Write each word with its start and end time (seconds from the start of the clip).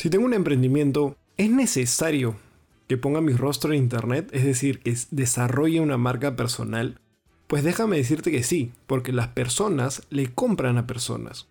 Si 0.00 0.08
tengo 0.08 0.24
un 0.24 0.32
emprendimiento, 0.32 1.18
¿es 1.36 1.50
necesario 1.50 2.36
que 2.88 2.96
ponga 2.96 3.20
mi 3.20 3.34
rostro 3.34 3.74
en 3.74 3.82
internet? 3.82 4.30
Es 4.32 4.44
decir, 4.44 4.78
que 4.80 4.96
desarrolle 5.10 5.82
una 5.82 5.98
marca 5.98 6.36
personal. 6.36 6.98
Pues 7.46 7.64
déjame 7.64 7.98
decirte 7.98 8.30
que 8.30 8.42
sí, 8.42 8.72
porque 8.86 9.12
las 9.12 9.28
personas 9.28 10.06
le 10.08 10.32
compran 10.32 10.78
a 10.78 10.86
personas. 10.86 11.48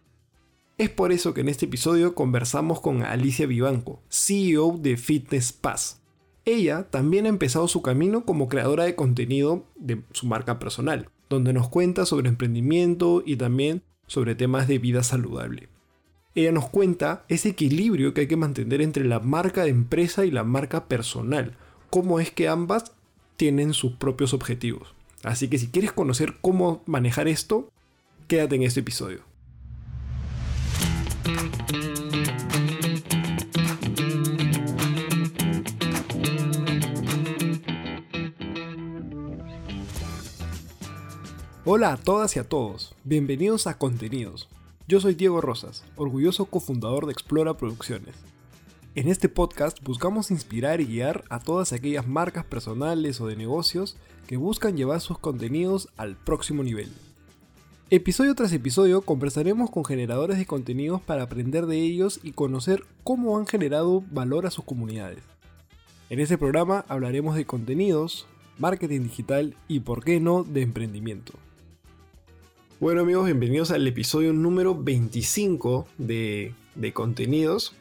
Es 0.80 0.90
por 0.90 1.12
eso 1.12 1.36
que 1.36 1.42
en 1.42 1.50
este 1.50 1.68
episodio 1.68 2.16
conversamos 2.16 2.82
con 2.82 3.04
Alicia 3.04 3.46
Vivanco, 3.46 4.02
CEO 4.10 4.80
de 4.80 4.98
Fitness 4.98 5.54
Pass. 5.54 6.02
Ella 6.44 6.88
también 6.90 7.28
ha 7.28 7.30
empezado 7.30 7.68
su 7.68 7.84
camino 7.84 8.26
como 8.26 8.50
creadora 8.50 8.86
de 8.86 8.96
contenido 8.96 9.68
de 9.76 10.02
su 10.12 10.26
marca 10.26 10.58
personal, 10.58 11.08
donde 11.30 11.54
nos 11.54 11.70
cuenta 11.70 12.08
sobre 12.08 12.30
emprendimiento 12.30 13.22
y 13.24 13.36
también 13.36 13.84
sobre 14.08 14.34
temas 14.34 14.68
de 14.68 14.80
vida 14.80 15.04
saludable. 15.04 15.70
Ella 16.36 16.52
nos 16.52 16.70
cuenta 16.70 17.26
ese 17.28 17.50
equilibrio 17.50 18.14
que 18.14 18.22
hay 18.22 18.28
que 18.28 18.38
mantener 18.38 18.82
entre 18.82 19.04
la 19.04 19.20
marca 19.20 19.64
de 19.64 19.70
empresa 19.70 20.26
y 20.26 20.32
la 20.32 20.44
marca 20.44 20.86
personal, 20.86 21.56
cómo 21.90 22.20
es 22.20 22.30
que 22.30 22.48
ambas 22.48 22.92
tienen 23.36 23.74
sus 23.74 23.94
propios 23.94 24.34
objetivos. 24.34 24.94
Así 25.24 25.48
que 25.48 25.58
si 25.58 25.70
quieres 25.70 25.92
conocer 25.92 26.36
cómo 26.40 26.84
manejar 26.86 27.28
esto, 27.28 27.72
quédate 28.28 28.56
en 28.56 28.64
este 28.64 28.82
episodio. 28.82 29.22
Hola 41.66 41.94
a 41.94 41.98
todas 41.98 42.36
y 42.36 42.40
a 42.40 42.44
todos, 42.44 42.96
bienvenidos 43.04 43.68
a 43.68 43.78
Contenidos. 43.78 44.48
Yo 44.90 45.00
soy 45.00 45.14
Diego 45.14 45.40
Rosas, 45.40 45.84
orgulloso 45.98 46.46
cofundador 46.46 47.06
de 47.06 47.12
Explora 47.12 47.56
Producciones. 47.56 48.16
En 48.96 49.08
este 49.08 49.30
podcast 49.30 49.78
buscamos 49.84 50.32
inspirar 50.32 50.82
y 50.82 50.88
guiar 50.88 51.26
a 51.30 51.40
todas 51.40 51.74
aquellas 51.74 52.08
marcas 52.08 52.44
personales 52.44 53.22
o 53.22 53.28
de 53.28 53.36
negocios 53.36 53.98
que 54.26 54.36
buscan 54.36 54.76
llevar 54.76 55.00
sus 55.00 55.20
contenidos 55.20 55.90
al 55.96 56.16
próximo 56.16 56.64
nivel. 56.64 56.92
Episodio 57.92 58.34
tras 58.34 58.52
episodio 58.52 59.02
conversaremos 59.04 59.70
con 59.70 59.86
generadores 59.86 60.40
de 60.40 60.48
contenidos 60.48 61.02
para 61.04 61.22
aprender 61.22 61.68
de 61.68 61.78
ellos 61.78 62.20
y 62.24 62.32
conocer 62.32 62.84
cómo 63.04 63.38
han 63.38 63.46
generado 63.46 64.04
valor 64.10 64.48
a 64.48 64.50
sus 64.50 64.66
comunidades. 64.66 65.22
En 66.10 66.20
este 66.20 66.40
programa 66.40 66.84
hablaremos 66.88 67.36
de 67.36 67.46
contenidos, 67.46 68.26
marketing 68.58 69.02
digital 69.02 69.56
y, 69.68 69.82
por 69.82 70.04
qué 70.04 70.20
no, 70.20 70.44
de 70.44 70.64
emprendimiento. 70.64 71.34
Bueno 72.82 73.02
amigos, 73.02 73.26
bienvenidos 73.26 73.72
al 73.72 73.86
episodio 73.86 74.32
número 74.32 74.74
25 74.74 75.86
de, 75.98 76.54
contenidos. 76.94 77.76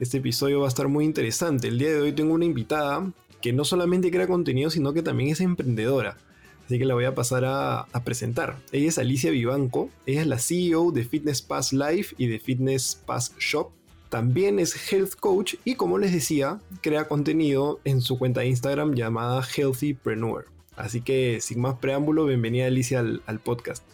Este 0.00 0.16
episodio 0.16 0.60
va 0.60 0.64
a 0.64 0.68
estar 0.68 0.88
muy 0.88 1.04
interesante. 1.04 1.68
El 1.68 1.78
día 1.78 1.90
de 1.90 2.00
hoy 2.00 2.12
tengo 2.12 2.32
una 2.32 2.46
invitada 2.46 3.12
que 3.42 3.52
no 3.52 3.66
solamente 3.66 4.10
crea 4.10 4.26
contenido, 4.26 4.70
sino 4.70 4.94
que 4.94 5.02
también 5.02 5.28
es 5.28 5.42
emprendedora. 5.42 6.16
Así 6.64 6.78
que 6.78 6.86
la 6.86 6.94
voy 6.94 7.04
a 7.04 7.14
pasar 7.14 7.44
a, 7.44 7.86
presentar. 8.02 8.56
Ella 8.72 8.88
es 8.88 8.96
Alicia 8.96 9.30
Vivanco, 9.30 9.90
ella 10.06 10.22
es 10.22 10.26
la 10.26 10.38
CEO 10.38 10.90
de 10.90 11.04
Fitness 11.04 11.42
Pass 11.42 11.74
Life 11.74 12.14
y 12.16 12.28
de 12.28 12.38
Fitness 12.38 12.98
Pass 13.04 13.34
Shop. 13.38 13.72
También 14.08 14.58
es 14.58 14.90
health 14.90 15.16
coach 15.20 15.56
y 15.66 15.74
como 15.74 15.98
les 15.98 16.14
decía, 16.14 16.60
crea 16.80 17.08
contenido 17.08 17.78
en 17.84 18.00
su 18.00 18.18
cuenta 18.18 18.40
de 18.40 18.46
Instagram 18.46 18.94
llamada 18.94 19.42
Healthypreneur. 19.42 20.46
Así 20.76 21.02
que 21.02 21.42
sin 21.42 21.60
más 21.60 21.74
preámbulo, 21.74 22.24
bienvenida 22.24 22.64
Alicia 22.64 23.00
al, 23.00 23.20
al 23.26 23.38
podcast. 23.38 23.84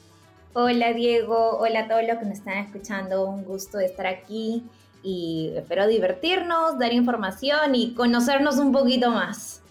Hola 0.53 0.93
Diego, 0.93 1.59
hola 1.59 1.83
a 1.83 1.89
todos 1.89 2.03
los 2.03 2.19
que 2.19 2.25
nos 2.25 2.39
están 2.39 2.59
escuchando, 2.59 3.25
un 3.25 3.45
gusto 3.45 3.79
de 3.79 3.87
estar 3.87 4.09
aquí 4.09 4.65
y 5.01 5.53
espero 5.55 5.87
divertirnos, 5.87 6.77
dar 6.77 6.93
información 6.93 7.77
y 7.77 7.95
conocernos 7.95 8.57
un 8.57 8.73
poquito 8.73 9.13
más. 9.13 9.63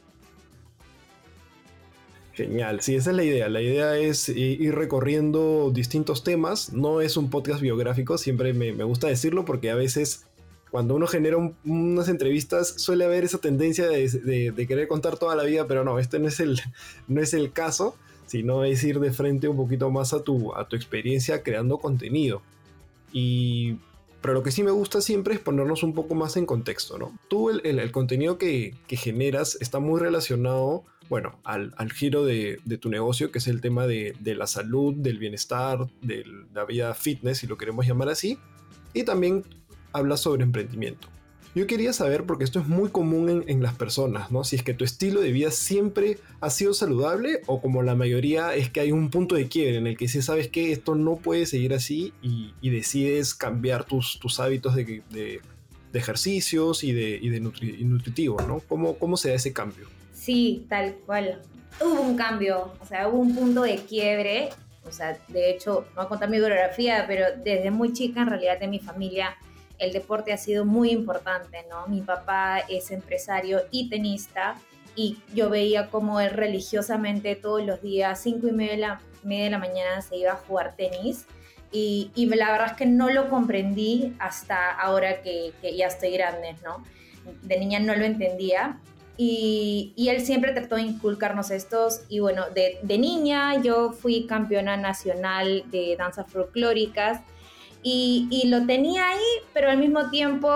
Genial, 2.31 2.79
sí, 2.79 2.95
esa 2.95 3.09
es 3.09 3.15
la 3.17 3.23
idea. 3.25 3.49
La 3.49 3.61
idea 3.61 3.97
es 3.97 4.29
ir 4.29 4.73
recorriendo 4.73 5.69
distintos 5.73 6.23
temas. 6.23 6.71
No 6.71 7.01
es 7.01 7.17
un 7.17 7.29
podcast 7.29 7.59
biográfico, 7.59 8.17
siempre 8.17 8.53
me, 8.53 8.71
gusta 8.71 9.07
decirlo 9.07 9.43
porque 9.43 9.71
a 9.71 9.75
veces 9.75 10.27
cuando 10.71 10.95
uno 10.95 11.07
genera 11.07 11.35
unas 11.65 12.07
entrevistas 12.07 12.75
suele 12.77 13.03
haber 13.03 13.25
esa 13.25 13.39
tendencia 13.39 13.85
de, 13.89 14.65
querer 14.65 14.87
contar 14.87 15.17
toda 15.17 15.35
la 15.35 15.43
vida, 15.43 15.67
pero 15.67 15.83
no, 15.83 15.99
este 15.99 16.19
no 16.19 16.29
es 16.29 16.39
el, 16.39 16.61
no 17.09 17.21
es 17.21 17.33
el 17.33 17.51
caso, 17.51 17.97
sino 18.29 18.63
es 18.63 18.83
ir 18.83 18.99
de 18.99 19.11
frente 19.11 19.47
un 19.47 19.57
poquito 19.57 19.89
más 19.89 20.13
a 20.13 20.23
tu, 20.23 20.53
a 20.53 20.67
tu 20.67 20.75
experiencia 20.75 21.41
creando 21.41 21.79
contenido. 21.79 22.43
Y 23.11 23.77
pero 24.21 24.35
lo 24.35 24.43
que 24.43 24.51
sí 24.51 24.61
me 24.61 24.69
gusta 24.69 25.01
siempre 25.01 25.33
es 25.33 25.39
ponernos 25.39 25.81
un 25.81 25.93
poco 25.93 26.13
más 26.13 26.37
en 26.37 26.45
contexto, 26.45 26.99
¿no? 26.99 27.17
Tú 27.27 27.49
el, 27.49 27.91
contenido 27.91 28.37
que, 28.37 28.75
generas 28.87 29.57
está 29.61 29.79
muy 29.79 29.99
relacionado, 29.99 30.83
bueno, 31.09 31.39
al, 31.43 31.73
giro 31.91 32.23
de, 32.23 32.59
tu 32.79 32.89
negocio, 32.89 33.31
que 33.31 33.39
es 33.39 33.47
el 33.47 33.61
tema 33.61 33.87
de, 33.87 34.15
de 34.19 34.35
la 34.35 34.45
salud, 34.45 34.93
del 34.93 35.17
bienestar, 35.17 35.87
de 36.03 36.23
la 36.53 36.65
vida 36.65 36.93
fitness, 36.93 37.39
si 37.39 37.47
lo 37.47 37.57
queremos 37.57 37.87
llamar 37.87 38.09
así, 38.09 38.37
y 38.93 39.03
también 39.03 39.43
hablas 39.91 40.19
sobre 40.19 40.43
emprendimiento. 40.43 41.07
Yo 41.59 41.67
quería 41.67 41.91
saber, 41.91 42.23
porque 42.23 42.45
esto 42.45 42.61
es 42.61 42.69
muy 42.69 42.87
común 42.87 43.43
en, 43.45 43.61
las 43.61 43.73
personas, 43.73 44.31
¿no? 44.31 44.45
Si 44.45 44.55
es 44.55 44.63
que 44.63 44.73
tu 44.73 44.85
estilo 44.85 45.19
de 45.19 45.33
vida 45.33 45.51
siempre 45.51 46.17
ha 46.39 46.49
sido 46.49 46.73
saludable 46.73 47.41
o 47.47 47.59
como 47.61 47.83
la 47.83 47.95
mayoría 47.95 48.55
es 48.55 48.69
que 48.69 48.79
hay 48.79 48.93
un 48.93 49.09
punto 49.09 49.35
de 49.35 49.49
quiebre 49.49 49.75
en 49.75 49.85
el 49.85 49.97
que 49.97 50.07
si 50.07 50.21
sabes 50.21 50.47
que 50.47 50.71
esto 50.71 50.95
no 50.95 51.17
puede 51.17 51.45
seguir 51.45 51.73
así 51.73 52.13
y, 52.21 52.69
decides 52.69 53.35
cambiar 53.35 53.83
tus, 53.83 54.19
tus 54.19 54.39
hábitos 54.39 54.73
de, 54.73 55.03
de, 55.09 55.41
ejercicios 55.91 56.85
y 56.85 56.93
de, 56.93 57.19
y 57.21 57.27
de 57.27 57.41
nutritivos, 57.41 58.47
¿no? 58.47 58.61
¿Cómo, 58.61 58.93
¿Cómo 58.93 59.17
se 59.17 59.27
da 59.27 59.35
ese 59.35 59.51
cambio? 59.51 59.85
Sí, 60.13 60.65
tal 60.69 60.95
cual. 61.05 61.41
Hubo 61.81 61.99
un 61.99 62.15
cambio, 62.15 62.71
o 62.79 62.85
sea, 62.85 63.09
hubo 63.09 63.19
un 63.19 63.35
punto 63.35 63.63
de 63.63 63.75
quiebre. 63.79 64.47
O 64.85 64.93
sea, 64.93 65.17
de 65.27 65.51
hecho, 65.51 65.87
no 65.89 65.95
voy 65.97 66.05
a 66.05 66.07
contar 66.07 66.29
mi 66.29 66.37
biografía, 66.37 67.03
pero 67.05 67.25
desde 67.43 67.69
muy 67.69 67.91
chica 67.91 68.21
en 68.21 68.29
realidad 68.29 68.57
de 68.61 68.69
mi 68.69 68.79
familia 68.79 69.35
el 69.79 69.93
deporte 69.93 70.33
ha 70.33 70.37
sido 70.37 70.65
muy 70.65 70.91
importante, 70.91 71.65
¿no? 71.69 71.87
Mi 71.87 72.01
papá 72.01 72.59
es 72.59 72.91
empresario 72.91 73.61
y 73.71 73.89
tenista 73.89 74.55
y 74.95 75.17
yo 75.33 75.49
veía 75.49 75.89
como 75.89 76.19
él 76.19 76.31
religiosamente 76.31 77.35
todos 77.35 77.65
los 77.65 77.81
días, 77.81 78.21
cinco 78.21 78.47
y 78.47 78.51
media 78.51 78.71
de 78.73 78.77
la, 78.77 79.01
media 79.23 79.45
de 79.45 79.49
la 79.51 79.57
mañana, 79.57 80.01
se 80.01 80.17
iba 80.17 80.33
a 80.33 80.35
jugar 80.35 80.75
tenis. 80.75 81.25
Y, 81.71 82.11
y, 82.15 82.25
la 82.25 82.51
verdad 82.51 82.71
es 82.71 82.73
que 82.73 82.85
no 82.85 83.09
lo 83.09 83.29
comprendí 83.29 84.15
hasta 84.19 84.71
ahora 84.71 85.21
que, 85.21 85.53
ya 85.61 85.87
estoy 85.87 86.11
grande, 86.11 86.55
¿no? 86.63 86.83
De 87.43 87.59
niña 87.59 87.79
no 87.79 87.95
lo 87.95 88.03
entendía. 88.03 88.79
Y, 89.15 89.93
él 90.09 90.19
siempre 90.21 90.51
trató 90.51 90.75
de 90.75 90.81
inculcarnos 90.81 91.51
estos. 91.51 92.01
Y 92.09 92.19
bueno, 92.19 92.45
de 92.49 92.97
niña 92.97 93.61
yo 93.61 93.93
fui 93.93 94.25
campeona 94.25 94.75
nacional 94.75 95.63
de 95.69 95.95
danzas 95.97 96.29
folclóricas 96.29 97.21
y, 97.81 98.43
lo 98.47 98.65
tenía 98.65 99.09
ahí, 99.09 99.25
pero 99.53 99.69
al 99.69 99.77
mismo 99.77 100.09
tiempo 100.09 100.49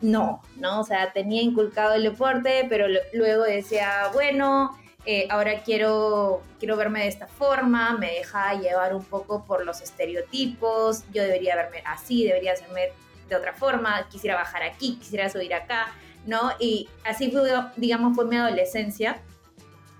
no, 0.00 0.42
¿no? 0.56 0.80
O 0.80 0.84
sea, 0.84 1.12
tenía 1.12 1.42
inculcado 1.42 1.94
el 1.94 2.04
deporte, 2.04 2.66
pero 2.68 2.86
luego 3.12 3.44
decía, 3.44 4.10
bueno, 4.14 4.78
eh, 5.04 5.26
ahora 5.30 5.62
quiero, 5.62 6.42
quiero 6.58 6.76
verme 6.76 7.00
de 7.00 7.08
esta 7.08 7.26
forma, 7.26 7.96
me 7.98 8.12
deja 8.12 8.54
llevar 8.54 8.94
un 8.94 9.04
poco 9.04 9.44
por 9.44 9.64
los 9.64 9.82
estereotipos, 9.82 11.04
yo 11.12 11.22
debería 11.22 11.54
verme 11.56 11.82
así, 11.84 12.24
debería 12.24 12.52
hacerme 12.52 12.88
de 13.28 13.36
otra 13.36 13.52
forma, 13.52 14.08
quisiera 14.08 14.34
bajar 14.34 14.62
aquí, 14.62 14.96
quisiera 14.96 15.28
subir 15.28 15.52
acá, 15.54 15.92
¿no? 16.26 16.52
Y 16.58 16.88
así 17.04 17.30
fue, 17.30 17.42
digamos, 17.76 18.14
fue 18.14 18.24
mi 18.24 18.36
adolescencia. 18.36 19.20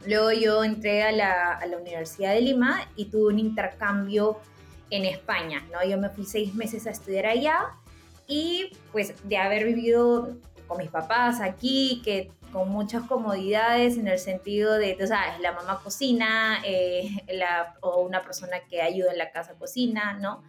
Luego 0.07 0.33
yo 0.33 0.65
entré 0.65 1.03
a 1.03 1.13
la, 1.13 1.53
a 1.53 1.67
la 1.67 1.77
Universidad 1.77 2.33
de 2.33 2.41
Lima 2.41 2.89
y 2.97 3.07
tuve 3.07 3.35
un 3.35 3.39
intercambio 3.39 4.41
en 4.91 5.05
España, 5.05 5.67
¿no? 5.73 5.89
Yo 5.89 5.99
me 5.99 6.09
fui 6.11 6.25
seis 6.25 6.55
meses 6.55 6.87
a 6.87 6.91
estudiar 6.91 7.27
allá 7.27 7.71
y 8.27 8.73
pues 8.93 9.15
de 9.29 9.37
haber 9.37 9.65
vivido 9.65 10.37
con 10.67 10.79
mis 10.79 10.91
papás 10.91 11.41
aquí, 11.41 12.01
que 12.05 12.31
con 12.53 12.69
muchas 12.69 13.05
comodidades 13.05 13.97
en 13.97 14.09
el 14.09 14.19
sentido 14.19 14.75
de, 14.75 14.97
tú 14.99 15.07
sabes, 15.07 15.41
la 15.41 15.53
mamá 15.53 15.81
cocina 15.83 16.61
eh, 16.65 17.09
o 17.81 18.03
una 18.03 18.23
persona 18.23 18.59
que 18.69 18.83
ayuda 18.83 19.13
en 19.13 19.19
la 19.19 19.31
casa 19.31 19.55
cocina, 19.55 20.15
¿no? 20.15 20.43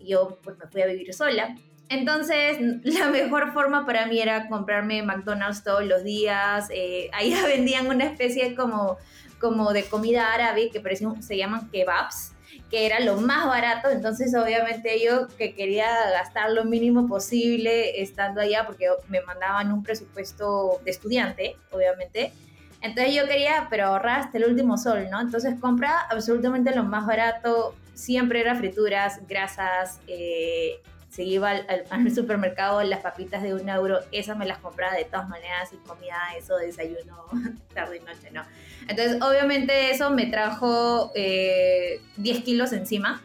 Yo 0.00 0.38
pues 0.42 0.56
me 0.58 0.66
fui 0.66 0.82
a 0.82 0.86
vivir 0.86 1.12
sola. 1.14 1.56
Entonces, 1.88 2.58
la 2.84 3.08
mejor 3.10 3.52
forma 3.52 3.86
para 3.86 4.06
mí 4.06 4.20
era 4.20 4.48
comprarme 4.48 5.02
McDonald's 5.02 5.64
todos 5.64 5.84
los 5.84 6.04
días. 6.04 6.68
Eh, 6.70 7.10
ahí 7.12 7.34
vendían 7.46 7.88
una 7.88 8.04
especie 8.04 8.54
como, 8.54 8.98
como 9.40 9.72
de 9.72 9.84
comida 9.84 10.32
árabe 10.32 10.70
que 10.70 10.82
se 11.20 11.36
llaman 11.36 11.70
kebabs 11.70 12.34
que 12.70 12.86
era 12.86 13.00
lo 13.00 13.16
más 13.16 13.46
barato, 13.46 13.88
entonces 13.88 14.34
obviamente 14.34 15.02
yo 15.02 15.28
que 15.38 15.54
quería 15.54 15.88
gastar 16.10 16.50
lo 16.50 16.64
mínimo 16.64 17.08
posible 17.08 18.02
estando 18.02 18.40
allá 18.40 18.66
porque 18.66 18.86
me 19.08 19.22
mandaban 19.22 19.72
un 19.72 19.82
presupuesto 19.82 20.80
de 20.84 20.90
estudiante, 20.90 21.56
obviamente. 21.70 22.32
Entonces 22.80 23.14
yo 23.14 23.26
quería, 23.26 23.66
pero 23.70 23.86
ahorrar 23.86 24.20
hasta 24.20 24.38
el 24.38 24.44
último 24.44 24.76
sol, 24.76 25.08
¿no? 25.10 25.20
Entonces 25.20 25.58
compra 25.60 26.06
absolutamente 26.10 26.74
lo 26.74 26.84
más 26.84 27.06
barato, 27.06 27.74
siempre 27.94 28.40
era 28.40 28.54
frituras, 28.54 29.26
grasas, 29.26 29.98
eh, 30.06 30.80
si 31.10 31.24
iba 31.24 31.50
al, 31.50 32.14
supermercado 32.14 32.82
las 32.84 33.00
papitas 33.00 33.42
de 33.42 33.54
un 33.54 33.68
euro, 33.68 33.98
esas 34.12 34.36
me 34.36 34.46
las 34.46 34.58
compraba 34.58 34.94
de 34.94 35.04
todas 35.04 35.28
maneras 35.28 35.72
y 35.72 35.76
comía 35.78 36.16
eso, 36.36 36.56
desayuno, 36.56 37.24
tarde 37.74 37.96
y 37.96 38.00
noche, 38.00 38.30
¿no? 38.30 38.42
Entonces, 38.86 39.20
obviamente 39.20 39.90
eso 39.90 40.10
me 40.10 40.26
trajo 40.26 41.12
10 41.14 41.16
eh, 41.16 42.00
kilos 42.44 42.72
encima. 42.72 43.22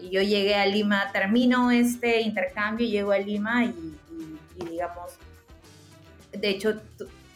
Y 0.00 0.10
yo 0.10 0.20
llegué 0.22 0.54
a 0.54 0.66
Lima, 0.66 1.10
termino 1.12 1.70
este 1.70 2.20
intercambio, 2.20 2.86
llego 2.86 3.12
a 3.12 3.18
Lima 3.18 3.64
y, 3.64 3.94
digamos, 4.70 5.12
de 6.32 6.48
hecho, 6.48 6.80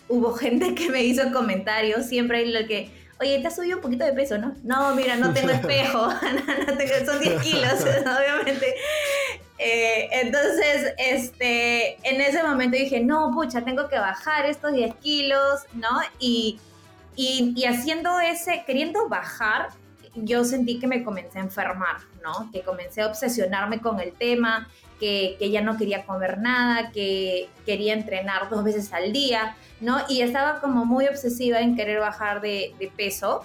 hubo 0.08 0.32
gente 0.36 0.74
que 0.74 0.90
me 0.90 1.02
hizo 1.02 1.32
comentarios, 1.32 2.06
siempre 2.06 2.38
hay 2.38 2.52
lo 2.52 2.66
que, 2.66 2.90
oye, 3.20 3.38
te 3.40 3.46
has 3.46 3.56
subido 3.56 3.76
un 3.76 3.82
poquito 3.82 4.04
de 4.04 4.12
peso, 4.12 4.38
¿no? 4.38 4.54
No, 4.62 4.94
mira, 4.94 5.16
no 5.16 5.32
tengo 5.32 5.50
espejo, 5.52 6.10
son 7.06 7.20
10 7.20 7.42
kilos, 7.42 7.74
obviamente. 7.82 8.74
Eh, 9.58 10.08
entonces, 10.12 10.94
este, 10.98 11.98
en 12.08 12.20
ese 12.20 12.42
momento 12.42 12.76
dije, 12.76 13.00
no, 13.00 13.32
pucha, 13.32 13.62
tengo 13.62 13.88
que 13.88 13.98
bajar 13.98 14.46
estos 14.46 14.72
10 14.72 14.94
kilos, 14.96 15.62
¿no? 15.72 15.88
Y, 16.20 16.60
y, 17.20 17.64
haciendo 17.64 18.20
ese, 18.20 18.62
queriendo 18.64 19.08
bajar, 19.08 19.70
yo 20.14 20.44
sentí 20.44 20.78
que 20.78 20.86
me 20.86 21.02
comencé 21.02 21.40
a 21.40 21.42
enfermar, 21.42 21.96
¿no? 22.22 22.48
Que 22.52 22.62
comencé 22.62 23.02
a 23.02 23.08
obsesionarme 23.08 23.80
con 23.80 23.98
el 23.98 24.12
tema, 24.12 24.68
que, 25.00 25.34
que, 25.40 25.50
ya 25.50 25.60
no 25.60 25.76
quería 25.76 26.06
comer 26.06 26.38
nada, 26.38 26.92
que 26.92 27.48
quería 27.66 27.94
entrenar 27.94 28.48
dos 28.48 28.62
veces 28.62 28.92
al 28.92 29.12
día, 29.12 29.56
¿no? 29.80 29.98
Y 30.08 30.20
estaba 30.20 30.60
como 30.60 30.84
muy 30.84 31.08
obsesiva 31.08 31.58
en 31.58 31.74
querer 31.74 31.98
bajar 31.98 32.40
de, 32.40 32.92
peso. 32.96 33.44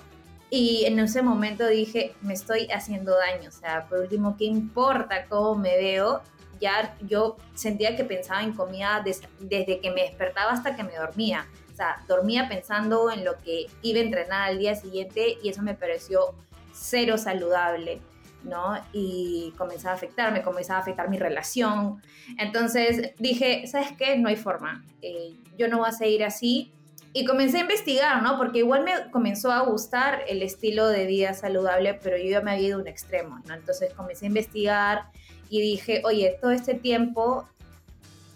Y 0.52 0.86
en 0.86 1.00
ese 1.00 1.24
momento 1.24 1.66
dije, 1.66 2.14
me 2.22 2.36
estoy 2.36 2.68
haciendo 2.72 3.18
daño, 3.18 3.50
o 3.50 3.52
sea, 3.52 3.88
por 3.90 3.98
último, 3.98 4.38
¿qué 4.38 4.46
importa 4.46 5.26
cómo 5.26 5.56
me 5.56 5.76
veo? 5.78 6.22
Ya 6.62 6.96
yo 7.02 7.38
sentía 7.56 7.96
que 7.96 8.04
pensaba 8.04 8.44
en 8.44 8.54
comida 8.54 9.04
desde 9.40 9.80
que 9.80 9.90
me 9.90 10.04
despertaba 10.04 10.52
hasta 10.52 10.76
que 10.76 10.84
me 10.84 10.96
dormía. 10.96 11.48
O 11.74 11.76
sea, 11.76 12.04
dormía 12.08 12.48
pensando 12.48 13.12
en 13.12 13.26
lo 13.26 13.38
que 13.40 13.66
iba 13.82 14.00
a 14.00 14.04
entrenar 14.04 14.50
al 14.50 14.60
día 14.60 14.76
siguiente 14.76 15.38
y 15.42 15.50
eso 15.50 15.64
me 15.64 15.74
pareció 15.74 16.36
cero 16.72 17.18
saludable, 17.18 18.00
¿no? 18.44 18.76
Y 18.94 19.54
comenzaba 19.58 19.94
a 19.94 19.96
afectarme, 19.96 20.44
comenzaba 20.44 20.78
a 20.78 20.82
afectar 20.84 21.10
mi 21.10 21.18
relación. 21.18 22.00
Entonces 22.38 23.14
dije, 23.18 23.66
¿sabes 23.66 23.92
qué? 23.98 24.18
No 24.18 24.30
hay 24.30 24.36
forma. 24.36 24.86
Eh, 25.02 25.36
yo 25.58 25.68
no 25.68 25.80
voy 25.80 25.90
a 25.90 25.94
seguir 25.94 26.24
así 26.24 26.72
y 27.12 27.26
comencé 27.26 27.58
a 27.58 27.62
investigar, 27.62 28.22
¿no? 28.22 28.38
Porque 28.38 28.60
igual 28.60 28.84
me 28.84 29.10
comenzó 29.10 29.52
a 29.52 29.62
gustar 29.62 30.24
el 30.28 30.44
estilo 30.44 30.88
de 30.88 31.08
vida 31.08 31.34
saludable, 31.34 31.96
pero 31.96 32.18
yo 32.18 32.26
ya 32.26 32.42
me 32.42 32.52
había 32.52 32.68
ido 32.68 32.78
a 32.78 32.82
un 32.82 32.88
extremo, 32.88 33.40
¿no? 33.48 33.56
Entonces 33.56 33.92
comencé 33.96 34.26
a 34.26 34.28
investigar 34.28 35.06
y 35.50 35.60
dije, 35.62 36.04
oye, 36.06 36.38
todo 36.40 36.52
este 36.52 36.76
tiempo 36.76 37.48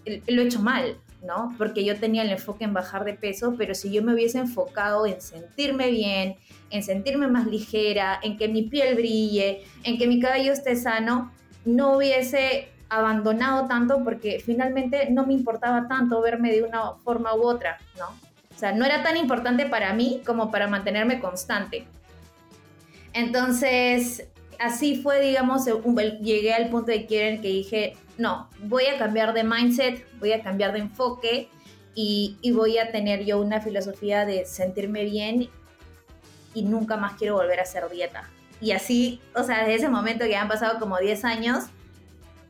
lo 0.06 0.42
he 0.42 0.46
hecho 0.46 0.62
mal, 0.62 0.98
¿no? 1.28 1.54
Porque 1.58 1.84
yo 1.84 2.00
tenía 2.00 2.24
el 2.24 2.32
enfoque 2.32 2.64
en 2.64 2.74
bajar 2.74 3.04
de 3.04 3.14
peso, 3.14 3.56
pero 3.58 3.76
si 3.76 3.92
yo 3.92 4.02
me 4.02 4.14
hubiese 4.14 4.40
enfocado 4.40 5.06
en 5.06 5.22
sentirme 5.22 5.92
bien, 5.92 6.38
en 6.70 6.82
sentirme 6.82 7.28
más 7.28 7.46
ligera, 7.46 8.20
en 8.24 8.38
que 8.38 8.48
mi 8.48 8.64
piel 8.64 8.96
brille, 8.96 9.64
en 9.84 9.98
que 9.98 10.08
mi 10.08 10.20
cabello 10.20 10.54
esté 10.54 10.76
sano, 10.76 11.32
no 11.66 11.98
hubiese 11.98 12.70
abandonado 12.90 13.68
tanto 13.68 14.04
porque 14.04 14.42
finalmente 14.44 15.10
no 15.12 15.28
me 15.28 15.34
importaba 15.34 15.90
tanto 15.90 16.22
verme 16.22 16.52
de 16.52 16.64
una 16.64 16.94
forma 17.04 17.36
u 17.36 17.44
otra, 17.44 17.78
¿no? 17.98 18.08
O 18.56 18.60
sea, 18.60 18.72
no 18.72 18.86
era 18.86 19.04
tan 19.04 19.18
importante 19.18 19.66
para 19.68 19.94
mí 19.94 20.22
como 20.26 20.50
para 20.50 20.68
mantenerme 20.68 21.20
constante. 21.20 21.86
Entonces, 23.14 24.28
así 24.60 25.02
fue, 25.02 25.22
digamos, 25.22 25.66
llegué 26.22 26.54
al 26.54 26.70
punto 26.70 26.92
de 26.92 27.06
que 27.06 27.40
dije, 27.42 27.98
no, 28.18 28.50
voy 28.64 28.86
a 28.86 28.98
cambiar 28.98 29.34
de 29.34 29.44
mindset, 29.44 30.06
voy 30.20 30.34
a 30.34 30.42
cambiar 30.42 30.74
de 30.74 30.80
enfoque 30.80 31.50
y, 31.96 32.38
y, 32.42 32.52
voy 32.52 32.78
a 32.78 32.92
tener 32.92 33.26
yo 33.26 33.40
una 33.40 33.62
filosofía 33.62 34.26
de 34.26 34.46
sentirme 34.46 35.04
bien 35.04 35.50
y 36.54 36.64
nunca 36.64 36.98
más 36.98 37.14
quiero 37.14 37.36
volver 37.36 37.60
a 37.60 37.64
hacer 37.64 37.90
dieta. 37.90 38.30
Y 38.62 38.72
así, 38.72 39.22
o 39.36 39.44
sea, 39.44 39.60
desde 39.60 39.76
ese 39.76 39.90
momento 39.90 40.26
que 40.26 40.36
han 40.36 40.48
pasado 40.48 40.80
como 40.80 40.98
10 40.98 41.26
años, 41.26 41.66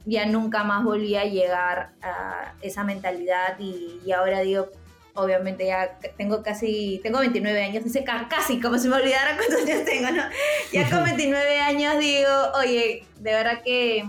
ya 0.06 0.26
nunca 0.26 0.64
más 0.64 0.84
volví 0.84 1.16
a 1.16 1.26
llegar 1.26 1.92
a 2.02 2.54
esa 2.62 2.84
mentalidad 2.84 3.60
y, 3.60 4.00
y 4.06 4.12
ahora 4.12 4.40
digo, 4.42 4.70
obviamente 5.18 5.66
ya 5.66 5.98
tengo 6.16 6.44
casi, 6.44 7.00
tengo 7.02 7.20
29 7.20 7.64
años, 7.64 7.84
dice 7.84 8.04
casi, 8.04 8.62
como 8.62 8.78
si 8.78 8.88
me 8.88 8.98
olvidara 8.98 9.36
cuántos 9.36 9.68
años 9.68 9.84
tengo, 9.84 10.12
¿no? 10.12 10.24
Ya 10.72 10.90
con 10.90 11.04
29 11.06 11.60
años 11.60 11.98
digo, 12.00 12.30
oye, 12.56 13.04
de 13.18 13.32
verdad 13.34 13.62
que 13.64 14.08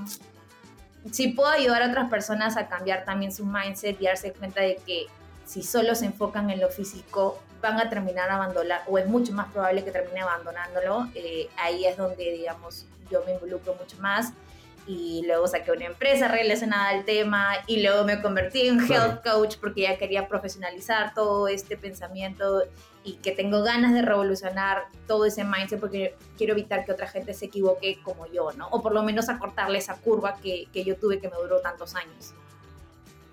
si 1.10 1.28
puedo 1.28 1.49
ayudar 1.49 1.82
a 1.82 1.88
otras 1.88 2.10
personas 2.10 2.58
a 2.58 2.69
cambiar 2.69 3.06
también 3.06 3.32
su 3.32 3.46
mindset 3.46 4.00
y 4.00 4.05
darse 4.05 4.32
cuenta 4.32 4.60
de 4.60 4.76
que 4.87 5.06
si 5.46 5.62
solo 5.62 5.94
se 5.94 6.05
enfocan 6.05 6.50
en 6.50 6.60
lo 6.60 6.69
físico, 6.69 7.43
van 7.62 7.81
a 7.81 7.88
terminar 7.88 8.31
abandonando, 8.31 8.84
o 8.87 8.99
es 8.99 9.06
mucho 9.06 9.32
más 9.32 9.50
probable 9.50 9.82
que 9.84 9.90
termine 9.90 10.20
abandonándolo, 10.20 11.08
eh, 11.14 11.49
ahí 11.56 11.87
es 11.87 11.96
donde, 11.96 12.32
digamos, 12.32 12.84
yo 13.11 13.25
me 13.25 13.32
involucro 13.32 13.75
mucho 13.75 13.96
más 13.99 14.34
y 14.88 15.23
luego 15.26 15.46
saqué 15.46 15.70
una 15.70 15.85
empresa 15.85 16.29
relacionada 16.29 16.88
al 16.88 17.05
tema 17.05 17.49
y 17.67 17.82
luego 17.82 18.05
me 18.05 18.23
convertí 18.23 18.67
en 18.67 18.81
health 18.81 19.23
coach 19.23 19.56
porque 19.61 19.82
ya 19.82 19.99
quería 19.99 20.26
profesionalizar 20.26 21.12
todo 21.12 21.46
este 21.46 21.76
pensamiento 21.76 22.64
y 23.05 23.17
que 23.17 23.32
tengo 23.32 23.62
ganas 23.62 23.93
de 23.93 24.00
revolucionar 24.00 24.87
todo 25.06 25.26
ese 25.26 25.44
mindset 25.44 25.79
porque 25.79 26.17
quiero 26.38 26.55
evitar 26.55 26.87
que 26.87 26.93
otra 26.93 27.06
gente 27.06 27.35
se 27.35 27.46
equivoque 27.46 28.00
como 28.02 28.26
yo, 28.26 28.50
¿no? 28.52 28.69
O 28.69 28.82
por 28.82 28.94
lo 28.94 29.02
menos 29.02 29.29
acortarle 29.29 29.79
esa 29.79 29.94
curva 29.96 30.38
que, 30.43 30.69
que 30.73 30.85
yo 30.85 30.96
tuve 30.96 31.20
que 31.20 31.29
me 31.29 31.37
duró 31.37 31.61
tantos 31.61 31.94
años. 31.94 32.32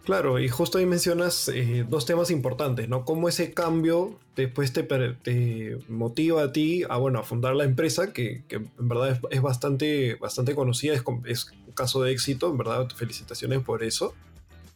Claro, 0.06 0.38
y 0.38 0.48
justo 0.48 0.78
ahí 0.78 0.86
mencionas 0.86 1.50
eh, 1.50 1.84
dos 1.90 2.06
temas 2.06 2.30
importantes, 2.30 2.88
¿no? 2.88 3.06
Cómo 3.06 3.28
ese 3.28 3.56
cambio 3.56 4.20
después 4.36 4.72
te, 4.72 4.84
te, 4.84 5.80
motiva 5.90 6.44
a 6.44 6.52
ti 6.52 6.84
a, 6.88 6.98
bueno, 6.98 7.18
a 7.18 7.24
fundar 7.24 7.56
la 7.56 7.64
empresa, 7.64 8.14
que, 8.14 8.44
en 8.50 8.70
verdad 8.78 9.20
es, 9.32 9.42
bastante, 9.42 10.14
bastante 10.16 10.54
conocida, 10.54 10.94
es, 10.94 11.04
es, 11.26 11.52
un 11.66 11.74
caso 11.74 12.04
de 12.04 12.12
éxito, 12.12 12.52
en 12.52 12.58
verdad, 12.58 12.88
felicitaciones 12.96 13.64
por 13.64 13.82
eso. 13.82 14.14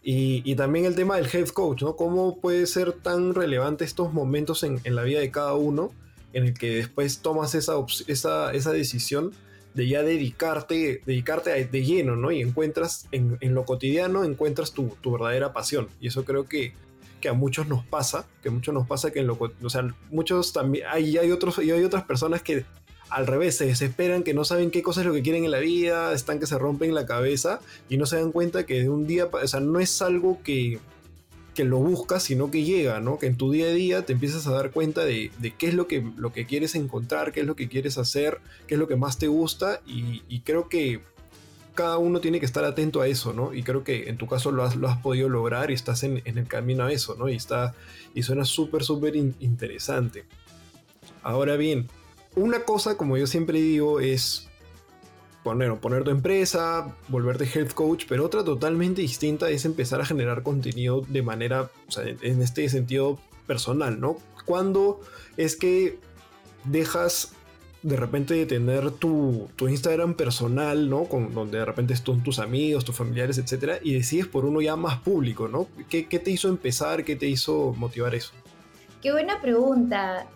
Y, 0.02 0.42
y, 0.50 0.56
también 0.56 0.86
el 0.86 0.96
tema 0.96 1.18
del 1.18 1.28
health 1.32 1.52
coach, 1.52 1.84
¿no? 1.84 1.96
Cómo 1.96 2.40
puede 2.40 2.66
ser 2.66 2.94
tan 2.94 3.36
relevante 3.36 3.86
estos 3.86 4.12
momentos 4.12 4.64
en, 4.64 4.82
en 4.84 4.96
la 4.96 5.04
vida 5.04 5.20
de 5.20 5.30
cada 5.30 5.54
uno, 5.54 5.92
en 6.34 6.46
el 6.46 6.54
que 6.56 6.78
después 6.78 7.20
tomas 7.20 7.54
esa, 7.54 7.76
esa, 8.08 8.52
esa 8.52 8.72
decisión 8.72 9.32
de 9.74 9.88
ya 9.88 10.04
dedicarte, 10.04 11.02
dedicarte 11.06 11.66
de 11.66 11.86
lleno, 11.86 12.16
¿no? 12.16 12.32
Y 12.32 12.42
encuentras 12.42 13.08
en, 13.12 13.38
lo 13.42 13.66
cotidiano, 13.66 14.24
encuentras 14.24 14.74
tu, 14.74 14.96
verdadera 15.04 15.54
pasión. 15.54 15.88
Y 16.00 16.08
eso 16.08 16.26
creo 16.26 16.46
que, 16.46 16.74
que, 17.22 17.30
a 17.30 17.34
muchos 17.34 17.68
nos 17.68 17.86
pasa, 17.86 18.26
que 18.42 18.50
a 18.50 18.52
muchos 18.52 18.74
nos 18.74 18.88
pasa 18.88 19.12
que 19.12 19.20
en 19.20 19.28
lo, 19.28 19.38
o 19.38 19.70
sea, 19.70 19.88
muchos 20.10 20.54
también, 20.54 20.86
hay, 20.90 21.18
hay, 21.18 21.32
otros, 21.32 21.60
y 21.60 21.72
hay 21.72 21.84
otras 21.84 22.04
personas 22.04 22.42
que 22.42 22.66
al 23.10 23.26
revés, 23.26 23.58
se 23.58 23.66
desesperan, 23.66 24.24
que 24.24 24.34
no 24.34 24.46
saben 24.46 24.70
qué 24.70 24.84
cosa 24.84 25.02
es 25.02 25.08
lo 25.08 25.14
que 25.14 25.24
quieren 25.24 25.44
en 25.44 25.52
la 25.52 25.60
vida, 25.60 26.14
están 26.14 26.40
que 26.40 26.46
se 26.46 26.58
rompen 26.58 26.94
la 26.94 27.06
cabeza 27.06 27.60
y 27.90 27.98
no 27.98 28.06
se 28.06 28.18
dan 28.18 28.32
cuenta 28.32 28.66
que 28.66 28.82
de 28.82 28.90
un 28.90 29.08
día, 29.08 29.26
o 29.32 29.48
sea, 29.48 29.60
no 29.60 29.80
es 29.80 30.02
algo 30.02 30.40
que, 30.44 30.80
que 31.60 31.66
lo 31.66 31.80
buscas, 31.80 32.24
sino 32.24 32.52
que 32.52 32.64
llega, 32.64 33.02
¿no? 33.02 33.20
Que 33.20 33.28
en 33.28 33.36
tu 33.36 33.52
día 33.52 33.66
a 33.66 33.72
día 33.72 34.06
te 34.06 34.14
empiezas 34.14 34.48
a 34.48 34.54
dar 34.54 34.72
cuenta 34.72 35.04
de, 35.04 35.30
qué 35.58 35.68
es 35.68 35.74
lo 35.74 35.88
que, 35.88 36.10
lo 36.16 36.32
que 36.32 36.46
quieres 36.46 36.74
encontrar, 36.74 37.34
qué 37.34 37.42
es 37.42 37.46
lo 37.46 37.58
que 37.58 37.68
quieres 37.68 37.98
hacer, 37.98 38.40
qué 38.66 38.76
es 38.76 38.80
lo 38.80 38.88
que 38.88 38.96
más 38.96 39.18
te 39.18 39.28
gusta 39.28 39.82
y, 39.86 40.40
creo 40.46 40.70
que 40.70 41.02
cada 41.76 41.98
uno 41.98 42.22
tiene 42.22 42.40
que 42.40 42.46
estar 42.46 42.64
atento 42.64 43.02
a 43.02 43.08
eso, 43.08 43.34
¿no? 43.34 43.54
Y 43.54 43.64
creo 43.64 43.84
que 43.84 44.08
en 44.08 44.16
tu 44.16 44.26
caso 44.26 44.54
lo 44.54 44.64
has, 44.64 44.78
lo 44.78 44.88
has 44.88 45.00
podido 45.00 45.28
lograr 45.28 45.70
y 45.70 45.74
estás 45.74 46.04
en, 46.04 46.22
el 46.24 46.48
camino 46.48 46.86
a 46.86 46.94
eso, 46.94 47.16
¿no? 47.20 47.28
Y, 47.28 47.36
está, 47.36 47.76
y 48.16 48.24
suena 48.24 48.46
súper, 48.46 48.86
súper 48.86 49.18
interesante. 49.18 50.24
Ahora 51.24 51.58
bien, 51.58 51.90
una 52.38 52.64
cosa, 52.64 52.96
como 52.96 53.18
yo 53.18 53.28
siempre 53.28 53.60
digo, 53.60 54.00
es 54.00 54.49
poner, 55.44 55.76
poner 55.78 56.04
tu 56.04 56.12
empresa, 56.12 56.94
volverte 57.08 57.46
health 57.46 57.74
coach, 57.74 58.06
pero 58.08 58.26
otra 58.26 58.44
totalmente 58.44 59.02
distinta 59.02 59.50
es 59.50 59.66
empezar 59.66 60.02
a 60.02 60.06
generar 60.06 60.44
contenido 60.44 61.02
de 61.08 61.22
manera, 61.22 61.70
o 61.88 61.92
sea, 61.92 62.04
en 62.06 62.42
este 62.42 62.68
sentido 62.70 63.20
personal, 63.48 64.00
¿no? 64.00 64.18
Cuando 64.46 65.00
es 65.38 65.56
que 65.56 65.98
dejas 66.66 67.34
de 67.82 67.96
repente 67.96 68.34
de 68.34 68.46
tener 68.46 68.92
tu, 68.92 69.50
Instagram 69.60 70.14
personal, 70.14 70.90
¿no? 70.90 71.06
Con, 71.06 71.34
donde 71.34 71.60
de 71.60 71.66
repente 71.66 71.94
están 71.94 72.24
tus 72.24 72.40
amigos, 72.40 72.84
tus 72.84 72.96
familiares, 72.96 73.38
etcétera, 73.38 73.80
y 73.82 73.94
decides 73.94 74.28
por 74.28 74.46
uno 74.46 74.62
ya 74.62 74.76
más 74.76 75.00
público, 75.00 75.48
¿no? 75.48 75.68
¿Qué, 75.90 76.08
¿Qué 76.08 76.20
te 76.20 76.32
hizo 76.32 76.50
empezar? 76.50 77.06
¿Qué 77.06 77.16
te 77.16 77.28
hizo 77.28 77.74
motivar 77.78 78.14
eso? 78.16 78.32
Qué 79.02 79.14
buena 79.14 79.42
pregunta 79.42 80.28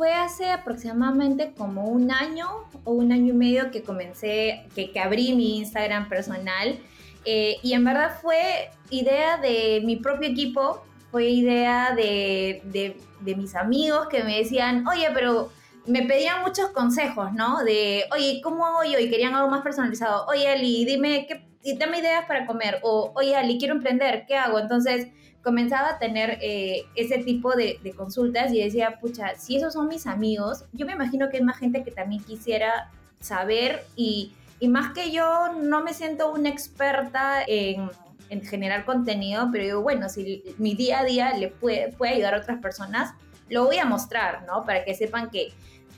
fue 0.00 0.14
hace 0.14 0.50
aproximadamente 0.50 1.52
como 1.54 1.84
un 1.84 2.10
año 2.10 2.48
o 2.84 2.92
un 2.92 3.12
año 3.12 3.34
y 3.34 3.36
medio 3.36 3.70
que 3.70 3.82
comencé, 3.82 4.64
que, 4.74 4.92
que 4.92 4.98
abrí 4.98 5.34
mi 5.34 5.58
Instagram 5.58 6.08
personal. 6.08 6.78
Eh, 7.26 7.58
y 7.62 7.74
en 7.74 7.84
verdad 7.84 8.18
fue 8.18 8.70
idea 8.88 9.36
de 9.36 9.82
mi 9.84 9.96
propio 9.96 10.30
equipo, 10.30 10.82
fue 11.10 11.26
idea 11.26 11.94
de, 11.94 12.62
de, 12.64 13.36
mis 13.36 13.54
amigos 13.54 14.08
que 14.08 14.24
me 14.24 14.38
decían, 14.38 14.88
oye, 14.88 15.06
pero 15.12 15.50
me 15.84 16.00
pedían 16.04 16.40
muchos 16.40 16.70
consejos, 16.70 17.34
¿no? 17.34 17.62
De, 17.62 18.04
oye, 18.10 18.40
¿cómo 18.42 18.64
hago 18.64 18.84
yo? 18.84 18.98
Y 18.98 19.10
querían 19.10 19.34
algo 19.34 19.50
más 19.50 19.60
personalizado. 19.60 20.24
Oye, 20.28 20.48
Ali, 20.48 20.86
dime, 20.86 21.26
¿qué, 21.28 21.44
y 21.62 21.76
dame 21.76 21.98
ideas 21.98 22.24
para 22.26 22.46
comer, 22.46 22.78
o 22.82 23.12
oye, 23.14 23.36
Ali, 23.36 23.58
quiero 23.58 23.74
emprender, 23.74 24.24
¿qué 24.26 24.36
hago? 24.36 24.58
Entonces 24.58 25.08
comenzaba 25.42 25.90
a 25.90 25.98
tener 25.98 26.38
eh, 26.42 26.84
ese 26.94 27.18
tipo 27.18 27.54
de, 27.54 27.78
consultas 27.96 28.52
y 28.52 28.62
decía, 28.62 28.98
pucha, 29.00 29.34
si 29.36 29.56
esos 29.56 29.72
son 29.72 29.88
mis 29.88 30.06
amigos, 30.06 30.64
yo 30.72 30.86
me 30.86 30.92
imagino 30.92 31.28
que 31.30 31.38
hay 31.38 31.42
más 31.42 31.58
gente 31.58 31.82
que 31.82 31.90
también 31.90 32.22
quisiera 32.22 32.90
saber 33.20 33.84
y, 33.96 34.32
y 34.58 34.68
más 34.68 34.92
que 34.92 35.10
yo 35.10 35.52
no 35.54 35.82
me 35.82 35.94
siento 35.94 36.32
una 36.32 36.48
experta 36.48 37.42
en, 37.46 37.90
en, 38.28 38.42
generar 38.42 38.84
contenido, 38.84 39.48
pero 39.50 39.64
digo, 39.64 39.82
bueno, 39.82 40.08
si 40.08 40.42
mi 40.58 40.74
día 40.74 41.00
a 41.00 41.04
día 41.04 41.34
le 41.34 41.48
puede, 41.48 41.92
puede 41.92 42.14
ayudar 42.14 42.34
a 42.34 42.38
otras 42.38 42.60
personas, 42.60 43.14
lo 43.48 43.64
voy 43.64 43.78
a 43.78 43.84
mostrar, 43.84 44.44
¿no? 44.46 44.64
Para 44.64 44.84
que 44.84 44.94
sepan 44.94 45.30
que 45.30 45.52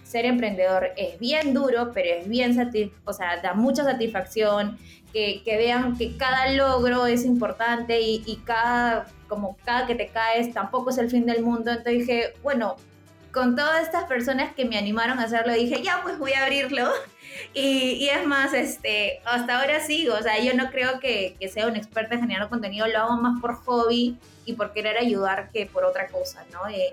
ser 0.04 0.26
emprendedor 0.26 0.90
es 0.97 1.19
bien 1.19 1.54
duro, 1.54 1.90
pero 1.92 2.21
es 2.21 2.28
bien, 2.28 2.57
o 3.04 3.12
sea, 3.12 3.40
da 3.40 3.54
mucha 3.54 3.83
satisfacción, 3.83 4.78
que, 5.12 5.42
que, 5.45 5.57
vean 5.57 5.97
que 5.97 6.16
cada 6.16 6.50
logro 6.52 7.07
es 7.07 7.25
importante 7.25 8.00
y, 8.00 8.23
y, 8.26 8.37
cada, 8.37 9.07
como 9.28 9.57
cada 9.64 9.87
que 9.87 9.95
te 9.95 10.09
caes 10.09 10.52
tampoco 10.52 10.90
es 10.90 10.99
el 10.99 11.11
fin 11.11 11.26
del 11.26 11.42
mundo. 11.42 11.71
Entonces 11.71 12.07
dije, 12.07 12.35
bueno, 12.42 12.76
con 13.33 13.57
todas 13.57 13.83
estas 13.83 14.04
personas 14.04 14.54
que 14.54 14.64
me 14.64 14.78
animaron 14.78 15.19
a 15.19 15.25
hacerlo, 15.25 15.52
dije, 15.52 15.83
ya 15.83 16.00
pues 16.02 16.19
voy 16.19 16.33
a 16.33 16.45
abrirlo. 16.45 16.90
Y, 17.54 17.95
y 17.95 18.11
es 18.11 18.26
más, 18.26 18.52
este, 18.52 19.21
hasta 19.25 19.59
ahora 19.59 19.81
sigo, 19.81 20.14
o 20.14 20.23
sea, 20.23 20.38
yo 20.38 20.52
no 20.52 20.71
creo 20.71 21.00
que, 21.00 21.35
que 21.40 21.49
sea 21.49 21.66
un 21.66 21.76
experta 21.76 22.14
en 22.14 22.21
generar 22.21 22.50
contenido, 22.50 22.87
lo 22.87 22.99
hago 22.99 23.16
más 23.16 23.40
por 23.40 23.54
hobby 23.54 24.19
y 24.45 24.52
por 24.52 24.75
querer 24.75 24.99
ayudar 24.99 25.50
que 25.50 25.64
por 25.64 25.85
otra 25.85 26.09
cosa, 26.09 26.45
¿no? 26.52 26.69
Eh, 26.69 26.92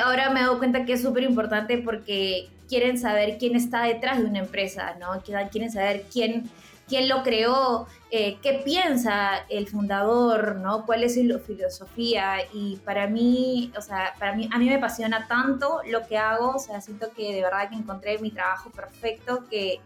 ahora 0.00 0.30
me 0.30 0.42
doy 0.42 0.58
cuenta 0.58 0.84
que 0.84 0.94
es 0.94 1.02
súper 1.02 1.22
importante 1.24 1.78
porque 1.78 2.48
quieren 2.68 2.98
saber 2.98 3.36
quién 3.38 3.56
está 3.56 3.84
detrás 3.84 4.18
de 4.18 4.24
una 4.24 4.40
empresa, 4.40 4.96
¿no? 4.98 5.22
Quieren 5.22 5.70
saber 5.70 6.04
quién, 6.12 6.50
quién 6.88 7.08
lo 7.08 7.22
creó, 7.22 7.86
eh, 8.10 8.38
qué 8.42 8.62
piensa 8.64 9.44
el 9.48 9.66
fundador, 9.68 10.56
¿no? 10.56 10.84
Cuál 10.86 11.04
es 11.04 11.14
su 11.14 11.38
filosofía. 11.40 12.36
Y 12.52 12.76
para 12.84 13.06
mí, 13.06 13.72
o 13.76 13.80
sea, 13.80 14.14
para 14.18 14.34
mí, 14.34 14.48
a 14.52 14.58
mí 14.58 14.66
me 14.68 14.76
apasiona 14.76 15.26
tanto 15.26 15.80
lo 15.86 16.06
que 16.06 16.18
hago, 16.18 16.56
o 16.56 16.58
sea, 16.58 16.80
siento 16.80 17.10
que 17.12 17.32
de 17.34 17.42
verdad 17.42 17.68
que 17.68 17.76
encontré 17.76 18.18
mi 18.18 18.30
trabajo 18.30 18.70
perfecto, 18.70 19.44
que, 19.50 19.80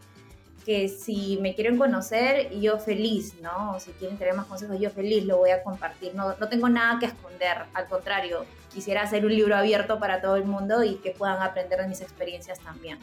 que 0.65 0.89
si 0.89 1.39
me 1.41 1.55
quieren 1.55 1.79
conocer, 1.79 2.51
yo 2.59 2.79
feliz, 2.79 3.35
¿no? 3.41 3.77
O 3.77 3.81
si 3.81 3.93
quieren 3.93 4.19
tener 4.19 4.35
más 4.35 4.47
consejos, 4.47 4.79
yo 4.79 4.91
feliz 4.91 5.25
lo 5.25 5.39
voy 5.39 5.51
a 5.51 5.63
compartir. 5.63 6.15
No, 6.15 6.37
no 6.37 6.49
tengo 6.49 6.69
nada 6.69 6.99
que 6.99 7.07
esconder, 7.07 7.65
al 7.73 7.87
contrario, 7.87 8.45
quisiera 8.73 9.03
hacer 9.03 9.25
un 9.25 9.35
libro 9.35 9.57
abierto 9.57 9.99
para 9.99 10.21
todo 10.21 10.37
el 10.37 10.45
mundo 10.45 10.85
y 10.85 10.97
que 10.97 11.13
puedan 11.13 11.43
aprender 11.43 11.81
de 11.81 11.89
mis 11.89 12.01
experiencias 12.01 12.59
también. 12.61 12.99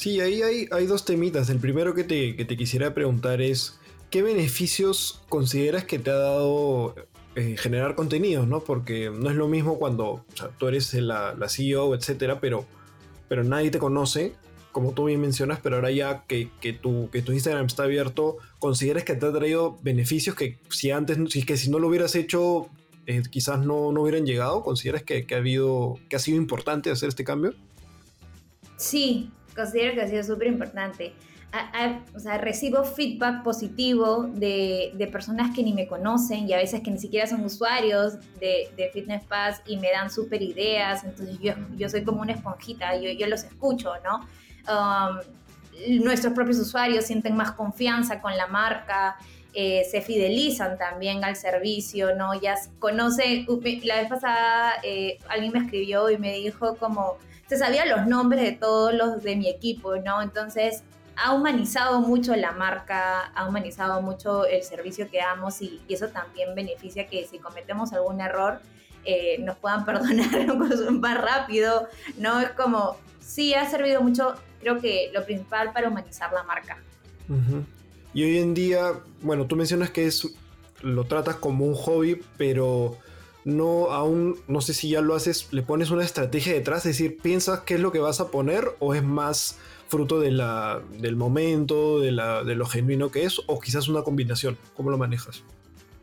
Sí, 0.00 0.18
ahí 0.18 0.40
hay, 0.40 0.66
hay 0.70 0.86
dos 0.86 1.04
temitas. 1.04 1.50
El 1.50 1.58
primero 1.58 1.92
que 1.92 2.04
te, 2.04 2.34
que 2.34 2.46
te, 2.46 2.56
quisiera 2.56 2.94
preguntar 2.94 3.42
es, 3.42 3.78
¿qué 4.08 4.22
beneficios 4.22 5.20
consideras 5.28 5.84
que 5.84 5.98
te 5.98 6.10
ha 6.10 6.14
dado 6.14 6.94
eh, 7.34 7.56
generar 7.58 7.96
contenidos? 7.96 8.48
¿no? 8.48 8.60
Porque 8.60 9.10
no 9.10 9.28
es 9.28 9.36
lo 9.36 9.46
mismo 9.46 9.78
cuando 9.78 10.24
tú 10.56 10.68
eres 10.68 10.94
la, 10.94 11.34
la, 11.34 11.50
CEO, 11.50 11.94
etcétera, 11.94 12.40
pero, 12.40 12.64
pero 13.28 13.44
nadie 13.44 13.70
te 13.70 13.78
conoce, 13.78 14.32
como 14.72 14.92
tú 14.92 15.04
bien 15.04 15.20
mencionas, 15.20 15.60
pero 15.62 15.76
ahora 15.76 15.90
ya 15.90 16.24
que, 16.26 16.48
que, 16.62 16.72
tu, 16.72 17.10
que 17.10 17.20
tu 17.20 17.32
Instagram 17.32 17.66
está 17.66 17.82
abierto, 17.82 18.38
¿consideras 18.58 19.04
que 19.04 19.16
te 19.16 19.26
ha 19.26 19.32
traído 19.32 19.78
beneficios 19.82 20.34
que 20.34 20.58
si 20.70 20.90
antes, 20.92 21.18
si, 21.28 21.42
que 21.42 21.58
si 21.58 21.68
no 21.68 21.78
lo 21.78 21.88
hubieras 21.88 22.14
hecho, 22.14 22.70
eh, 23.04 23.22
quizás 23.30 23.58
no, 23.58 23.92
no, 23.92 24.00
hubieran 24.00 24.24
llegado? 24.24 24.62
¿Consideras 24.62 25.02
que, 25.02 25.26
que, 25.26 25.34
ha 25.34 25.38
habido, 25.38 25.98
que 26.08 26.16
ha 26.16 26.20
sido 26.20 26.38
importante 26.38 26.90
hacer 26.90 27.10
este 27.10 27.22
cambio? 27.22 27.52
Sí, 28.78 29.30
considero 29.54 29.94
que 29.94 30.02
ha 30.02 30.08
sido 30.08 30.22
súper 30.22 30.48
importante. 30.48 31.12
O 32.14 32.20
sea, 32.20 32.38
recibo 32.38 32.84
feedback 32.84 33.42
positivo 33.42 34.28
de, 34.34 34.92
de, 34.94 35.06
personas 35.08 35.52
que 35.52 35.64
ni 35.64 35.72
me 35.72 35.88
conocen 35.88 36.48
y 36.48 36.52
a 36.52 36.58
veces 36.58 36.80
que 36.80 36.92
ni 36.92 36.98
siquiera 36.98 37.26
son 37.26 37.44
usuarios 37.44 38.14
de, 38.38 38.70
de 38.76 38.88
Fitness 38.92 39.24
Pass 39.24 39.60
y 39.66 39.76
me 39.76 39.90
dan 39.90 40.10
súper 40.10 40.42
ideas. 40.42 41.02
Entonces 41.02 41.38
yo, 41.40 41.54
yo 41.76 41.88
soy 41.88 42.04
como 42.04 42.20
una 42.22 42.34
esponjita, 42.34 42.94
yo, 42.96 43.10
yo 43.10 43.26
los 43.26 43.42
escucho, 43.42 43.94
¿no? 44.04 44.20
Um, 44.72 45.18
nuestros 46.04 46.34
propios 46.34 46.58
usuarios 46.58 47.04
sienten 47.06 47.34
más 47.34 47.52
confianza 47.52 48.20
con 48.20 48.36
la 48.36 48.46
marca. 48.46 49.16
Eh, 49.52 49.82
se 49.90 50.00
fidelizan 50.00 50.78
también 50.78 51.24
al 51.24 51.34
servicio, 51.34 52.14
¿no? 52.14 52.40
Ya 52.40 52.54
conoce, 52.78 53.44
la 53.82 53.96
vez 53.96 54.08
pasada 54.08 54.74
eh, 54.84 55.18
alguien 55.28 55.52
me 55.52 55.58
escribió 55.58 56.08
y 56.10 56.18
me 56.18 56.34
dijo 56.34 56.76
como, 56.76 57.16
se 57.50 57.56
sabía 57.56 57.84
los 57.84 58.06
nombres 58.06 58.42
de 58.42 58.52
todos 58.52 58.94
los 58.94 59.24
de 59.24 59.34
mi 59.34 59.48
equipo, 59.48 59.96
¿no? 59.96 60.22
Entonces 60.22 60.84
ha 61.16 61.34
humanizado 61.34 62.00
mucho 62.00 62.36
la 62.36 62.52
marca, 62.52 63.24
ha 63.34 63.48
humanizado 63.48 64.00
mucho 64.02 64.46
el 64.46 64.62
servicio 64.62 65.10
que 65.10 65.18
damos 65.18 65.60
y, 65.60 65.80
eso 65.88 66.06
también 66.10 66.54
beneficia 66.54 67.08
que 67.08 67.26
si 67.26 67.40
cometemos 67.40 67.92
algún 67.92 68.20
error 68.20 68.60
eh, 69.04 69.38
nos 69.40 69.56
puedan 69.56 69.84
perdonar 69.84 70.56
más 70.92 71.20
rápido, 71.20 71.88
¿no? 72.18 72.38
Es 72.38 72.50
como, 72.50 72.96
sí, 73.18 73.52
ha 73.54 73.68
servido 73.68 74.00
mucho, 74.00 74.36
creo 74.60 74.80
que 74.80 75.10
lo 75.12 75.24
principal 75.24 75.72
para 75.72 75.88
humanizar 75.88 76.32
la 76.32 76.44
marca. 76.44 76.78
Y 78.14 78.22
hoy 78.22 78.38
en 78.38 78.54
día, 78.54 78.92
bueno, 79.22 79.46
tú 79.46 79.56
mencionas 79.56 79.90
que 79.90 80.06
es, 80.06 80.36
lo 80.82 81.02
tratas 81.02 81.34
como 81.34 81.64
un 81.64 81.74
hobby, 81.74 82.22
pero 82.36 82.96
no 83.44 83.90
aún, 83.90 84.36
no 84.48 84.60
sé 84.60 84.74
si 84.74 84.90
ya 84.90 85.00
lo 85.00 85.14
haces, 85.14 85.48
le 85.52 85.62
pones 85.62 85.90
una 85.90 86.04
estrategia 86.04 86.52
detrás, 86.52 86.86
es 86.86 86.98
decir, 86.98 87.18
¿piensas 87.18 87.60
qué 87.60 87.74
es 87.74 87.80
lo 87.80 87.92
que 87.92 87.98
vas 87.98 88.20
a 88.20 88.28
poner 88.28 88.76
o 88.78 88.94
es 88.94 89.02
más 89.02 89.58
fruto 89.88 90.20
de 90.20 90.30
la, 90.30 90.80
del 90.98 91.16
momento, 91.16 92.00
de, 92.00 92.12
la, 92.12 92.44
de 92.44 92.54
lo 92.54 92.66
genuino 92.66 93.10
que 93.10 93.24
es, 93.24 93.40
o 93.46 93.58
quizás 93.60 93.88
una 93.88 94.02
combinación? 94.02 94.56
¿Cómo 94.76 94.90
lo 94.90 94.98
manejas? 94.98 95.42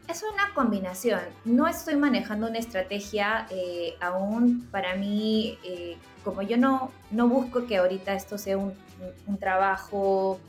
Es 0.07 0.23
una 0.23 0.53
combinación. 0.53 1.19
No 1.43 1.67
estoy 1.67 1.95
manejando 1.95 2.47
una 2.47 2.59
estrategia 2.59 3.45
eh, 3.49 3.95
aún. 3.99 4.65
Para 4.71 4.95
mí, 4.95 5.57
eh, 5.65 5.97
como 6.23 6.41
yo 6.41 6.57
no, 6.57 6.91
no 7.11 7.27
busco 7.27 7.65
que 7.65 7.77
ahorita 7.77 8.13
esto 8.13 8.37
sea 8.37 8.57
un, 8.57 8.73
un 9.25 9.37
trabajo 9.37 10.39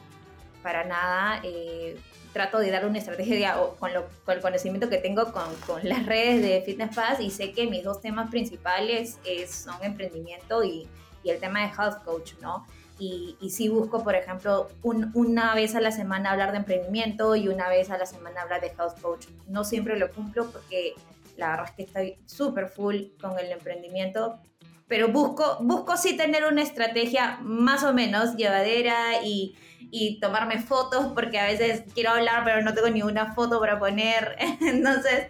para 0.62 0.84
nada, 0.84 1.40
eh, 1.42 1.98
trato 2.32 2.58
de 2.58 2.70
darle 2.70 2.88
una 2.88 2.98
estrategia 2.98 3.56
con, 3.78 3.92
lo, 3.92 4.06
con, 4.24 4.36
el 4.36 4.42
conocimiento 4.42 4.88
que 4.88 4.98
tengo 4.98 5.32
con, 5.32 5.54
con, 5.66 5.88
las 5.88 6.06
redes 6.06 6.42
de 6.42 6.62
Fitness 6.64 6.94
Pass 6.94 7.20
y 7.20 7.30
sé 7.30 7.52
que 7.52 7.66
mis 7.66 7.84
dos 7.84 8.00
temas 8.00 8.30
principales 8.30 9.18
es, 9.24 9.50
son 9.50 9.82
emprendimiento 9.82 10.62
y, 10.62 10.88
y, 11.22 11.30
el 11.30 11.40
tema 11.40 11.60
de 11.60 11.66
health 11.66 12.02
coach, 12.04 12.34
¿no? 12.40 12.66
Y, 12.98 13.36
y 13.40 13.50
sí 13.50 13.68
busco, 13.68 14.02
por 14.02 14.16
ejemplo, 14.16 14.68
un, 14.82 15.10
una 15.14 15.54
vez 15.54 15.74
a 15.76 15.80
la 15.80 15.92
semana 15.92 16.32
hablar 16.32 16.50
de 16.50 16.58
emprendimiento 16.58 17.36
y 17.36 17.48
una 17.48 17.68
vez 17.68 17.90
a 17.90 17.98
la 17.98 18.06
semana 18.06 18.42
hablar 18.42 18.60
de 18.60 18.68
health 18.68 19.00
coach. 19.00 19.26
No 19.46 19.62
siempre 19.62 19.96
lo 19.96 20.10
cumplo 20.10 20.50
porque 20.50 20.94
la 21.36 21.50
verdad 21.50 21.66
es 21.66 21.72
que 21.72 21.82
estoy 21.84 22.18
súper 22.26 22.68
full 22.68 22.96
con 23.20 23.38
el 23.38 23.52
emprendimiento, 23.52 24.40
pero 24.88 25.08
busco, 25.08 25.58
busco 25.60 25.96
sí 25.96 26.16
tener 26.16 26.44
una 26.44 26.62
estrategia 26.62 27.38
más 27.42 27.84
o 27.84 27.94
menos 27.94 28.36
llevadera 28.36 29.22
y, 29.24 29.54
y, 29.78 30.20
tomarme 30.20 30.60
fotos 30.60 31.12
porque 31.14 31.38
a 31.38 31.46
veces 31.46 31.84
quiero 31.94 32.10
hablar 32.10 32.42
pero 32.44 32.62
no 32.62 32.74
tengo 32.74 32.88
ni 32.90 33.02
una 33.02 33.34
foto 33.34 33.60
para 33.60 33.78
poner. 33.78 34.36
Entonces, 34.60 35.28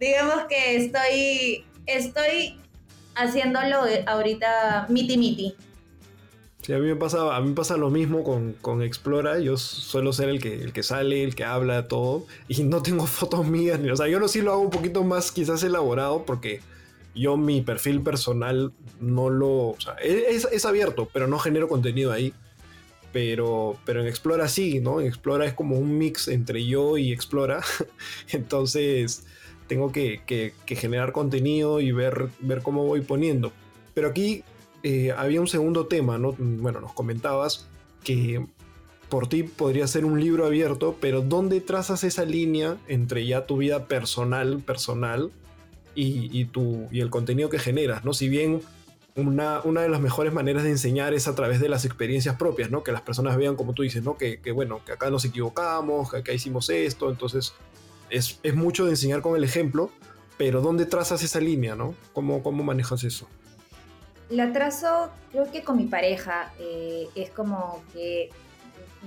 digamos 0.00 0.46
que 0.48 0.76
estoy, 0.76 1.64
estoy 1.86 2.60
haciéndolo 3.14 3.84
ahorita 4.06 4.86
miti 4.88 5.16
miti. 5.16 5.54
Sí, 6.62 6.72
a 6.72 6.78
mí 6.78 6.86
me 6.86 6.94
pasa, 6.94 7.34
a 7.34 7.40
mí 7.40 7.52
pasa 7.54 7.76
lo 7.76 7.90
mismo 7.90 8.22
con, 8.22 8.52
con, 8.60 8.82
Explora. 8.82 9.40
Yo 9.40 9.56
suelo 9.56 10.12
ser 10.12 10.28
el 10.28 10.40
que, 10.40 10.54
el 10.54 10.72
que 10.72 10.84
sale, 10.84 11.24
el 11.24 11.34
que 11.34 11.42
habla, 11.42 11.88
todo. 11.88 12.24
Y 12.46 12.62
no 12.62 12.82
tengo 12.82 13.06
fotos 13.08 13.46
mías. 13.46 13.80
Ni, 13.80 13.90
o 13.90 13.96
sea, 13.96 14.06
yo 14.06 14.20
lo 14.20 14.28
sí 14.28 14.42
lo 14.42 14.52
hago 14.52 14.62
un 14.62 14.70
poquito 14.70 15.02
más 15.02 15.32
quizás 15.32 15.64
elaborado 15.64 16.24
porque 16.24 16.60
yo 17.16 17.36
mi 17.36 17.62
perfil 17.62 18.00
personal 18.02 18.72
no 19.00 19.28
lo... 19.28 19.70
O 19.70 19.80
sea, 19.80 19.94
es, 19.94 20.46
es, 20.50 20.64
abierto, 20.64 21.08
pero 21.12 21.26
no 21.26 21.40
genero 21.40 21.68
contenido 21.68 22.12
ahí. 22.12 22.32
Pero, 23.12 23.76
pero 23.84 24.00
en 24.00 24.06
Explora 24.06 24.48
sí, 24.48 24.80
¿no? 24.80 25.00
En 25.00 25.06
Explora 25.06 25.44
es 25.46 25.54
como 25.54 25.76
un 25.76 25.98
mix 25.98 26.28
entre 26.28 26.64
yo 26.64 26.96
y 26.96 27.12
Explora. 27.12 27.62
Entonces 28.32 29.26
tengo 29.66 29.92
que, 29.92 30.22
que, 30.26 30.76
generar 30.76 31.12
contenido 31.12 31.80
y 31.80 31.92
ver, 31.92 32.28
ver 32.40 32.62
cómo 32.62 32.84
voy 32.84 33.02
poniendo. 33.02 33.52
Pero 33.94 34.08
aquí 34.08 34.44
eh, 34.82 35.12
había 35.16 35.40
un 35.40 35.48
segundo 35.48 35.86
tema, 35.86 36.18
¿no? 36.18 36.34
Bueno, 36.38 36.80
nos 36.80 36.92
comentabas 36.92 37.68
que 38.02 38.46
por 39.08 39.28
ti 39.28 39.42
podría 39.42 39.86
ser 39.86 40.04
un 40.04 40.20
libro 40.20 40.46
abierto, 40.46 40.96
pero 41.00 41.20
¿dónde 41.20 41.60
trazas 41.60 42.02
esa 42.02 42.24
línea 42.24 42.78
entre 42.88 43.26
ya 43.26 43.46
tu 43.46 43.58
vida 43.58 43.86
personal, 43.86 44.60
personal, 44.60 45.30
y, 45.94 46.30
y, 46.38 46.46
tu, 46.46 46.88
y 46.90 47.00
el 47.00 47.10
contenido 47.10 47.50
que 47.50 47.58
generas, 47.58 48.04
¿no? 48.04 48.14
Si 48.14 48.28
bien 48.28 48.60
una, 49.14 49.60
una, 49.64 49.82
de 49.82 49.88
las 49.88 50.00
mejores 50.00 50.32
maneras 50.32 50.62
de 50.62 50.70
enseñar 50.70 51.12
es 51.12 51.28
a 51.28 51.34
través 51.34 51.60
de 51.60 51.68
las 51.68 51.84
experiencias 51.84 52.36
propias, 52.36 52.70
¿no? 52.70 52.82
Que 52.82 52.92
las 52.92 53.02
personas 53.02 53.36
vean, 53.36 53.56
como 53.56 53.74
tú 53.74 53.82
dices, 53.82 54.02
¿no? 54.02 54.16
Que, 54.16 54.40
que 54.40 54.52
bueno, 54.52 54.82
que 54.84 54.92
acá 54.92 55.10
nos 55.10 55.24
equivocamos, 55.24 56.10
que 56.10 56.18
acá 56.18 56.32
hicimos 56.32 56.70
esto, 56.70 57.10
entonces 57.10 57.54
es, 58.10 58.38
es, 58.42 58.54
mucho 58.54 58.84
de 58.84 58.90
enseñar 58.90 59.20
con 59.20 59.36
el 59.36 59.44
ejemplo, 59.44 59.90
pero 60.38 60.60
¿dónde 60.60 60.86
trazas 60.86 61.22
esa 61.22 61.40
línea, 61.40 61.74
¿no? 61.74 61.94
¿Cómo, 62.12 62.42
cómo 62.42 62.62
manejas 62.62 63.04
eso? 63.04 63.28
La 64.30 64.52
trazo, 64.52 65.10
creo 65.30 65.50
que 65.50 65.62
con 65.62 65.76
mi 65.76 65.84
pareja, 65.84 66.52
eh, 66.58 67.08
es 67.14 67.30
como 67.30 67.82
que, 67.92 68.30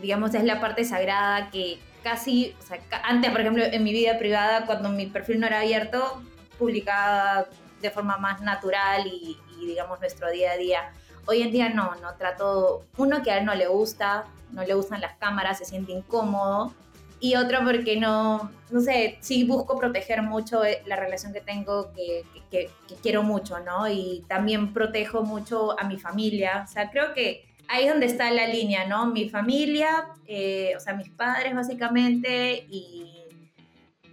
digamos, 0.02 0.36
es 0.36 0.44
la 0.44 0.62
parte 0.62 0.86
sagrada 0.86 1.50
que 1.50 1.80
casi, 2.04 2.54
o 2.60 2.64
sea, 2.64 2.80
antes, 3.04 3.32
por 3.32 3.42
ejemplo, 3.42 3.64
en 3.64 3.84
mi 3.84 3.92
vida 3.92 4.20
privada, 4.20 4.68
cuando 4.68 4.90
mi 4.90 5.08
perfil 5.08 5.40
no 5.40 5.48
era 5.48 5.62
abierto, 5.62 6.22
publicaba 6.60 7.48
de 7.82 7.90
forma 7.90 8.18
más 8.18 8.42
natural 8.42 9.08
y, 9.08 9.38
digamos 9.66 10.00
nuestro 10.00 10.30
día 10.32 10.52
a 10.52 10.58
día. 10.58 10.92
Hoy 11.28 11.42
en 11.42 11.52
día 11.52 11.70
no, 11.70 11.96
no 11.96 12.16
trato, 12.16 12.86
uno 12.98 13.24
que 13.24 13.32
a 13.32 13.38
él 13.40 13.46
no 13.46 13.56
le 13.56 13.68
gusta, 13.68 14.26
no 14.52 14.64
le 14.64 14.74
gustan 14.74 15.02
las 15.02 15.16
cámaras, 15.18 15.58
se 15.58 15.66
siente 15.66 15.92
incómodo, 15.92 16.74
y 17.20 17.36
otro 17.36 17.60
porque 17.64 17.98
no, 17.98 18.52
no 18.70 18.82
sé, 18.82 19.18
sí 19.22 19.46
busco 19.46 19.78
proteger 19.78 20.22
mucho 20.22 20.64
eh, 20.64 20.82
la 20.86 20.96
relación 20.96 21.34
que 21.34 21.42
tengo, 21.42 21.92
que, 21.94 22.24
que, 22.52 22.70
quiero 23.02 23.24
mucho, 23.24 23.60
¿no? 23.60 23.90
Y 23.90 24.24
también 24.28 24.74
protejo 24.74 25.24
mucho 25.24 25.80
a 25.80 25.86
mi 25.86 25.98
familia, 25.98 26.66
o 26.68 26.72
sea, 26.72 26.92
creo 26.92 27.14
que 27.14 27.46
ahí 27.68 27.86
es 27.86 27.92
donde 27.92 28.06
está 28.06 28.30
la 28.32 28.48
línea, 28.48 28.86
¿no? 28.86 29.08
Mi 29.08 29.30
familia, 29.30 30.10
eh, 30.28 30.74
o 30.78 30.80
sea, 30.80 30.94
mis 30.94 31.10
padres 31.10 31.56
básicamente 31.56 32.66
y, 32.70 33.24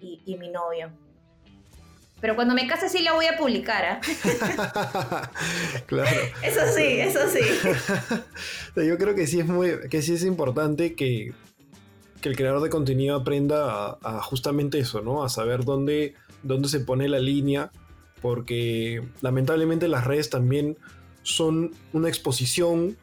y 0.00 0.36
mi 0.36 0.48
novio. 0.48 0.90
Pero 2.22 2.36
cuando 2.36 2.54
me 2.54 2.68
case 2.68 2.88
sí 2.88 3.02
la 3.02 3.14
voy 3.14 3.26
a 3.26 3.36
publicar, 3.36 3.84
¿ah? 3.84 5.30
claro. 5.86 6.20
Eso 6.40 6.60
sí, 6.72 7.00
eso 7.00 7.18
sí. 7.28 7.40
Yo 8.76 8.96
creo 8.96 9.16
que 9.16 9.26
sí 9.26 9.40
es 9.40 9.46
muy, 9.46 9.72
que 9.90 10.02
sí 10.02 10.14
es 10.14 10.24
importante 10.24 10.94
que, 10.94 11.34
el 12.22 12.36
creador 12.36 12.62
de 12.62 12.70
contenido 12.70 13.16
aprenda 13.16 13.98
a, 14.00 14.22
justamente 14.22 14.78
eso, 14.78 15.02
¿no? 15.02 15.24
A 15.24 15.28
saber 15.28 15.64
dónde, 15.64 16.14
dónde 16.44 16.68
se 16.68 16.78
pone 16.78 17.08
la 17.08 17.18
línea, 17.18 17.72
porque 18.20 19.02
lamentablemente 19.20 19.88
las 19.88 20.04
redes 20.04 20.30
también 20.30 20.78
son 21.24 21.72
una 21.92 22.08
exposición 22.08 22.96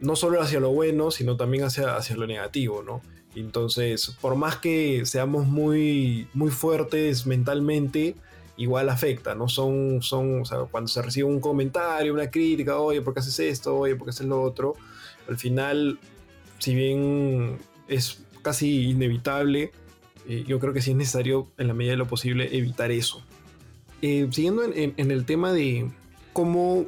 no 0.00 0.16
solo 0.16 0.42
hacia 0.42 0.58
lo 0.58 0.70
bueno, 0.70 1.12
sino 1.12 1.36
también 1.36 1.62
hacia, 1.62 1.94
hacia 1.94 2.16
lo 2.16 2.26
negativo, 2.26 2.82
¿no? 2.82 3.00
Entonces, 3.36 4.16
por 4.20 4.34
más 4.34 4.56
que 4.56 5.06
seamos 5.06 5.46
muy, 5.46 6.26
muy 6.34 6.50
fuertes 6.50 7.26
mentalmente, 7.26 8.16
igual 8.56 8.88
afecta, 8.88 9.34
¿no? 9.34 9.48
Son, 9.48 10.02
son, 10.02 10.42
o 10.42 10.44
sea, 10.44 10.58
cuando 10.70 10.88
se 10.88 11.02
recibe 11.02 11.28
un 11.28 11.40
comentario, 11.40 12.12
una 12.12 12.30
crítica, 12.30 12.78
oye, 12.78 13.02
¿por 13.02 13.14
qué 13.14 13.20
haces 13.20 13.38
esto? 13.40 13.76
Oye, 13.76 13.96
¿por 13.96 14.06
qué 14.06 14.10
haces 14.10 14.26
lo 14.26 14.40
otro? 14.40 14.74
Al 15.28 15.38
final, 15.38 15.98
si 16.58 16.74
bien 16.74 17.58
es 17.88 18.22
casi 18.42 18.90
inevitable, 18.90 19.72
eh, 20.28 20.44
yo 20.46 20.58
creo 20.58 20.72
que 20.72 20.80
sí 20.80 20.92
es 20.92 20.96
necesario, 20.96 21.48
en 21.58 21.68
la 21.68 21.74
medida 21.74 21.92
de 21.92 21.98
lo 21.98 22.06
posible, 22.06 22.56
evitar 22.56 22.90
eso. 22.90 23.22
Eh, 24.02 24.28
siguiendo 24.30 24.62
en, 24.64 25.10
el 25.10 25.24
tema 25.24 25.52
de 25.52 25.90
cómo 26.32 26.86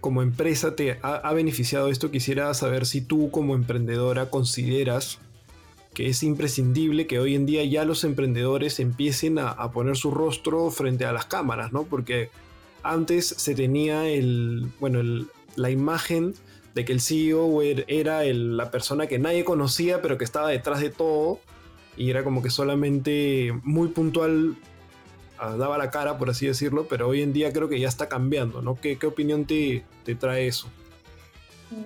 como 0.00 0.22
empresa 0.22 0.74
te 0.74 0.98
ha, 1.02 1.14
ha 1.14 1.32
beneficiado 1.32 1.88
esto, 1.88 2.10
quisiera 2.10 2.52
saber 2.54 2.86
si 2.86 3.00
tú 3.00 3.30
como 3.30 3.54
emprendedora 3.54 4.30
consideras 4.30 5.20
que 5.94 6.08
es 6.08 6.22
imprescindible 6.22 7.06
que 7.06 7.18
hoy 7.18 7.34
en 7.34 7.46
día 7.46 7.64
ya 7.64 7.84
los 7.84 8.04
emprendedores 8.04 8.80
empiecen 8.80 9.38
a, 9.38 9.70
poner 9.72 9.96
su 9.96 10.10
rostro 10.10 10.70
frente 10.70 11.04
a 11.04 11.12
las 11.12 11.26
cámaras, 11.26 11.72
¿no? 11.72 11.84
Porque 11.84 12.30
antes 12.82 13.26
se 13.26 13.54
tenía 13.54 14.08
el, 14.08 14.68
bueno, 14.80 15.26
la 15.56 15.70
imagen 15.70 16.34
de 16.74 16.84
que 16.86 16.92
el 16.92 17.00
CEO 17.00 17.60
er, 17.60 17.84
era 17.88 18.24
la 18.24 18.70
persona 18.70 19.06
que 19.06 19.18
nadie 19.18 19.44
conocía, 19.44 20.00
pero 20.00 20.16
que 20.16 20.24
estaba 20.24 20.48
detrás 20.48 20.80
de 20.80 20.88
todo, 20.88 21.38
y 21.96 22.08
era 22.08 22.24
como 22.24 22.42
que 22.42 22.48
solamente 22.48 23.52
muy 23.62 23.88
puntual 23.88 24.56
ah, 25.38 25.56
daba 25.58 25.76
la 25.76 25.90
cara, 25.90 26.16
por 26.16 26.30
así 26.30 26.46
decirlo, 26.46 26.86
pero 26.88 27.08
hoy 27.08 27.20
en 27.20 27.34
día 27.34 27.52
creo 27.52 27.68
que 27.68 27.78
ya 27.78 27.88
está 27.88 28.08
cambiando, 28.08 28.62
¿no? 28.62 28.80
¿Qué, 28.80 28.96
qué 28.96 29.06
opinión 29.06 29.44
te, 29.44 29.84
te 30.04 30.14
trae 30.14 30.46
eso? 30.46 30.70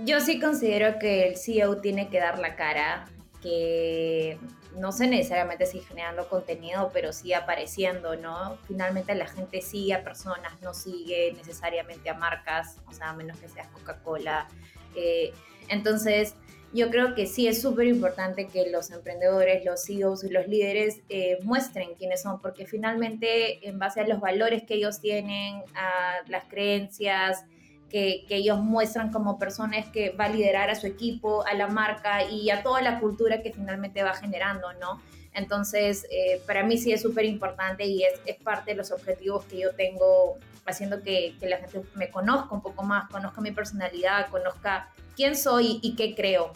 Yo 0.04 0.20
sí 0.20 0.38
considero 0.38 0.98
que 1.00 1.28
el 1.28 1.36
CEO 1.36 1.78
tiene 1.78 2.08
que 2.08 2.18
dar 2.18 2.38
la 2.38 2.54
cara 2.54 3.08
que 3.42 4.38
no 4.76 4.92
sé 4.92 5.06
necesariamente 5.06 5.66
si 5.66 5.80
generando 5.80 6.28
contenido, 6.28 6.90
pero 6.92 7.12
sí 7.12 7.32
apareciendo, 7.32 8.16
¿no? 8.16 8.58
Finalmente 8.66 9.14
la 9.14 9.26
gente 9.26 9.62
sigue 9.62 9.94
a 9.94 10.04
personas, 10.04 10.60
no 10.62 10.74
sigue 10.74 11.32
necesariamente 11.36 12.10
a 12.10 12.14
marcas, 12.14 12.78
o 12.86 12.92
sea, 12.92 13.10
a 13.10 13.12
menos 13.14 13.38
que 13.38 13.48
seas 13.48 13.68
Coca-Cola. 13.68 14.48
Eh, 14.94 15.32
entonces, 15.68 16.34
yo 16.72 16.90
creo 16.90 17.14
que 17.14 17.26
sí 17.26 17.48
es 17.48 17.62
súper 17.62 17.86
importante 17.86 18.48
que 18.48 18.68
los 18.70 18.90
emprendedores, 18.90 19.64
los 19.64 19.84
CEOs 19.84 20.24
y 20.24 20.30
los 20.30 20.46
líderes 20.46 21.00
eh, 21.08 21.38
muestren 21.42 21.94
quiénes 21.94 22.22
son, 22.22 22.40
porque 22.40 22.66
finalmente 22.66 23.66
en 23.66 23.78
base 23.78 24.00
a 24.00 24.06
los 24.06 24.20
valores 24.20 24.64
que 24.64 24.74
ellos 24.74 25.00
tienen, 25.00 25.62
a 25.74 26.16
las 26.28 26.44
creencias, 26.44 27.44
que, 27.90 28.24
ellos 28.28 28.58
muestran 28.58 29.12
como 29.12 29.38
personas 29.38 29.86
que 29.88 30.10
va 30.10 30.26
a 30.26 30.28
liderar 30.28 30.70
a 30.70 30.74
su 30.74 30.86
equipo, 30.86 31.44
a 31.46 31.54
la 31.54 31.68
marca 31.68 32.28
y 32.28 32.50
a 32.50 32.62
toda 32.62 32.82
la 32.82 33.00
cultura 33.00 33.42
que 33.42 33.52
finalmente 33.52 34.02
va 34.02 34.14
generando, 34.14 34.72
¿no? 34.74 35.00
Entonces, 35.32 36.06
eh, 36.10 36.40
para 36.46 36.64
mí 36.64 36.78
sí 36.78 36.92
es 36.92 37.02
súper 37.02 37.26
importante 37.26 37.84
y 37.84 38.02
es, 38.02 38.20
es, 38.24 38.36
parte 38.36 38.70
de 38.70 38.76
los 38.78 38.90
objetivos 38.90 39.44
que 39.44 39.60
yo 39.60 39.72
tengo 39.74 40.38
haciendo 40.64 41.02
que, 41.02 41.34
que, 41.38 41.48
la 41.48 41.58
gente 41.58 41.82
me 41.94 42.10
conozca 42.10 42.54
un 42.54 42.62
poco 42.62 42.82
más, 42.82 43.08
conozca 43.10 43.40
mi 43.40 43.52
personalidad, 43.52 44.28
conozca 44.30 44.88
quién 45.14 45.36
soy 45.36 45.78
y 45.82 45.94
qué 45.94 46.14
creo. 46.14 46.52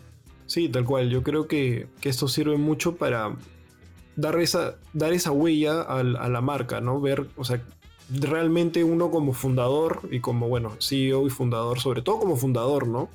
Sí, 0.47 0.69
tal 0.69 0.85
cual. 0.85 1.11
Yo 1.11 1.23
creo 1.23 1.47
que, 1.47 1.89
que 2.01 2.09
esto 2.09 2.27
sirve 2.27 2.57
mucho 2.57 2.97
para 2.97 3.37
dar 4.17 4.39
esa, 4.41 4.77
dar 4.93 5.13
esa 5.13 5.31
huella 5.31 5.83
a, 5.83 6.01
a 6.01 6.29
la 6.29 6.41
marca, 6.41 6.81
¿no? 6.81 7.01
Ver, 7.01 7.27
o 7.37 7.45
sea, 7.45 7.63
realmente 8.13 8.83
uno 8.85 9.11
como 9.11 9.33
fundador 9.33 10.01
y 10.11 10.21
como, 10.21 10.49
bueno, 10.49 10.77
CEO 10.81 11.27
y 11.27 11.31
fundador, 11.31 11.81
sobre 11.81 12.03
todo 12.03 12.19
como 12.19 12.37
fundador, 12.37 12.87
¿no? 12.87 13.09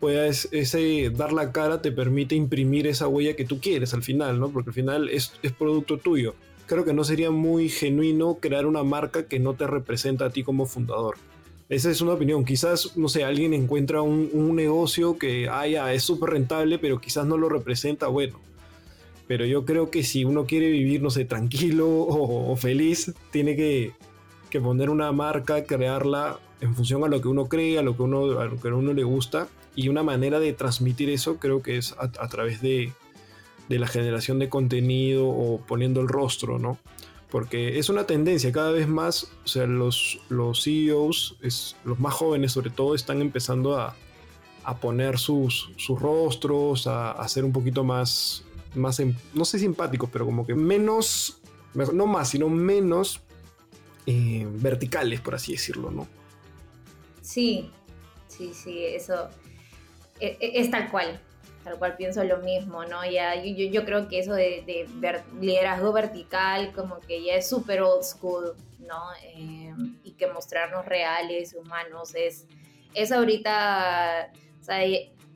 Pues 0.00 0.48
ese 0.50 1.10
dar 1.10 1.32
la 1.32 1.52
cara 1.52 1.80
te 1.80 1.92
permite 1.92 2.34
imprimir 2.34 2.88
esa 2.88 3.06
huella 3.06 3.36
que 3.36 3.44
tú 3.44 3.60
quieres 3.60 3.94
al 3.94 4.02
final, 4.02 4.40
¿no? 4.40 4.48
Porque 4.50 4.70
al 4.70 4.74
final 4.74 5.08
es, 5.08 5.34
es 5.42 5.52
producto 5.52 5.98
tuyo. 5.98 6.34
Creo 6.66 6.84
que 6.84 6.92
no 6.92 7.04
sería 7.04 7.30
muy 7.30 7.68
genuino 7.68 8.38
crear 8.40 8.66
una 8.66 8.82
marca 8.82 9.26
que 9.26 9.38
no 9.38 9.54
te 9.54 9.66
representa 9.66 10.26
a 10.26 10.30
ti 10.30 10.42
como 10.42 10.66
fundador. 10.66 11.16
Esa 11.68 11.90
es 11.90 12.00
una 12.00 12.14
opinión. 12.14 12.44
Quizás, 12.44 12.96
no 12.96 13.08
sé, 13.08 13.24
alguien 13.24 13.54
encuentra 13.54 14.02
un, 14.02 14.28
un 14.32 14.56
negocio 14.56 15.18
que 15.18 15.48
haya 15.48 15.92
es 15.92 16.02
súper 16.02 16.30
rentable, 16.30 16.78
pero 16.78 17.00
quizás 17.00 17.24
no 17.24 17.36
lo 17.36 17.48
representa. 17.48 18.08
Bueno, 18.08 18.40
pero 19.28 19.46
yo 19.46 19.64
creo 19.64 19.90
que 19.90 20.02
si 20.02 20.24
uno 20.24 20.46
quiere 20.46 20.68
vivir, 20.68 21.00
no 21.00 21.10
sé, 21.10 21.24
tranquilo 21.24 21.88
o 21.88 22.56
feliz, 22.56 23.12
tiene 23.30 23.54
que, 23.54 23.92
que 24.52 24.60
poner 24.60 24.90
una 24.90 25.10
marca, 25.12 25.64
crearla 25.64 26.38
en 26.60 26.74
función 26.74 27.02
a 27.04 27.08
lo 27.08 27.22
que 27.22 27.28
uno 27.28 27.46
cree, 27.46 27.78
a 27.78 27.82
lo 27.82 27.96
que 27.96 28.02
uno, 28.02 28.38
a 28.38 28.50
que 28.50 28.68
a 28.68 28.74
uno 28.74 28.92
le 28.92 29.02
gusta. 29.02 29.48
Y 29.74 29.88
una 29.88 30.02
manera 30.02 30.38
de 30.40 30.52
transmitir 30.52 31.08
eso 31.08 31.38
creo 31.38 31.62
que 31.62 31.78
es 31.78 31.96
a, 31.98 32.28
través 32.28 32.60
de, 32.60 32.92
de, 33.70 33.78
la 33.78 33.86
generación 33.86 34.38
de 34.38 34.50
contenido 34.50 35.26
o 35.26 35.58
poniendo 35.66 36.02
el 36.02 36.08
rostro, 36.08 36.58
¿no? 36.58 36.76
Porque 37.30 37.78
es 37.78 37.88
una 37.88 38.04
tendencia 38.04 38.52
cada 38.52 38.72
vez 38.72 38.86
más, 38.86 39.32
o 39.42 39.48
sea, 39.48 39.66
los, 39.66 40.20
los 40.28 40.62
CEOs, 40.62 41.36
los 41.86 41.98
más 41.98 42.12
jóvenes 42.12 42.52
sobre 42.52 42.68
todo, 42.68 42.94
están 42.94 43.22
empezando 43.22 43.80
a, 43.80 43.96
a 44.64 44.76
poner 44.76 45.18
sus, 45.18 45.70
sus 45.78 45.98
rostros, 45.98 46.86
a, 46.86 47.12
a, 47.12 47.26
ser 47.28 47.46
un 47.46 47.52
poquito 47.52 47.84
más, 47.84 48.44
más, 48.74 49.00
em, 49.00 49.14
no 49.32 49.46
sé 49.46 49.58
simpáticos, 49.58 50.10
pero 50.12 50.26
como 50.26 50.46
que 50.46 50.54
menos, 50.54 51.40
no 51.74 52.06
más, 52.06 52.28
sino 52.28 52.50
menos 52.50 53.22
eh, 54.06 54.46
verticales, 54.48 55.20
por 55.20 55.34
así 55.34 55.52
decirlo, 55.52 55.90
¿no? 55.90 56.08
Sí, 57.20 57.70
sí, 58.28 58.52
sí, 58.52 58.84
eso 58.84 59.28
e, 60.18 60.36
e, 60.40 60.60
es, 60.60 60.70
tal 60.70 60.90
cual, 60.90 61.20
tal 61.64 61.78
cual 61.78 61.96
pienso 61.96 62.22
lo 62.24 62.38
mismo, 62.38 62.84
¿no? 62.84 63.04
Ya, 63.04 63.34
yo, 63.42 63.66
yo 63.66 63.84
creo 63.84 64.08
que 64.08 64.18
eso 64.20 64.34
de, 64.34 64.88
liderazgo 65.40 65.92
vertical 65.92 66.72
como 66.72 67.00
que 67.00 67.24
ya 67.24 67.34
es 67.34 67.48
súper 67.48 67.82
old 67.82 68.04
school, 68.04 68.54
¿no? 68.80 69.02
Eh, 69.22 69.74
y 70.04 70.12
que 70.12 70.26
mostrarnos 70.28 70.86
reales, 70.86 71.54
humanos, 71.54 72.14
es, 72.14 72.46
es 72.94 73.12
ahorita, 73.12 74.32
o 74.60 74.64
sea, 74.64 74.84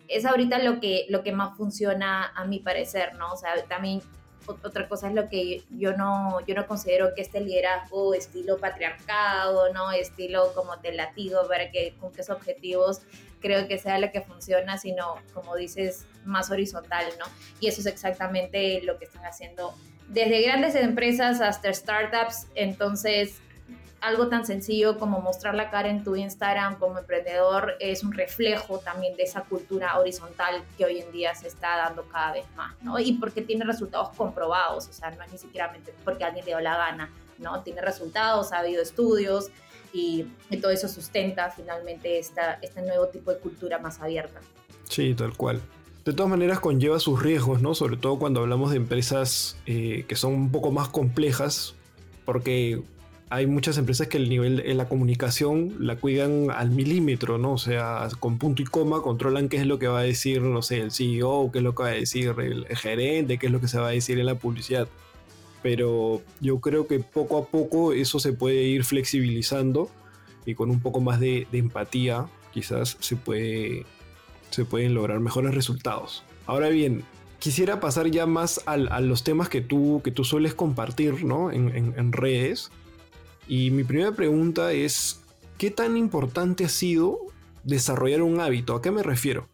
es 0.09 0.25
ahorita 0.25 0.59
lo 0.61 0.81
que, 0.81 1.07
lo 1.09 1.23
que 1.23 1.33
más 1.33 1.57
funciona 1.57 2.33
a 2.35 2.45
mi 2.45 2.61
parecer, 2.61 3.15
¿no? 3.15 3.33
O 3.33 3.37
sea, 3.37 3.55
también 3.69 4.03
otra 4.47 4.89
cosa 4.89 5.09
es 5.09 5.15
lo 5.15 5.29
que 5.29 5.63
yo 5.71 5.97
no, 5.97 6.45
yo 6.47 6.55
no 6.55 6.67
considero 6.67 7.15
que 7.15 7.23
este 7.23 7.41
liderazgo 7.41 8.15
estilo 8.15 8.59
patriarcado, 8.59 9.73
¿no? 9.73 9.93
Estilo 9.93 10.53
como 10.55 10.79
te 10.79 10.93
latigo 10.93 11.47
para 11.49 11.71
que 11.71 11.95
cumples 12.01 12.31
objetivos, 12.31 13.03
creo 13.41 13.69
que 13.69 13.79
sea 13.79 13.99
lo 13.99 14.11
que 14.11 14.21
funciona, 14.21 14.79
sino 14.79 15.17
como 15.35 15.57
dices, 15.57 16.07
más 16.25 16.51
horizontal, 16.51 17.05
¿no? 17.19 17.27
Y 17.61 17.69
eso 17.69 17.81
es 17.81 17.87
exactamente 17.87 18.81
lo 18.83 18.99
que 18.99 19.05
están 19.05 19.25
haciendo 19.25 19.75
desde 20.09 20.43
grandes 20.43 20.75
empresas 20.77 21.41
hasta 21.41 21.73
startups, 21.73 22.47
entonces 22.55 23.41
algo 24.01 24.29
tan 24.29 24.45
sencillo 24.47 24.99
como 24.99 25.21
mostrar 25.21 25.55
la 25.55 25.71
cara 25.71 25.89
en 25.89 26.05
tu 26.05 26.17
Instagram 26.17 26.79
como 26.79 26.99
emprendedor 26.99 27.77
es 27.81 28.05
un 28.05 28.13
reflejo 28.13 28.79
también 28.79 29.17
de 29.17 29.25
esa 29.25 29.43
cultura 29.43 29.99
horizontal 29.99 30.63
que 30.77 30.85
hoy 30.85 31.01
en 31.01 31.11
día 31.13 31.35
se 31.35 31.49
está 31.49 31.77
dando 31.77 32.05
cada 32.05 32.33
vez 32.33 32.45
más, 32.57 32.75
¿no? 32.83 32.99
Y 32.99 33.13
porque 33.15 33.43
tiene 33.43 33.65
resultados 33.65 34.11
comprobados, 34.17 34.89
o 34.89 34.93
sea, 34.93 35.11
no 35.11 35.23
es 35.23 35.33
ni 35.33 35.39
siquiera 35.39 35.73
porque 36.05 36.25
alguien 36.25 36.45
le 36.45 36.53
dio 36.53 36.61
la 36.61 36.77
gana, 36.77 37.11
¿no? 37.39 37.63
Tiene 37.63 37.81
resultados, 37.81 38.53
ha 38.53 38.59
habido 38.59 38.83
estudios 38.83 39.51
y, 39.93 40.27
todo 40.61 40.71
eso 40.71 40.89
sustenta 40.89 41.51
finalmente 41.51 42.19
esta, 42.19 42.59
este 42.63 42.83
nuevo 42.83 43.07
tipo 43.09 43.33
de 43.33 43.39
cultura 43.39 43.79
más 43.79 44.01
abierta. 44.01 44.41
Sí, 44.89 45.15
tal 45.15 45.37
cual. 45.37 45.61
De 46.05 46.13
todas 46.13 46.31
maneras 46.31 46.61
conlleva 46.61 47.01
sus 47.01 47.21
riesgos, 47.21 47.61
¿no? 47.61 47.75
Sobre 47.75 47.97
todo 47.97 48.19
cuando 48.19 48.41
hablamos 48.41 48.71
de 48.71 48.77
empresas 48.77 49.57
eh, 49.67 50.05
que 50.07 50.15
son 50.15 50.35
un 50.35 50.53
poco 50.53 50.71
más 50.71 50.89
complejas, 50.89 51.75
porque 52.25 52.83
hay 53.29 53.47
muchas 53.47 53.77
empresas 53.77 54.07
que 54.07 54.19
el 54.19 54.29
nivel 54.29 54.59
de 54.59 54.75
la 54.75 54.89
comunicación 54.89 55.75
la 55.81 55.97
cuidan 55.97 56.51
al 56.51 56.71
milímetro, 56.71 57.39
¿no? 57.39 57.53
O 57.53 57.59
sea, 57.59 58.09
con 58.21 58.39
punto 58.39 58.63
y 58.63 58.67
coma 58.67 59.03
controlan 59.03 59.49
qué 59.49 59.57
es 59.57 59.67
lo 59.67 59.81
que 59.81 59.89
va 59.89 60.01
a 60.01 60.03
decir, 60.03 60.43
no 60.43 60.63
sé, 60.63 60.81
el 60.81 60.93
CEO, 60.93 61.51
qué 61.51 61.59
es 61.59 61.65
lo 61.65 61.75
que 61.75 61.83
va 61.83 61.89
a 61.89 61.93
decir 61.93 62.35
el 62.39 62.67
gerente, 62.77 63.39
qué 63.39 63.47
es 63.47 63.53
lo 63.53 63.61
que 63.61 63.67
se 63.67 63.79
va 63.79 63.89
a 63.89 63.91
decir 63.91 64.21
en 64.21 64.27
la 64.27 64.37
publicidad. 64.37 64.87
Pero 65.61 66.23
yo 66.41 66.61
creo 66.61 66.87
que 66.87 67.01
poco 67.01 67.39
a 67.39 67.47
poco 67.47 67.93
eso 67.93 68.21
se 68.21 68.33
puede 68.33 68.63
ir 68.63 68.85
flexibilizando 68.85 69.91
y 70.45 70.55
con 70.55 70.71
un 70.71 70.79
poco 70.79 71.01
más 71.01 71.19
de, 71.19 71.49
empatía 71.53 72.27
quizás 72.55 72.97
se, 73.01 73.17
puede, 73.17 73.87
se 74.51 74.65
pueden 74.65 74.95
lograr 74.95 75.19
mejores 75.19 75.53
resultados. 75.53 76.23
Ahora 76.47 76.69
bien, 76.69 77.03
quisiera 77.41 77.81
pasar 77.81 78.09
ya 78.09 78.27
más 78.27 78.61
a 78.67 79.01
los 79.01 79.25
temas 79.25 79.49
que 79.49 79.63
tú, 79.63 80.01
que 80.05 80.13
tú 80.13 80.23
sueles 80.23 80.55
compartir 80.55 81.25
¿no? 81.25 81.51
en 81.51 82.13
redes. 82.13 82.71
Y 83.49 83.71
mi 83.71 83.85
primera 83.85 84.13
pregunta 84.13 84.73
es, 84.73 85.21
¿qué 85.59 85.71
tan 85.71 85.97
importante 85.97 86.65
ha 86.65 86.69
sido 86.69 87.19
desarrollar 87.65 88.23
un 88.23 88.41
hábito? 88.41 88.75
¿A 88.75 88.83
qué 88.83 88.91
me 88.91 89.03
refiero? 89.03 89.49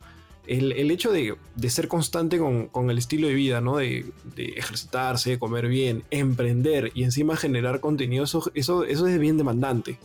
El, 0.46 0.90
hecho 0.90 1.12
de, 1.12 1.36
ser 1.68 1.86
constante 1.86 2.38
con, 2.38 2.90
el 2.90 2.98
estilo 2.98 3.28
de 3.28 3.34
vida, 3.34 3.60
¿no? 3.60 3.76
De, 3.76 4.12
ejercitarse, 4.36 5.38
comer 5.38 5.68
bien, 5.68 6.02
emprender 6.10 6.90
y 6.94 7.04
encima 7.04 7.36
generar 7.36 7.80
contenido, 7.80 8.24
eso, 8.24 8.50
eso, 8.54 8.84
es 8.84 9.18
bien 9.18 9.38
demandante. 9.38 9.98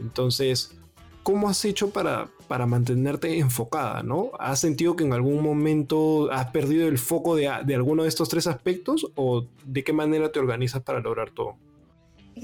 Entonces, 0.00 0.76
¿cómo 1.22 1.48
has 1.48 1.64
hecho 1.64 1.90
para, 1.90 2.28
para 2.48 2.66
mantenerte 2.66 3.38
enfocada, 3.38 4.02
¿no? 4.02 4.32
¿Has 4.40 4.58
sentido 4.58 4.96
que 4.96 5.04
en 5.04 5.12
algún 5.12 5.42
momento 5.42 6.30
has 6.32 6.50
perdido 6.50 6.88
el 6.88 6.98
foco 6.98 7.36
de, 7.36 7.50
de 7.64 7.74
alguno 7.74 8.02
de 8.02 8.08
estos 8.08 8.28
tres 8.28 8.48
aspectos 8.48 9.06
o 9.14 9.46
de 9.64 9.84
qué 9.84 9.92
manera 9.92 10.32
te 10.32 10.40
organizas 10.40 10.82
para 10.82 10.98
lograr 11.00 11.30
todo? 11.30 11.56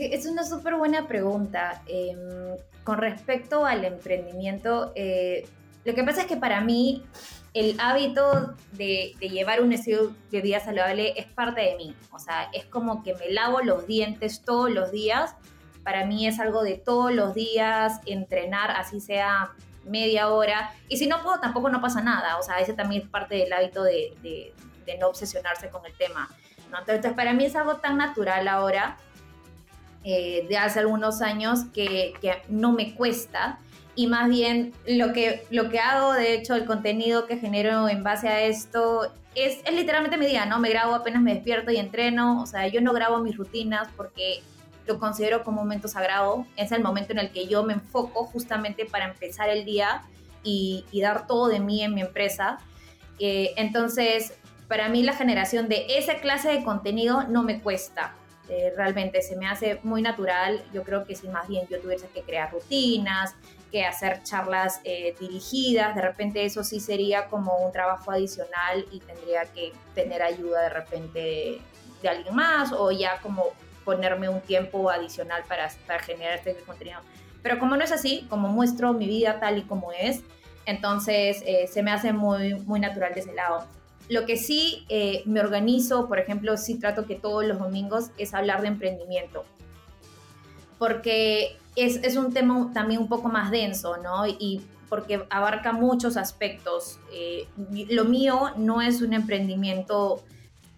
Es 0.00 0.24
una 0.24 0.44
súper 0.44 0.76
buena 0.76 1.06
pregunta. 1.06 1.82
Em, 1.86 2.56
con 2.84 2.98
respecto 2.98 3.66
al 3.66 3.84
emprendimiento, 3.84 4.92
eh, 4.94 5.46
lo 5.84 5.94
que 5.94 6.02
pasa 6.04 6.22
es 6.22 6.26
que 6.26 6.38
para 6.38 6.62
mí 6.62 7.04
el 7.52 7.78
hábito 7.78 8.54
de, 8.72 9.14
llevar 9.20 9.60
un 9.60 9.72
estilo 9.72 10.12
de 10.30 10.40
vida 10.40 10.60
saludable 10.60 11.12
es 11.16 11.26
parte 11.26 11.60
de 11.60 11.76
mí. 11.76 11.94
O 12.12 12.18
sea, 12.18 12.48
es 12.54 12.64
como 12.64 13.02
que 13.02 13.14
me 13.14 13.30
lavo 13.30 13.60
los 13.60 13.86
dientes 13.86 14.42
todos 14.42 14.70
los 14.70 14.90
días. 14.90 15.34
Para 15.82 16.06
mí 16.06 16.26
es 16.26 16.40
algo 16.40 16.62
de 16.62 16.76
todos 16.76 17.12
los 17.12 17.34
días, 17.34 18.00
entrenar, 18.06 18.70
así 18.70 19.00
sea 19.00 19.52
media 19.84 20.30
hora. 20.30 20.72
Y 20.88 20.96
si 20.96 21.08
no 21.08 21.22
puedo, 21.22 21.40
tampoco 21.40 21.68
no 21.68 21.82
pasa 21.82 22.00
nada. 22.00 22.38
O 22.38 22.42
sea, 22.42 22.60
ese 22.60 22.72
también 22.72 23.02
es 23.02 23.08
parte 23.08 23.34
del 23.34 23.52
hábito 23.52 23.82
de, 23.82 24.54
no 24.98 25.08
obsesionarse 25.08 25.68
con 25.68 25.84
el 25.84 25.92
tema. 25.94 26.28
Entonces, 26.66 27.12
para 27.12 27.32
mí 27.32 27.44
es 27.44 27.54
algo 27.54 27.76
tan 27.76 27.96
natural 27.96 28.48
ahora 28.48 28.96
eh, 30.04 30.46
de 30.48 30.56
hace 30.56 30.80
algunos 30.80 31.22
años 31.22 31.64
que, 31.74 32.14
no 32.48 32.72
me 32.72 32.94
cuesta 32.94 33.58
y 33.94 34.06
más 34.06 34.28
bien 34.28 34.72
lo 34.86 35.12
que, 35.12 35.44
lo 35.50 35.68
que 35.68 35.78
hago, 35.78 36.12
de 36.12 36.34
hecho, 36.34 36.54
el 36.54 36.64
contenido 36.64 37.26
que 37.26 37.36
genero 37.36 37.88
en 37.88 38.02
base 38.02 38.28
a 38.28 38.42
esto 38.42 39.12
es, 39.34 39.58
es 39.64 39.74
literalmente 39.74 40.16
mi 40.16 40.26
día, 40.26 40.46
¿no? 40.46 40.58
Me 40.58 40.70
grabo 40.70 40.94
apenas 40.94 41.22
me 41.22 41.34
despierto 41.34 41.70
y 41.70 41.76
entreno, 41.76 42.40
o 42.42 42.46
sea, 42.46 42.66
yo 42.68 42.80
no 42.80 42.92
grabo 42.92 43.18
mis 43.18 43.36
rutinas 43.36 43.88
porque 43.96 44.42
lo 44.86 44.98
considero 44.98 45.44
como 45.44 45.60
un 45.60 45.66
momento 45.66 45.88
sagrado, 45.88 46.46
es 46.56 46.72
el 46.72 46.82
momento 46.82 47.12
en 47.12 47.18
el 47.18 47.30
que 47.30 47.46
yo 47.46 47.62
me 47.62 47.74
enfoco 47.74 48.24
justamente 48.24 48.86
para 48.86 49.06
empezar 49.06 49.48
el 49.48 49.64
día 49.64 50.02
y, 50.42 50.84
dar 51.00 51.26
todo 51.26 51.48
de 51.48 51.60
mí 51.60 51.82
en 51.82 51.94
mi 51.94 52.00
empresa. 52.00 52.58
Eh, 53.18 53.52
entonces, 53.56 54.34
para 54.68 54.88
mí 54.88 55.02
la 55.02 55.12
generación 55.12 55.68
de 55.68 55.86
esa 55.98 56.16
clase 56.16 56.48
de 56.48 56.64
contenido 56.64 57.24
no 57.28 57.42
me 57.42 57.60
cuesta. 57.60 58.14
Eh, 58.50 58.72
realmente 58.76 59.22
se 59.22 59.36
me 59.36 59.46
hace 59.46 59.78
muy 59.84 60.02
natural. 60.02 60.64
Yo 60.74 60.82
creo 60.82 61.04
que 61.04 61.14
si 61.14 61.28
más 61.28 61.46
bien 61.46 61.68
yo 61.68 61.80
tuviese 61.80 62.08
que 62.08 62.22
crear 62.22 62.50
rutinas, 62.50 63.36
que 63.70 63.84
hacer 63.84 64.24
charlas 64.24 64.80
eh, 64.82 65.14
dirigidas, 65.20 65.94
de 65.94 66.02
repente 66.02 66.44
eso 66.44 66.64
sí 66.64 66.80
sería 66.80 67.26
como 67.26 67.58
un 67.58 67.70
trabajo 67.70 68.10
adicional 68.10 68.84
y 68.90 68.98
tendría 68.98 69.44
que 69.44 69.72
tener 69.94 70.20
ayuda 70.20 70.62
de 70.62 70.68
repente 70.68 71.60
de 72.02 72.08
alguien 72.08 72.34
más 72.34 72.72
o 72.72 72.90
ya 72.90 73.20
como 73.22 73.44
ponerme 73.84 74.28
un 74.28 74.40
tiempo 74.40 74.90
adicional 74.90 75.44
para, 75.48 75.70
para 75.86 76.00
generar 76.00 76.38
este 76.38 76.54
contenido. 76.54 76.98
Pero 77.44 77.60
como 77.60 77.76
no 77.76 77.84
es 77.84 77.92
así, 77.92 78.26
como 78.28 78.48
muestro 78.48 78.92
mi 78.92 79.06
vida 79.06 79.38
tal 79.38 79.58
y 79.58 79.62
como 79.62 79.92
es, 79.92 80.22
entonces 80.66 81.42
eh, 81.46 81.68
se 81.68 81.84
me 81.84 81.92
hace 81.92 82.12
muy, 82.12 82.54
muy 82.54 82.80
natural 82.80 83.14
de 83.14 83.20
ese 83.20 83.32
lado. 83.32 83.64
Lo 84.10 84.26
que 84.26 84.36
sí 84.36 84.84
eh, 84.88 85.22
me 85.24 85.38
organizo, 85.38 86.08
por 86.08 86.18
ejemplo, 86.18 86.56
sí 86.56 86.80
trato 86.80 87.06
que 87.06 87.14
todos 87.14 87.46
los 87.46 87.60
domingos 87.60 88.10
es 88.18 88.34
hablar 88.34 88.60
de 88.60 88.66
emprendimiento, 88.66 89.44
porque 90.80 91.56
es, 91.76 91.96
es 92.02 92.16
un 92.16 92.32
tema 92.32 92.72
también 92.74 93.00
un 93.00 93.08
poco 93.08 93.28
más 93.28 93.52
denso, 93.52 93.98
¿no? 93.98 94.26
Y 94.26 94.62
porque 94.88 95.24
abarca 95.30 95.72
muchos 95.72 96.16
aspectos. 96.16 96.98
Eh, 97.12 97.46
lo 97.88 98.04
mío 98.04 98.50
no 98.56 98.82
es 98.82 99.00
un 99.00 99.12
emprendimiento 99.12 100.24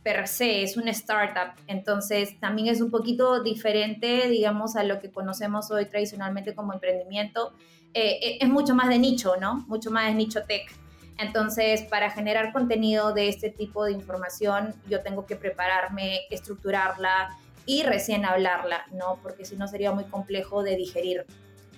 per 0.03 0.29
se, 0.29 0.63
es 0.63 0.77
una 0.77 0.91
startup, 0.91 1.55
entonces 1.69 2.39
también 2.39 2.69
es 2.69 2.83
un 2.83 2.91
poquito 2.91 3.43
diferente, 3.43 4.29
digamos, 4.29 4.77
a 4.77 4.85
lo 4.85 5.01
que 5.01 5.11
conocemos 5.11 5.71
hoy 5.71 5.87
tradicionalmente 5.87 6.55
como 6.55 6.75
emprendimiento. 6.75 7.55
Eh, 7.95 8.39
es 8.41 8.49
mucho 8.49 8.75
más 8.75 8.91
de 8.91 8.99
nicho, 8.99 9.37
¿no? 9.41 9.65
Mucho 9.69 9.91
más 9.91 10.07
de 10.09 10.15
nicho 10.15 10.43
tech. 10.45 10.82
Entonces, 11.23 11.83
para 11.83 12.11
generar 12.11 12.53
contenido 12.53 13.13
de 13.13 13.29
este 13.29 13.51
tipo 13.51 13.85
de 13.85 13.93
información, 13.93 14.75
yo 14.89 15.01
tengo 15.03 15.27
que 15.27 15.37
prepararme, 15.37 16.21
estructurarla 16.31 17.31
y 17.65 17.83
recién 17.83 18.25
hablarla, 18.25 18.87
¿no? 18.93 19.19
Porque 19.23 19.45
si 19.45 19.57
no 19.57 19.69
sería 19.69 19.93
muy 19.93 20.05
complejo 20.05 20.63
de 20.63 20.77
digerir. 20.77 21.27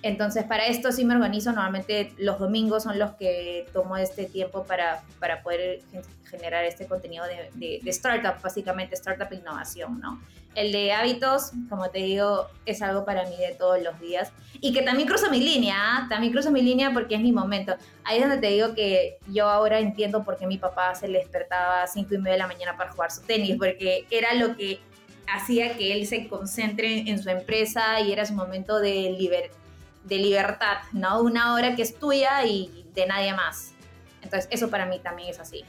Entonces, 0.01 0.43
para 0.43 0.67
esto 0.67 0.91
sí 0.91 1.03
me 1.03 1.15
organizo. 1.15 1.51
Normalmente 1.51 2.13
los 2.17 2.39
domingos 2.39 2.83
son 2.83 2.99
los 2.99 3.11
que 3.13 3.67
tomo 3.73 3.97
este 3.97 4.25
tiempo 4.25 4.63
para, 4.63 5.01
para 5.19 5.41
poder 5.41 5.81
generar 6.29 6.65
este 6.65 6.85
contenido 6.85 7.25
de, 7.25 7.79
de, 7.81 7.89
startup, 7.89 8.41
básicamente 8.41 8.95
startup 8.95 9.31
innovación, 9.33 9.99
¿no? 9.99 10.21
El 10.53 10.71
de 10.71 10.93
hábitos, 10.93 11.51
como 11.69 11.89
te 11.89 11.99
digo, 11.99 12.47
es 12.65 12.81
algo 12.81 13.03
para 13.03 13.25
mí 13.25 13.35
de 13.35 13.55
todos 13.55 13.81
los 13.81 13.99
días. 13.99 14.31
Y 14.61 14.73
que 14.73 14.83
también 14.83 15.07
cruzo 15.07 15.29
mi 15.29 15.41
línea, 15.41 15.75
¿ah? 15.77 16.07
también 16.09 16.31
cruzo 16.31 16.49
mi 16.49 16.61
línea 16.61 16.91
porque 16.93 17.15
es 17.15 17.21
mi 17.21 17.33
momento. 17.33 17.75
Ahí 18.05 18.17
es 18.17 18.21
donde 18.21 18.37
te 18.37 18.53
digo 18.53 18.73
que 18.73 19.17
yo 19.27 19.49
ahora 19.49 19.79
entiendo 19.79 20.23
por 20.23 20.37
qué 20.37 20.47
mi 20.47 20.57
papá 20.57 20.95
se 20.95 21.09
le 21.09 21.19
despertaba 21.19 21.83
a 21.83 21.87
5 21.87 22.13
y 22.13 22.17
media 22.19 22.33
de 22.33 22.39
la 22.39 22.47
mañana 22.47 22.77
para 22.77 22.91
jugar 22.91 23.11
su 23.11 23.21
tenis, 23.21 23.57
porque 23.57 24.05
era 24.09 24.33
lo 24.33 24.55
que 24.55 24.79
hacía 25.27 25.75
que 25.75 25.91
él 25.91 26.07
se 26.07 26.27
concentre 26.27 27.09
en 27.09 27.21
su 27.21 27.29
empresa 27.29 27.99
y 27.99 28.13
era 28.13 28.25
su 28.25 28.33
momento 28.33 28.79
de 28.79 29.13
libertad 29.17 29.64
de 30.05 30.17
libertad, 30.17 30.77
¿no? 30.93 31.21
Una 31.21 31.53
hora 31.53 31.75
que 31.75 31.81
es 31.81 31.97
tuya 31.99 32.45
y 32.45 32.85
de 32.93 33.05
nadie 33.07 33.33
más. 33.33 33.73
Entonces, 34.21 34.47
eso 34.51 34.69
para 34.69 34.85
mí 34.85 34.99
también 34.99 35.29
es 35.29 35.39
así. 35.39 35.63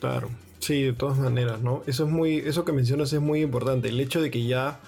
Claro, 0.00 0.30
sí, 0.58 0.82
de 0.82 0.92
todas 0.92 1.18
maneras, 1.18 1.60
¿no? 1.60 1.82
Eso 1.86 2.04
es 2.04 2.10
muy, 2.10 2.38
eso 2.38 2.64
que 2.64 2.72
mencionas 2.72 3.12
es 3.12 3.20
muy 3.20 3.42
importante. 3.42 3.88
El 3.88 4.00
hecho 4.00 4.20
de 4.20 4.30
que 4.30 4.44
ya, 4.44 4.80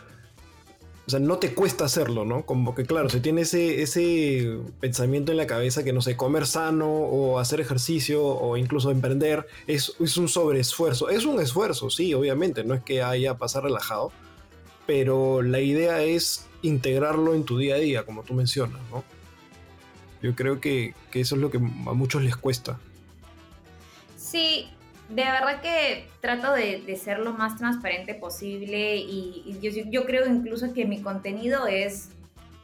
o 1.06 1.10
sea, 1.10 1.20
no 1.20 1.38
te 1.38 1.54
cuesta 1.54 1.84
hacerlo, 1.84 2.24
¿no? 2.24 2.44
Como 2.46 2.74
que, 2.74 2.84
claro, 2.84 3.08
se 3.08 3.20
tiene 3.20 3.42
ese, 3.42 3.82
ese 3.82 4.58
pensamiento 4.80 5.30
en 5.30 5.38
la 5.38 5.46
cabeza 5.46 5.84
que, 5.84 5.92
no 5.92 6.00
sé, 6.00 6.16
comer 6.16 6.46
sano 6.46 6.90
o 6.90 7.38
hacer 7.38 7.60
ejercicio 7.60 8.24
o 8.24 8.56
incluso 8.56 8.90
emprender 8.90 9.46
es, 9.66 9.94
es 10.00 10.16
un 10.16 10.28
sobreesfuerzo. 10.28 11.08
Es 11.08 11.24
un 11.24 11.40
esfuerzo, 11.40 11.90
sí, 11.90 12.14
obviamente, 12.14 12.64
no 12.64 12.74
es 12.74 12.82
que 12.82 13.02
haya 13.02 13.36
pasar 13.36 13.64
relajado, 13.64 14.10
pero 14.86 15.42
la 15.42 15.60
idea 15.60 16.02
es 16.02 16.46
integrarlo 16.64 17.34
en 17.34 17.44
tu 17.44 17.58
día 17.58 17.74
a 17.74 17.78
día, 17.78 18.04
como 18.04 18.22
tú 18.22 18.34
mencionas, 18.34 18.80
¿no? 18.90 19.04
Yo 20.22 20.34
creo 20.34 20.60
que, 20.60 20.94
eso 21.12 21.34
es 21.34 21.40
lo 21.40 21.50
que 21.50 21.58
a 21.58 21.92
muchos 21.92 22.22
les 22.22 22.34
cuesta. 22.34 22.78
Sí, 24.16 24.70
de 25.10 25.22
verdad 25.22 25.60
que 25.60 26.08
trato 26.20 26.52
de, 26.52 26.96
ser 26.96 27.18
lo 27.18 27.34
más 27.34 27.58
transparente 27.58 28.14
posible 28.14 28.96
y, 28.96 29.58
yo, 29.60 29.70
yo, 29.90 30.06
creo 30.06 30.26
incluso 30.26 30.72
que 30.72 30.86
mi 30.86 31.02
contenido 31.02 31.66
es 31.66 32.08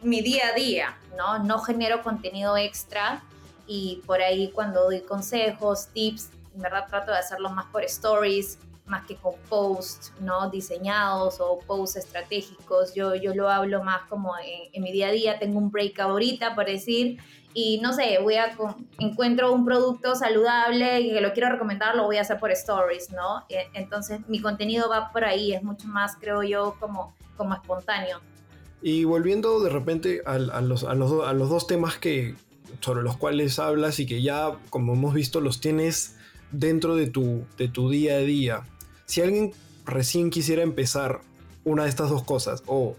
mi 0.01 0.23
día 0.23 0.49
a 0.49 0.55
día, 0.55 0.97
¿no? 1.19 1.45
No 1.45 1.59
genero 1.59 2.03
contenido 2.03 2.57
extra 2.57 3.23
y 3.67 4.03
por 4.07 4.23
ahí 4.23 4.51
cuando 4.53 4.85
doy 4.85 5.03
consejos, 5.03 5.89
tips, 5.93 6.31
en 6.55 6.63
verdad 6.63 6.87
trato 6.89 7.13
de 7.13 7.19
hacerlo 7.19 7.51
más 7.51 7.67
por 7.67 7.85
stories, 7.85 8.59
más 8.91 9.07
que 9.07 9.17
con 9.17 9.35
posts 9.49 10.13
¿no? 10.21 10.51
diseñados 10.51 11.41
o 11.41 11.61
posts 11.61 11.97
estratégicos. 11.97 12.95
Yo, 12.95 13.15
yo 13.15 13.35
lo 13.35 13.49
hablo 13.49 13.83
más 13.83 14.03
como 14.09 14.35
en, 14.73 14.83
mi 14.83 14.93
día 14.93 15.09
a 15.09 15.13
día. 15.13 15.39
Tengo 15.39 15.59
un 15.59 15.71
break 15.71 15.99
ahorita, 16.01 16.55
por 16.55 16.67
decir, 16.67 17.19
y 17.55 17.81
no 17.81 17.93
sé, 17.93 18.19
voy 18.21 18.35
a 18.35 18.55
encuentro 18.99 19.53
un 19.53 19.65
producto 19.65 20.15
saludable 20.15 21.01
y 21.01 21.13
que 21.13 21.21
lo 21.21 21.33
quiero 21.33 21.51
recomendar, 21.51 21.97
lo 21.97 22.05
voy 22.05 22.19
a 22.19 22.21
hacer 22.21 22.39
por 22.39 22.51
stories, 22.51 23.11
¿no? 23.11 23.45
E, 23.49 23.69
entonces 23.75 24.21
mi 24.29 24.41
contenido 24.41 24.89
va 24.89 25.11
por 25.11 25.25
ahí, 25.25 25.53
es 25.53 25.63
mucho 25.63 25.89
más, 25.89 26.17
creo 26.21 26.43
yo, 26.43 26.77
como, 26.79 27.15
como 27.37 27.55
espontáneo. 27.55 28.21
Y 28.83 29.05
volviendo 29.05 29.61
de 29.61 29.71
repente 29.71 30.23
a, 30.27 30.39
los, 30.39 30.85
a, 30.85 30.95
los, 30.95 31.27
a 31.27 31.33
los 31.33 31.51
dos 31.51 31.67
temas 31.67 31.99
que, 31.99 32.35
sobre 32.81 33.03
los 33.03 33.17
cuales 33.17 33.59
hablas 33.59 33.99
y 34.01 34.07
que 34.07 34.23
ya, 34.23 34.57
como 34.71 34.95
hemos 34.95 35.13
visto, 35.13 35.41
los 35.41 35.61
tienes 35.61 36.17
dentro 36.53 36.97
de 36.97 37.07
tu, 37.09 37.45
de 37.57 37.69
tu 37.69 37.91
día 37.91 38.15
a 38.15 38.19
día, 38.19 38.63
si 39.11 39.21
alguien 39.21 39.53
recién 39.87 40.31
quisiera 40.31 40.63
empezar 40.63 41.21
una 41.65 41.83
de 41.83 41.89
estas 41.89 42.11
dos 42.11 42.23
cosas, 42.23 42.63
o 42.67 42.97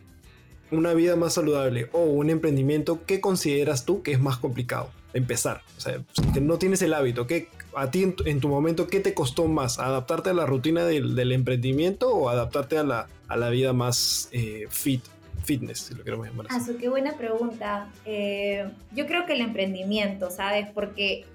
una 0.69 0.93
vida 0.93 1.15
más 1.15 1.33
saludable 1.33 1.89
o 1.93 2.03
un 2.03 2.29
emprendimiento, 2.29 3.05
¿qué 3.05 3.21
consideras 3.21 3.85
tú 3.85 4.03
que 4.03 4.11
es 4.11 4.19
más 4.19 4.37
complicado? 4.37 4.89
Empezar. 5.13 5.61
O 5.77 5.79
sea, 5.79 6.01
que 6.33 6.41
no 6.41 6.57
tienes 6.57 6.81
el 6.81 6.93
hábito. 6.93 7.27
¿qué, 7.27 7.47
a 7.75 7.91
ti 7.91 8.13
en 8.25 8.39
tu, 8.41 8.49
momento, 8.49 8.87
¿qué 8.87 8.99
te 8.99 9.13
costó 9.13 9.47
más? 9.47 9.79
¿Adaptarte 9.79 10.31
a 10.31 10.33
la 10.33 10.45
rutina 10.45 10.83
del, 10.83 11.31
emprendimiento 11.31 12.13
o 12.13 12.27
adaptarte 12.27 12.77
a 12.77 12.83
la, 12.83 13.07
a 13.29 13.37
la 13.37 13.49
vida 13.49 13.71
más 13.71 14.27
eh, 14.33 14.67
fit? 14.69 15.03
Fitness, 15.45 15.79
si 15.79 15.95
lo 15.95 16.03
queremos 16.03 16.27
llamar 16.27 16.45
así. 16.49 16.75
qué 16.75 16.87
buena 16.87 17.17
pregunta. 17.17 17.89
Eh, 18.05 18.69
yo 18.93 19.07
creo 19.07 19.25
que 19.25 19.33
el 19.33 19.41
emprendimiento, 19.41 20.29
¿sabes? 20.29 20.67
Porque 20.71 21.25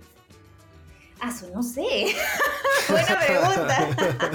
Asu, 1.21 1.47
no 1.55 1.63
sé. 1.63 1.83
Buena 2.89 3.19
pregunta. 3.19 3.89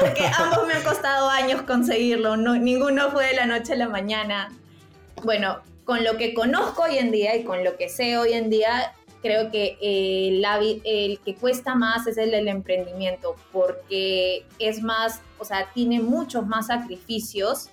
Porque 0.00 0.24
ambos 0.38 0.66
me 0.66 0.74
han 0.74 0.82
costado 0.82 1.28
años 1.28 1.62
conseguirlo. 1.62 2.36
No, 2.36 2.56
ninguno 2.56 3.10
fue 3.10 3.26
de 3.26 3.34
la 3.34 3.46
noche 3.46 3.74
a 3.74 3.76
la 3.76 3.88
mañana. 3.88 4.52
Bueno, 5.24 5.60
con 5.84 6.04
lo 6.04 6.16
que 6.16 6.34
conozco 6.34 6.82
hoy 6.82 6.98
en 6.98 7.10
día 7.10 7.36
y 7.36 7.44
con 7.44 7.64
lo 7.64 7.76
que 7.76 7.88
sé 7.88 8.16
hoy 8.16 8.32
en 8.32 8.50
día, 8.50 8.94
creo 9.20 9.50
que 9.50 9.76
el, 9.80 10.44
el 10.84 11.18
que 11.20 11.34
cuesta 11.34 11.74
más 11.74 12.06
es 12.06 12.16
el 12.18 12.30
del 12.30 12.48
emprendimiento, 12.48 13.36
porque 13.52 14.44
es 14.58 14.82
más, 14.82 15.20
o 15.38 15.44
sea, 15.44 15.70
tiene 15.72 16.00
muchos 16.00 16.46
más 16.46 16.68
sacrificios 16.68 17.68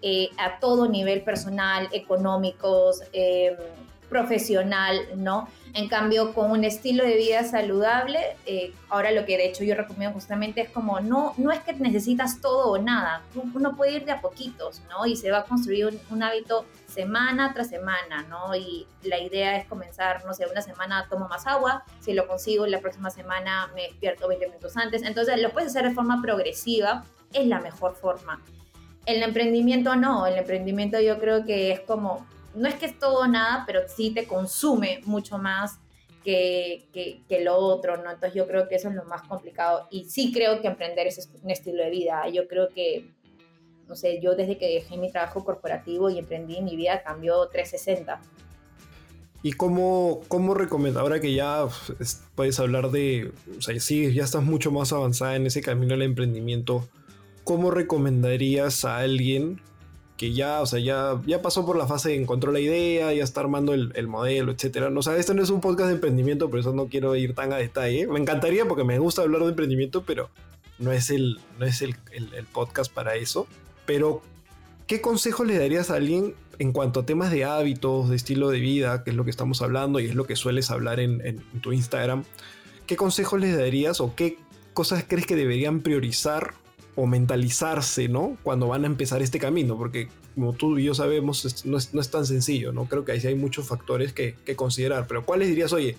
eh, 0.00 0.30
a 0.38 0.60
todo 0.60 0.88
nivel 0.88 1.22
personal, 1.22 1.88
económicos, 1.92 3.02
eh, 3.12 3.56
profesional, 4.08 5.00
¿no? 5.16 5.48
En 5.74 5.88
cambio, 5.88 6.32
con 6.32 6.50
un 6.50 6.64
estilo 6.64 7.04
de 7.04 7.16
vida 7.16 7.44
saludable, 7.44 8.18
eh, 8.46 8.72
ahora 8.88 9.12
lo 9.12 9.24
que 9.24 9.36
de 9.36 9.46
hecho 9.46 9.64
yo 9.64 9.74
recomiendo 9.74 10.14
justamente 10.14 10.62
es 10.62 10.70
como, 10.70 11.00
no, 11.00 11.34
no 11.36 11.52
es 11.52 11.60
que 11.60 11.74
necesitas 11.74 12.40
todo 12.40 12.72
o 12.72 12.78
nada, 12.78 13.22
uno 13.54 13.76
puede 13.76 13.92
ir 13.92 14.04
de 14.04 14.12
a 14.12 14.20
poquitos, 14.20 14.82
¿no? 14.88 15.06
Y 15.06 15.16
se 15.16 15.30
va 15.30 15.38
a 15.38 15.44
construir 15.44 16.00
un, 16.10 16.22
hábito 16.22 16.64
semana 16.86 17.52
tras 17.52 17.68
semana, 17.68 18.24
¿no? 18.28 18.56
Y 18.56 18.86
la 19.02 19.20
idea 19.20 19.56
es 19.56 19.66
comenzar, 19.66 20.24
no 20.24 20.34
sé, 20.34 20.46
una 20.46 20.62
semana 20.62 21.06
tomo 21.08 21.28
más 21.28 21.46
agua, 21.46 21.84
si 22.00 22.12
lo 22.12 22.26
consigo 22.26 22.66
la 22.66 22.80
próxima 22.80 23.10
semana 23.10 23.70
me 23.74 23.82
despierto 23.82 24.26
20 24.26 24.46
minutos 24.48 24.76
antes, 24.76 25.02
entonces 25.02 25.40
lo 25.40 25.50
puedes 25.50 25.70
hacer 25.70 25.88
de 25.88 25.94
forma 25.94 26.20
progresiva, 26.22 27.04
es 27.32 27.46
la 27.46 27.60
mejor 27.60 27.94
forma. 27.94 28.42
El 29.06 29.22
emprendimiento 29.22 29.96
no, 29.96 30.26
el 30.26 30.36
emprendimiento 30.36 31.00
yo 31.00 31.18
creo 31.18 31.44
que 31.44 31.72
es 31.72 31.80
como 31.80 32.26
no 32.54 32.68
es 32.68 32.74
que 32.76 32.86
es 32.86 32.98
todo 32.98 33.26
nada, 33.26 33.64
pero 33.66 33.80
sí 33.88 34.10
te 34.10 34.26
consume 34.26 35.00
mucho 35.04 35.38
más 35.38 35.78
que, 36.24 36.88
que, 37.28 37.40
lo 37.40 37.56
otro, 37.56 37.96
¿no? 37.96 38.10
Entonces 38.10 38.34
yo 38.34 38.46
creo 38.46 38.68
que 38.68 38.74
eso 38.74 38.88
es 38.88 38.94
lo 38.94 39.04
más 39.04 39.22
complicado 39.22 39.86
y 39.90 40.04
sí 40.04 40.32
creo 40.32 40.60
que 40.60 40.68
emprender 40.68 41.06
es 41.06 41.30
un 41.42 41.50
estilo 41.50 41.82
de 41.82 41.90
vida. 41.90 42.28
Yo 42.28 42.46
creo 42.48 42.68
que, 42.68 43.10
no 43.88 43.96
sé, 43.96 44.20
yo 44.20 44.34
desde 44.34 44.58
que 44.58 44.68
dejé 44.68 44.98
mi 44.98 45.10
trabajo 45.10 45.44
corporativo 45.44 46.10
y 46.10 46.18
emprendí, 46.18 46.60
mi 46.60 46.76
vida 46.76 47.02
cambió 47.02 47.48
360. 47.48 48.20
¿Y 49.42 49.52
cómo, 49.52 50.20
cómo 50.28 50.52
recomiendas, 50.52 51.00
ahora 51.00 51.20
que 51.20 51.32
ya 51.32 51.66
puedes 52.34 52.58
hablar 52.58 52.90
de, 52.90 53.32
o 53.56 53.62
sea, 53.62 53.78
sí, 53.78 54.12
ya 54.12 54.24
estás 54.24 54.42
mucho 54.42 54.72
más 54.72 54.92
avanzada 54.92 55.36
en 55.36 55.46
ese 55.46 55.62
camino 55.62 55.92
del 55.92 56.02
emprendimiento, 56.02 56.88
¿cómo 57.44 57.70
recomendarías 57.70 58.84
a 58.84 58.98
alguien 58.98 59.60
que 60.18 60.32
ya, 60.32 60.60
o 60.60 60.66
sea, 60.66 60.80
ya, 60.80 61.22
ya 61.26 61.40
pasó 61.40 61.64
por 61.64 61.76
la 61.78 61.86
fase, 61.86 62.16
encontró 62.16 62.50
la 62.50 62.58
idea, 62.58 63.14
ya 63.14 63.22
está 63.22 63.40
armando 63.40 63.72
el, 63.72 64.08
modelo, 64.08 64.50
etcétera. 64.50 64.90
No, 64.90 64.98
o 64.98 65.02
sea, 65.02 65.16
esto 65.16 65.32
no 65.32 65.42
es 65.42 65.50
un 65.50 65.60
podcast 65.60 65.88
de 65.88 65.94
emprendimiento, 65.94 66.50
por 66.50 66.58
eso 66.58 66.74
no 66.74 66.88
quiero 66.88 67.14
ir 67.14 67.34
tan 67.36 67.52
a 67.52 67.56
detalle. 67.56 68.08
Me 68.08 68.18
encantaría 68.18 68.66
porque 68.66 68.82
me 68.82 68.98
gusta 68.98 69.22
hablar 69.22 69.42
de 69.42 69.50
emprendimiento, 69.50 70.02
pero 70.04 70.28
no 70.80 70.90
es 70.90 71.10
el, 71.10 71.38
no 71.60 71.66
es 71.66 71.82
el, 71.82 71.94
podcast 72.52 72.92
para 72.92 73.14
eso. 73.14 73.46
Pero, 73.86 74.20
¿qué 74.88 75.00
consejo 75.00 75.44
le 75.44 75.56
darías 75.56 75.88
a 75.90 75.94
alguien 75.94 76.34
en 76.58 76.72
cuanto 76.72 77.00
a 77.00 77.06
temas 77.06 77.30
de 77.30 77.44
hábitos, 77.44 78.10
de 78.10 78.16
estilo 78.16 78.50
de 78.50 78.58
vida, 78.58 79.04
que 79.04 79.10
es 79.10 79.16
lo 79.16 79.22
que 79.22 79.30
estamos 79.30 79.62
hablando 79.62 80.00
y 80.00 80.06
es 80.06 80.16
lo 80.16 80.26
que 80.26 80.34
sueles 80.34 80.72
hablar 80.72 80.98
en, 80.98 81.24
en 81.24 81.40
tu 81.60 81.72
Instagram? 81.72 82.24
¿Qué 82.88 82.96
consejos 82.96 83.40
les 83.40 83.56
darías 83.56 84.00
o 84.00 84.16
qué 84.16 84.36
cosas 84.74 85.04
crees 85.06 85.26
que 85.26 85.36
deberían 85.36 85.80
priorizar 85.80 86.54
o 86.98 87.06
mentalizarse, 87.06 88.08
¿no? 88.08 88.36
Cuando 88.42 88.66
van 88.66 88.82
a 88.82 88.88
empezar 88.88 89.22
este 89.22 89.38
camino, 89.38 89.78
porque 89.78 90.08
como 90.34 90.52
tú 90.52 90.78
y 90.78 90.84
yo 90.84 90.94
sabemos, 90.94 91.64
no 91.64 91.78
es, 91.78 92.10
tan 92.10 92.26
sencillo, 92.26 92.72
¿no? 92.72 92.86
Creo 92.86 93.04
que 93.04 93.12
ahí 93.12 93.20
sí 93.20 93.28
hay 93.28 93.36
muchos 93.36 93.68
factores 93.68 94.12
que, 94.12 94.34
considerar, 94.56 95.06
pero 95.06 95.24
¿cuáles 95.24 95.46
dirías, 95.46 95.72
oye, 95.72 95.96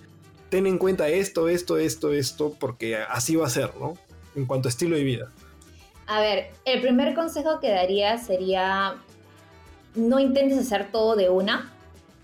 ten 0.50 0.68
en 0.68 0.78
cuenta 0.78 1.08
esto, 1.08 1.48
esto, 1.48 1.78
esto, 1.78 2.12
esto, 2.12 2.54
porque 2.60 2.98
así 2.98 3.38
va 3.38 3.48
a 3.48 3.50
ser, 3.50 3.72
¿no? 3.80 3.94
En 4.36 4.46
cuanto 4.46 4.68
a 4.68 4.72
estilo 4.72 4.98
de 4.98 5.04
vida. 5.06 5.32
A 6.06 6.20
ver, 6.20 6.52
el 6.66 6.82
primer 6.82 7.16
consejo 7.16 7.62
que 7.62 7.70
daría 7.70 8.18
sería, 8.18 8.96
no 9.96 10.20
intentes 10.20 10.58
hacer 10.58 10.92
todo 10.92 11.16
de 11.16 11.30
una, 11.30 11.72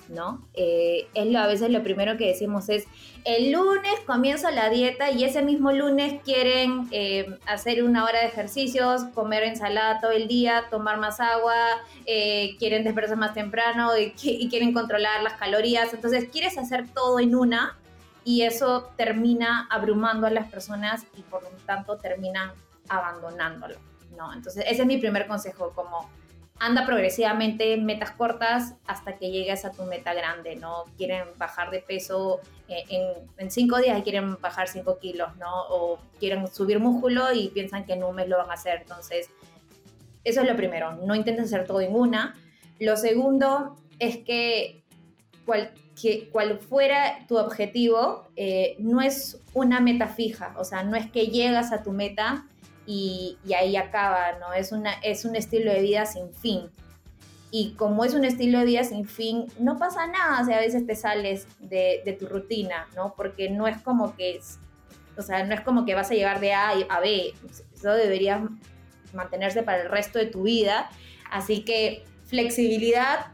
¿no? 0.10 0.46
Eh, 0.54 1.08
es 1.14 1.28
lo, 1.28 1.40
a 1.40 1.48
veces 1.48 1.70
lo 1.70 1.82
primero 1.82 2.18
que 2.18 2.28
decimos 2.28 2.68
es, 2.68 2.84
el 3.26 3.52
lunes 3.52 4.00
comienzo 4.06 4.52
la 4.52 4.70
dieta 4.70 5.10
y 5.10 5.24
ese 5.24 5.42
mismo 5.42 5.72
lunes 5.72 6.22
quieren 6.24 6.88
eh, 6.92 7.40
hacer 7.48 7.84
una 7.84 8.04
hora 8.04 8.20
de 8.20 8.28
ejercicios, 8.28 9.04
comer 9.16 9.44
ensalada 9.44 10.00
todo 10.00 10.12
el 10.12 10.28
día, 10.28 10.66
tomar 10.70 11.00
más 11.00 11.20
agua, 11.20 11.56
eh, 12.06 12.56
quieren 12.60 12.84
despertarse 12.84 13.16
más 13.16 13.34
temprano 13.34 13.98
y, 13.98 14.12
quieren 14.12 14.74
controlar 14.74 15.24
las 15.24 15.34
calorías. 15.34 15.92
Entonces, 15.94 16.30
quieres 16.32 16.58
hacer 16.60 16.88
todo 16.94 17.20
en 17.20 17.36
una 17.36 17.76
y 18.24 18.44
eso 18.44 18.92
termina 18.96 19.68
abrumando 19.72 20.28
a 20.28 20.30
las 20.30 20.48
personas 20.48 21.04
y 21.18 21.22
por 21.24 21.42
lo 21.42 21.50
tanto 21.66 21.98
terminan 21.98 22.52
abandonándolo, 22.90 23.78
¿no? 24.16 24.34
Entonces, 24.34 24.66
ese 24.68 24.84
es 24.84 24.88
mi 24.88 24.98
primer 24.98 25.26
consejo, 25.26 25.72
como 25.74 26.08
anda 26.60 26.86
progresivamente 26.86 27.76
metas 27.78 28.12
cortas 28.12 28.76
hasta 28.88 29.18
que 29.18 29.30
llegues 29.30 29.66
a 29.66 29.72
tu 29.72 29.84
meta 29.84 30.14
grande, 30.14 30.56
¿no? 30.56 30.86
Quieren 30.98 31.26
bajar 31.38 31.70
de 31.70 31.80
peso 31.80 32.40
eh, 32.70 32.86
en, 33.38 33.52
cinco 33.52 33.78
días 33.80 34.00
y 34.00 34.04
quieren 34.04 34.40
bajar 34.40 34.68
cinco 34.68 34.98
kilos, 34.98 35.36
¿no? 35.38 35.68
O 35.70 36.00
quieren 36.20 36.48
subir 36.48 36.80
músculo 36.80 37.34
y 37.34 37.50
piensan 37.50 37.86
que 37.86 37.94
en 37.94 38.04
un 38.04 38.16
mes 38.16 38.30
lo 38.30 38.38
van 38.38 38.50
a 38.50 38.54
hacer. 38.54 38.82
Entonces, 38.82 39.30
eso 40.24 40.42
es 40.42 40.48
lo 40.48 40.56
primero, 40.56 40.94
no 40.94 41.14
intentes 41.14 41.46
hacer 41.46 41.68
todo 41.68 41.82
en 41.82 41.94
una. 41.94 42.36
Lo 42.80 42.96
segundo 42.96 43.76
es 44.00 44.18
que 44.18 44.84
cual, 45.46 45.72
que, 46.02 46.30
cual 46.30 46.58
fuera 46.60 47.26
tu 47.28 47.38
objetivo, 47.38 48.28
eh, 48.38 48.76
no 48.80 49.02
es 49.02 49.42
una 49.54 49.82
meta 49.82 50.08
fija, 50.08 50.56
o 50.58 50.64
sea, 50.64 50.84
no 50.84 50.96
es 50.96 51.12
que 51.12 51.28
llegas 51.28 51.72
a 51.72 51.84
tu 51.84 51.92
meta 51.92 52.48
y, 52.86 53.38
ahí 53.58 53.76
acaba, 53.76 54.34
¿no? 54.40 54.54
Es, 54.54 54.72
una, 54.72 54.94
es 55.02 55.26
un 55.26 55.36
estilo 55.36 55.72
de 55.72 55.82
vida 55.82 56.06
sin 56.06 56.34
fin. 56.34 56.70
Y 57.52 57.74
como 57.74 58.04
es 58.04 58.14
un 58.14 58.26
estilo 58.26 58.60
de 58.60 58.66
vida 58.66 58.84
sin 58.84 59.06
fin, 59.08 59.46
no 59.60 59.78
pasa 59.78 60.08
nada 60.08 60.44
si 60.44 60.52
a 60.52 60.60
veces 60.60 60.86
te 60.86 60.96
sales 60.96 61.48
de, 61.60 62.18
tu 62.20 62.28
rutina, 62.28 62.88
¿no? 62.96 63.14
Porque 63.16 63.50
no 63.50 63.68
es 63.68 63.82
como 63.82 64.16
que, 64.16 64.40
o 65.18 65.22
sea, 65.22 65.44
no 65.46 65.54
es 65.54 65.62
como 65.62 65.86
que 65.86 65.96
vas 65.96 66.12
a 66.12 66.16
llegar 66.16 66.40
de 66.40 66.54
A 66.54 66.72
a 66.90 67.00
B, 67.00 67.34
eso 67.74 67.94
debería 67.94 68.46
mantenerse 69.14 69.64
para 69.64 69.84
el 69.84 69.90
resto 69.90 70.20
de 70.20 70.26
tu 70.26 70.44
vida. 70.44 70.90
Así 71.32 71.64
que 71.64 72.04
flexibilidad, 72.26 73.28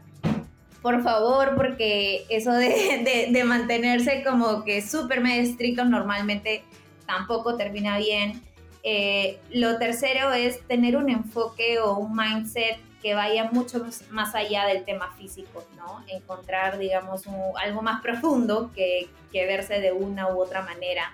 por 0.82 1.02
favor, 1.02 1.56
porque 1.56 2.24
eso 2.28 2.52
de, 2.52 3.28
de 3.30 3.44
mantenerse 3.44 4.22
como 4.22 4.64
que 4.64 4.82
súper 4.82 5.20
medio 5.20 5.42
estricto 5.42 5.84
normalmente 5.84 6.64
tampoco 7.06 7.56
termina 7.56 7.98
bien. 7.98 8.40
Eh, 8.84 9.38
lo 9.50 9.78
tercero 9.78 10.32
es 10.32 10.66
tener 10.66 10.96
un 10.96 11.08
enfoque 11.08 11.78
o 11.78 11.96
un 11.98 12.16
mindset 12.16 12.78
que 13.00 13.14
vaya 13.14 13.44
mucho 13.52 13.84
más 14.10 14.34
allá 14.34 14.66
del 14.66 14.84
tema 14.84 15.12
físico, 15.16 15.64
¿no? 15.76 16.04
Encontrar, 16.08 16.78
digamos, 16.78 17.24
algo 17.60 17.82
más 17.82 18.00
profundo 18.00 18.70
que, 18.74 19.08
que, 19.32 19.46
verse 19.46 19.80
de 19.80 19.92
una 19.92 20.32
u 20.32 20.40
otra 20.40 20.62
manera. 20.62 21.12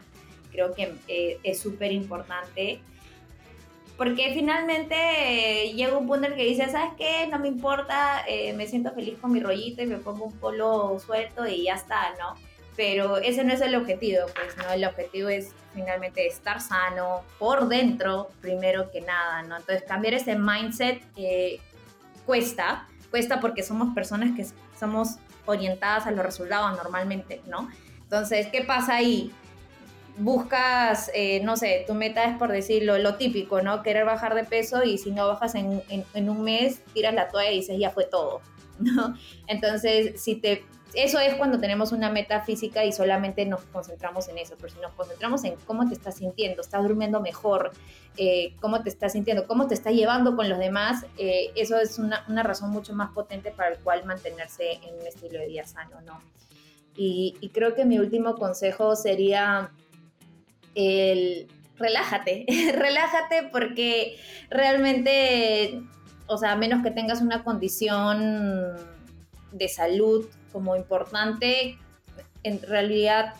Creo 0.50 0.74
que 0.74 0.94
eh, 1.09 1.38
es 1.42 1.61
súper 1.61 1.92
importante. 1.92 2.81
Porque 3.96 4.33
finalmente 4.33 4.94
eh, 4.94 5.72
llega 5.72 5.98
un 5.98 6.07
punto 6.07 6.26
en 6.26 6.33
el 6.33 6.38
que 6.38 6.44
dices, 6.44 6.72
¿sabes 6.72 6.92
qué? 6.96 7.26
No 7.26 7.38
me 7.38 7.48
importa, 7.48 8.24
me 8.54 8.66
siento 8.66 8.92
feliz 8.92 9.18
con 9.18 9.33
mi 9.33 9.40
rollito 9.40 9.83
y 9.83 9.87
me 9.87 9.96
pongo 9.96 10.26
un 10.26 10.38
polo 10.38 10.98
suelto 11.00 11.46
y 11.46 11.64
ya 11.64 11.74
está, 11.74 12.14
¿no? 12.18 12.35
Pero 12.76 13.16
ese 13.16 13.42
no 13.42 13.52
es 13.52 13.61
el 13.61 13.74
objetivo, 13.74 14.20
pues, 14.35 14.57
¿no? 14.57 14.72
El 14.72 14.85
objetivo 14.85 15.28
es 15.31 15.52
finalmente 15.78 16.26
estar 16.26 16.60
sano 16.60 17.22
por 17.38 17.68
dentro, 17.68 18.30
primero 18.40 18.90
que 18.90 19.00
nada, 19.00 19.42
¿no? 19.42 19.56
Entonces 19.56 19.84
cambiar 19.86 20.14
ese 20.14 20.34
mindset 20.34 21.00
eh, 21.16 21.60
cuesta, 22.26 22.88
cuesta 23.12 23.38
porque 23.38 23.62
somos 23.62 23.94
personas 23.94 24.36
que 24.36 24.44
somos 24.76 25.18
orientadas 25.46 26.08
a 26.08 26.10
los 26.10 26.24
resultados 26.24 26.76
normalmente, 26.76 27.42
¿no? 27.46 27.68
Entonces, 28.02 28.48
¿qué 28.48 28.62
pasa 28.62 28.96
ahí? 28.96 29.32
Buscas, 30.16 31.12
eh, 31.14 31.40
no 31.44 31.56
sé, 31.56 31.84
tu 31.86 31.94
meta 31.94 32.24
es 32.24 32.36
por 32.36 32.50
decirlo, 32.50 32.98
lo 32.98 33.14
típico, 33.14 33.62
¿no? 33.62 33.84
Querer 33.84 34.04
bajar 34.04 34.34
de 34.34 34.42
peso 34.42 34.82
y 34.82 34.98
si 34.98 35.12
no 35.12 35.28
bajas 35.28 35.54
en, 35.54 35.80
en, 35.88 36.28
un 36.28 36.42
mes, 36.42 36.82
tiras 36.92 37.14
la 37.14 37.28
toalla 37.28 37.52
y 37.52 37.58
dices, 37.60 37.78
ya 37.78 37.90
fue 37.90 38.04
todo, 38.04 38.40
¿no? 38.80 39.14
Entonces, 39.46 40.20
si 40.20 40.34
te 40.34 40.64
eso 40.94 41.18
es 41.18 41.35
cuando 41.35 41.61
tenemos 41.61 41.92
una 41.92 42.11
meta 42.11 42.40
física 42.40 42.85
y 42.85 42.92
solamente 42.92 43.44
nos 43.44 43.62
concentramos 43.64 44.29
en 44.29 44.38
eso, 44.38 44.55
pero 44.57 44.72
si 44.72 44.81
nos 44.81 44.92
concentramos 44.92 45.44
en 45.44 45.57
cómo 45.66 45.87
te 45.87 45.94
estás 45.94 46.16
sintiendo, 46.16 46.62
estás 46.62 46.83
durmiendo 46.83 47.20
mejor, 47.20 47.72
eh, 48.16 48.55
cómo 48.61 48.83
te 48.83 48.88
estás 48.88 49.12
sintiendo, 49.12 49.46
cómo 49.46 49.66
te 49.66 49.74
está 49.74 49.90
llevando 49.90 50.35
con 50.35 50.48
los 50.48 50.59
demás, 50.59 51.05
eh, 51.18 51.51
eso 51.57 51.79
es 51.79 51.98
una, 51.98 52.24
razón 52.42 52.70
mucho 52.70 52.94
más 52.94 53.11
potente 53.11 53.51
para 53.51 53.70
el 53.70 53.79
cual 53.79 54.05
mantenerse 54.05 54.72
en 54.72 54.94
un 55.01 55.07
estilo 55.07 55.38
de 55.38 55.46
vida 55.48 55.64
sano, 55.64 56.01
¿no? 56.03 56.20
Y, 56.96 57.37
y 57.40 57.51
creo 57.51 57.74
que 57.74 57.85
mi 57.85 57.98
último 57.98 58.35
consejo 58.35 58.96
sería 58.96 59.70
el 60.74 61.48
relájate, 61.77 62.46
relájate 62.74 63.48
porque 63.53 64.16
realmente, 64.51 65.83
o 66.27 66.38
sea, 66.38 66.53
a 66.53 66.57
menos 66.57 66.83
que 66.83 66.90
tengas 66.90 67.20
una 67.20 67.44
condición 67.44 68.77
de 69.53 69.68
salud 69.68 70.27
como 70.52 70.76
importante, 70.76 71.78
en 72.42 72.62
realidad 72.62 73.34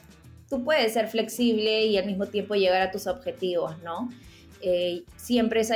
tú 0.49 0.65
puedes 0.65 0.93
ser 0.93 1.09
flexible 1.09 1.87
y 1.87 1.99
al 1.99 2.07
mismo 2.07 2.27
tiempo 2.27 2.55
llegar 2.55 2.83
a 2.83 2.91
tus 2.91 3.07
objetivos, 3.07 3.79
¿no? 3.83 4.11
Eh, 4.61 5.05
siempre 5.17 5.61
es 5.61 5.73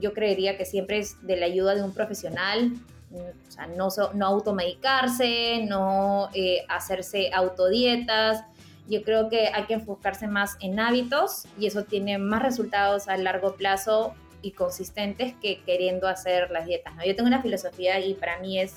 yo 0.00 0.12
creería 0.12 0.56
que 0.56 0.64
siempre 0.64 0.98
es 0.98 1.26
de 1.26 1.36
la 1.36 1.46
ayuda 1.46 1.74
de 1.74 1.82
un 1.82 1.92
profesional, 1.92 2.72
o 3.10 3.50
sea, 3.50 3.66
no, 3.66 3.88
no 4.14 4.26
automedicarse, 4.26 5.64
no 5.66 6.28
eh, 6.34 6.64
hacerse 6.68 7.30
autodietas. 7.32 8.44
Yo 8.88 9.02
creo 9.02 9.28
que 9.28 9.48
hay 9.48 9.64
que 9.64 9.74
enfocarse 9.74 10.26
más 10.26 10.56
en 10.60 10.78
hábitos 10.78 11.46
y 11.58 11.66
eso 11.66 11.84
tiene 11.84 12.18
más 12.18 12.42
resultados 12.42 13.08
a 13.08 13.16
largo 13.16 13.54
plazo 13.54 14.14
y 14.40 14.52
consistentes 14.52 15.34
que 15.42 15.62
queriendo 15.62 16.06
hacer 16.06 16.50
las 16.50 16.66
dietas. 16.66 16.94
¿no? 16.96 17.04
Yo 17.04 17.16
tengo 17.16 17.28
una 17.28 17.42
filosofía 17.42 17.98
y 18.00 18.14
para 18.14 18.38
mí 18.38 18.60
es 18.60 18.76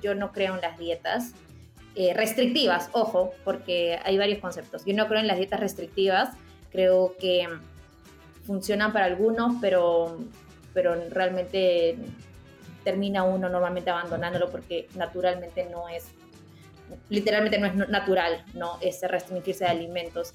yo 0.00 0.14
no 0.14 0.32
creo 0.32 0.54
en 0.54 0.60
las 0.60 0.78
dietas 0.78 1.32
eh, 1.94 2.14
restrictivas, 2.14 2.88
ojo, 2.92 3.32
porque 3.44 3.98
hay 4.04 4.16
varios 4.16 4.38
conceptos. 4.38 4.84
Yo 4.84 4.94
no 4.94 5.08
creo 5.08 5.20
en 5.20 5.26
las 5.26 5.38
dietas 5.38 5.60
restrictivas, 5.60 6.30
creo 6.70 7.16
que 7.18 7.48
funcionan 8.46 8.92
para 8.92 9.06
algunos, 9.06 9.54
pero, 9.60 10.18
pero 10.72 10.94
realmente 11.10 11.96
termina 12.84 13.24
uno 13.24 13.48
normalmente 13.48 13.90
abandonándolo 13.90 14.50
porque 14.50 14.88
naturalmente 14.94 15.66
no 15.70 15.88
es, 15.88 16.06
literalmente 17.08 17.58
no 17.58 17.66
es 17.66 17.88
natural, 17.88 18.44
¿no? 18.54 18.78
Es 18.80 19.00
restringirse 19.02 19.64
de 19.64 19.70
alimentos. 19.70 20.32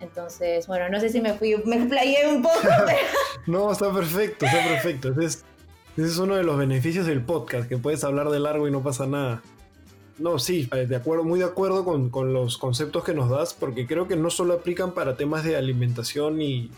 Entonces, 0.00 0.66
bueno, 0.66 0.88
no 0.88 1.00
sé 1.00 1.08
si 1.08 1.20
me 1.20 1.34
fui, 1.34 1.56
me 1.64 1.76
explayé 1.76 2.26
un 2.28 2.42
poco. 2.42 2.60
no, 3.46 3.72
está 3.72 3.92
perfecto, 3.92 4.46
está 4.46 4.62
perfecto. 4.62 5.20
Es, 5.20 5.44
ese 5.96 6.08
es 6.08 6.18
uno 6.18 6.36
de 6.36 6.44
los 6.44 6.58
beneficios 6.58 7.06
del 7.06 7.22
podcast, 7.22 7.68
que 7.68 7.78
puedes 7.78 8.04
hablar 8.04 8.28
de 8.28 8.38
largo 8.38 8.68
y 8.68 8.70
no 8.70 8.82
pasa 8.82 9.06
nada. 9.06 9.42
No, 10.18 10.38
sí, 10.38 10.68
eh, 10.72 10.86
de 10.86 10.96
acuerdo, 10.96 11.24
muy 11.24 11.38
de 11.38 11.44
acuerdo 11.44 11.84
con, 11.84 12.32
los 12.32 12.56
conceptos 12.56 13.04
que 13.04 13.12
nos 13.14 13.30
das, 13.30 13.54
porque 13.54 13.86
creo 13.86 14.08
que 14.08 14.16
no 14.16 14.30
solo 14.30 14.54
aplican 14.54 14.92
para 14.92 15.16
temas 15.16 15.44
de 15.44 15.56
alimentación 15.56 16.40
y, 16.40 16.70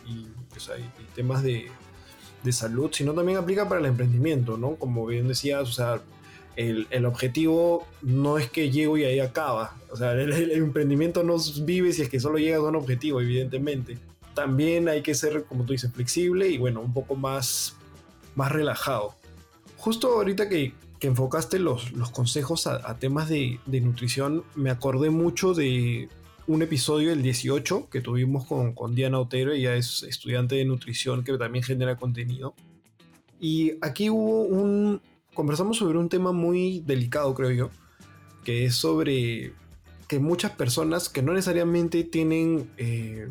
temas 1.15 1.43
de, 1.43 1.71
salud, 2.51 2.91
sino 2.93 3.13
también 3.13 3.39
aplica 3.39 3.69
para 3.69 3.81
el 3.81 3.87
emprendimiento, 3.87 4.57
¿no? 4.57 4.77
Como 4.77 5.05
bien 5.05 5.29
decías, 5.29 5.69
o 5.69 5.73
sea, 5.73 6.01
el, 6.57 7.05
objetivo 7.05 7.87
no 8.03 8.39
es 8.39 8.49
que 8.51 8.71
llego 8.71 8.97
y 8.99 9.05
ahí 9.05 9.21
acaba. 9.21 9.77
O 9.91 9.97
sea, 9.97 10.13
el, 10.13 10.33
el, 10.33 10.53
emprendimiento 10.53 11.23
no 11.23 11.37
vive 11.63 11.93
si 11.93 12.03
es 12.03 12.09
que 12.09 12.19
solo 12.21 12.39
llegas 12.39 12.61
a 12.61 12.69
un 12.69 12.77
objetivo, 12.77 13.21
evidentemente. 13.21 13.99
También 14.35 14.89
hay 14.89 15.03
que 15.03 15.15
ser, 15.15 15.45
como 15.45 15.65
tú 15.65 15.73
dices, 15.73 15.93
flexible 15.93 16.49
y 16.49 16.59
bueno, 16.59 16.81
un 16.81 16.93
poco 16.93 17.15
más 17.15 17.78
más 18.39 18.53
relajado. 18.53 19.15
Justo 19.77 20.15
ahorita 20.15 20.49
que, 20.49 20.73
enfocaste 21.01 21.59
los, 21.59 21.91
consejos 22.13 22.67
a, 22.69 22.99
temas 22.99 23.29
de, 23.29 23.59
nutrición, 23.67 24.45
me 24.55 24.71
acordé 24.71 25.11
mucho 25.11 25.55
de 25.55 26.09
un 26.47 26.63
episodio, 26.63 27.13
el 27.13 27.23
18, 27.23 27.89
que 27.91 28.01
tuvimos 28.01 28.47
con, 28.47 28.75
con 28.75 28.95
Diana 28.95 29.19
Otero, 29.19 29.53
ella 29.53 29.75
es 29.75 30.05
estudiante 30.05 30.55
de 30.55 30.65
nutrición 30.65 31.25
que 31.25 31.37
también 31.37 31.65
genera 31.65 31.97
contenido. 31.97 32.55
Y 33.41 33.73
aquí 33.83 34.09
hubo 34.09 34.43
un... 34.43 35.03
Conversamos 35.35 35.77
sobre 35.77 35.99
un 35.99 36.09
tema 36.09 36.33
muy 36.33 36.81
delicado, 36.81 37.35
creo 37.35 37.51
yo, 37.51 37.71
que 38.45 38.65
es 38.65 38.75
sobre 38.75 39.53
que 40.09 40.19
muchas 40.21 40.53
personas 40.53 41.09
que 41.09 41.23
no 41.23 41.33
necesariamente 41.33 42.03
tienen 42.03 42.71
eh, 42.77 43.29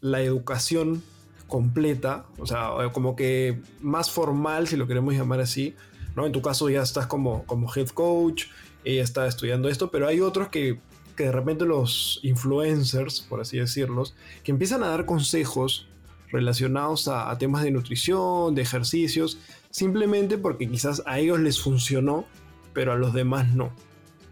la 0.00 0.22
educación 0.22 1.02
completa, 1.48 2.26
o 2.38 2.46
sea, 2.46 2.70
como 2.92 3.16
que 3.16 3.60
más 3.80 4.10
formal, 4.10 4.66
si 4.66 4.76
lo 4.76 4.86
queremos 4.86 5.14
llamar 5.14 5.40
así, 5.40 5.74
¿no? 6.16 6.26
En 6.26 6.32
tu 6.32 6.42
caso 6.42 6.68
ya 6.68 6.82
estás 6.82 7.06
como, 7.06 7.44
como 7.44 7.70
head 7.74 7.88
coach, 7.88 8.46
ella 8.84 9.02
está 9.02 9.26
estudiando 9.26 9.68
esto, 9.68 9.90
pero 9.90 10.06
hay 10.06 10.20
otros 10.20 10.48
que, 10.48 10.80
que 11.16 11.24
de 11.24 11.32
repente 11.32 11.64
los 11.64 12.20
influencers, 12.22 13.20
por 13.20 13.40
así 13.40 13.58
decirlos, 13.58 14.14
que 14.42 14.52
empiezan 14.52 14.82
a 14.82 14.88
dar 14.88 15.06
consejos 15.06 15.88
relacionados 16.30 17.08
a, 17.08 17.36
temas 17.38 17.62
de 17.62 17.70
nutrición, 17.70 18.54
de 18.54 18.62
ejercicios, 18.62 19.38
simplemente 19.70 20.38
porque 20.38 20.68
quizás 20.68 21.02
a 21.06 21.18
ellos 21.18 21.38
les 21.40 21.60
funcionó, 21.60 22.26
pero 22.72 22.92
a 22.92 22.96
los 22.96 23.12
demás 23.12 23.54
no. 23.54 23.72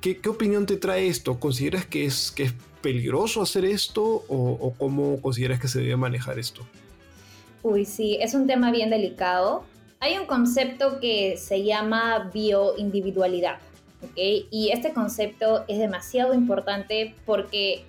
¿Qué, 0.00 0.20
opinión 0.28 0.66
te 0.66 0.76
trae 0.76 1.06
esto? 1.06 1.38
¿Consideras 1.38 1.86
que 1.86 2.04
es, 2.04 2.32
que 2.32 2.42
es 2.42 2.54
peligroso 2.80 3.40
hacer 3.40 3.64
esto 3.64 4.02
o 4.02 4.74
cómo 4.76 5.22
consideras 5.22 5.60
que 5.60 5.68
se 5.68 5.80
debe 5.80 5.96
manejar 5.96 6.40
esto? 6.40 6.66
Uy, 7.62 7.84
sí, 7.84 8.18
es 8.20 8.34
un 8.34 8.46
tema 8.46 8.70
bien 8.70 8.90
delicado. 8.90 9.64
Hay 10.00 10.18
un 10.18 10.26
concepto 10.26 10.98
que 10.98 11.36
se 11.36 11.62
llama 11.62 12.30
bioindividualidad, 12.34 13.58
¿ok? 14.02 14.16
Y 14.50 14.70
este 14.72 14.92
concepto 14.92 15.64
es 15.68 15.78
demasiado 15.78 16.34
importante 16.34 17.14
porque 17.24 17.84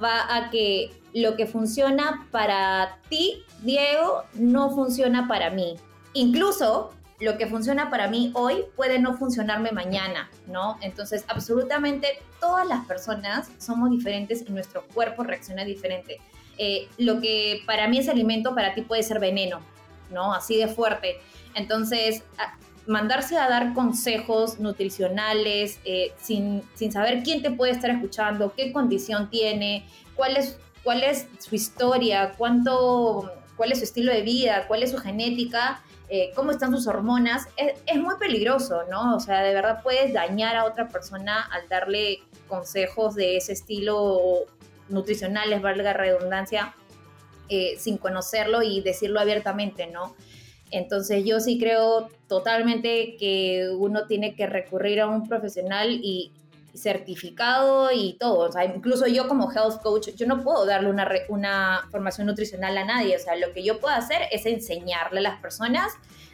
va 0.00 0.36
a 0.36 0.50
que 0.50 0.92
lo 1.12 1.36
que 1.36 1.46
funciona 1.46 2.28
para 2.30 2.98
ti, 3.08 3.42
Diego, 3.62 4.22
no 4.34 4.70
funciona 4.70 5.26
para 5.26 5.50
mí. 5.50 5.74
Incluso 6.12 6.92
lo 7.18 7.36
que 7.36 7.48
funciona 7.48 7.90
para 7.90 8.06
mí 8.06 8.30
hoy 8.34 8.64
puede 8.76 9.00
no 9.00 9.16
funcionarme 9.16 9.72
mañana, 9.72 10.30
¿no? 10.46 10.78
Entonces, 10.82 11.24
absolutamente 11.26 12.20
todas 12.40 12.66
las 12.66 12.86
personas 12.86 13.50
somos 13.58 13.90
diferentes 13.90 14.44
y 14.46 14.52
nuestro 14.52 14.86
cuerpo 14.94 15.24
reacciona 15.24 15.64
diferente. 15.64 16.20
Eh, 16.58 16.88
lo 16.98 17.20
que 17.20 17.62
para 17.66 17.86
mí 17.86 17.98
es 17.98 18.08
alimento, 18.08 18.54
para 18.54 18.74
ti 18.74 18.82
puede 18.82 19.02
ser 19.04 19.20
veneno, 19.20 19.60
¿no? 20.10 20.34
Así 20.34 20.56
de 20.56 20.66
fuerte. 20.66 21.20
Entonces, 21.54 22.24
mandarse 22.88 23.36
a 23.36 23.48
dar 23.48 23.74
consejos 23.74 24.58
nutricionales 24.58 25.78
eh, 25.84 26.12
sin, 26.20 26.62
sin, 26.74 26.90
saber 26.90 27.22
quién 27.22 27.42
te 27.42 27.50
puede 27.50 27.72
estar 27.72 27.90
escuchando, 27.90 28.52
qué 28.56 28.72
condición 28.72 29.30
tiene, 29.30 29.86
cuál 30.16 30.36
es, 30.36 30.58
su 31.38 31.54
historia, 31.54 32.34
cuánto, 32.36 33.30
cuál 33.56 33.72
es 33.72 33.78
su 33.78 33.84
estilo 33.84 34.10
de 34.10 34.22
vida, 34.22 34.66
cuál 34.66 34.82
es 34.82 34.90
su 34.90 34.98
genética, 34.98 35.82
eh, 36.08 36.30
cómo 36.34 36.50
están 36.50 36.72
sus 36.72 36.86
hormonas, 36.86 37.46
es, 37.58 37.74
es, 37.84 38.00
muy 38.00 38.16
peligroso, 38.18 38.84
¿no? 38.90 39.14
O 39.14 39.20
sea, 39.20 39.42
de 39.42 39.52
verdad 39.52 39.82
puedes 39.82 40.14
dañar 40.14 40.56
a 40.56 40.64
otra 40.64 40.88
persona 40.88 41.42
al 41.42 41.68
darle 41.68 42.22
consejos 42.48 43.14
de 43.14 43.36
ese 43.36 43.52
estilo 43.52 44.46
nutricionales, 44.88 45.62
valga 45.62 45.92
redundancia, 45.92 46.74
eh, 47.48 47.76
sin 47.78 47.98
conocerlo 47.98 48.62
y 48.62 48.80
decirlo 48.80 49.20
abiertamente, 49.20 49.86
¿no? 49.86 50.14
Entonces 50.70 51.24
yo 51.24 51.40
sí 51.40 51.58
creo 51.58 52.08
totalmente 52.26 53.16
que 53.18 53.70
uno 53.76 54.06
tiene 54.06 54.34
que 54.34 54.46
recurrir 54.46 55.00
a 55.00 55.06
un 55.06 55.26
profesional 55.26 55.90
y 55.90 56.32
certificado 56.74 57.90
y 57.92 58.14
todo. 58.14 58.48
O 58.48 58.52
sea, 58.52 58.64
incluso 58.64 59.06
yo 59.06 59.28
como 59.28 59.50
health 59.50 59.80
coach, 59.82 60.10
yo 60.14 60.26
no 60.26 60.42
puedo 60.42 60.66
darle 60.66 60.90
una, 61.28 61.88
formación 61.90 62.26
nutricional 62.26 62.76
a 62.76 62.84
nadie. 62.84 63.16
O 63.16 63.18
sea, 63.18 63.36
lo 63.36 63.52
que 63.52 63.64
yo 63.64 63.80
puedo 63.80 63.94
hacer 63.94 64.22
es 64.30 64.46
enseñarle 64.46 65.20
a 65.20 65.22
las 65.22 65.40
personas, 65.40 65.92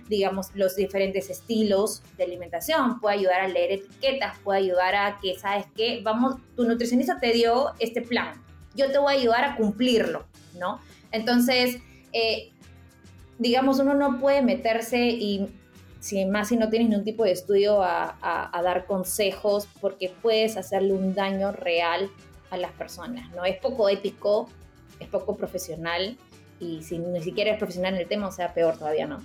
digamos, 0.08 0.48
los 0.54 0.76
diferentes 0.76 1.30
estilos 1.30 2.02
de 2.16 2.24
alimentación. 2.24 3.00
Puedo 3.00 3.16
ayudar 3.16 3.40
a 3.40 3.48
leer 3.48 3.72
etiquetas, 3.72 4.38
puedo 4.40 4.58
ayudar 4.58 4.94
a 4.94 5.18
que, 5.20 5.38
¿sabes 5.38 5.66
qué? 5.76 6.00
Vamos, 6.02 6.36
tu 6.56 6.64
nutricionista 6.64 7.18
te 7.20 7.32
dio 7.32 7.72
este 7.78 8.02
plan 8.02 8.43
yo 8.74 8.90
te 8.90 8.98
voy 8.98 9.14
a 9.14 9.18
ayudar 9.18 9.44
a 9.44 9.56
cumplirlo, 9.56 10.26
¿no? 10.58 10.80
Entonces, 11.12 11.78
eh, 12.12 12.50
digamos, 13.38 13.78
uno 13.78 13.94
no 13.94 14.18
puede 14.18 14.42
meterse 14.42 15.06
y, 15.06 15.48
si 16.00 16.26
más 16.26 16.48
si 16.48 16.56
no 16.56 16.68
tienes 16.68 16.90
ningún 16.90 17.04
tipo 17.04 17.24
de 17.24 17.32
estudio, 17.32 17.82
a, 17.82 18.16
dar 18.62 18.86
consejos 18.86 19.66
porque 19.80 20.12
puedes 20.22 20.56
hacerle 20.56 20.92
un 20.92 21.14
daño 21.14 21.52
real 21.52 22.10
a 22.50 22.56
las 22.56 22.72
personas, 22.72 23.30
¿no? 23.34 23.44
Es 23.44 23.58
poco 23.58 23.88
ético, 23.88 24.48
es 25.00 25.08
poco 25.08 25.36
profesional 25.36 26.18
y 26.60 26.82
si 26.82 26.98
ni 26.98 27.22
siquiera 27.22 27.52
es 27.52 27.58
profesional 27.58 27.94
en 27.94 28.00
el 28.00 28.08
tema, 28.08 28.28
o 28.28 28.32
sea, 28.32 28.52
peor 28.52 28.76
todavía, 28.76 29.06
¿no? 29.06 29.20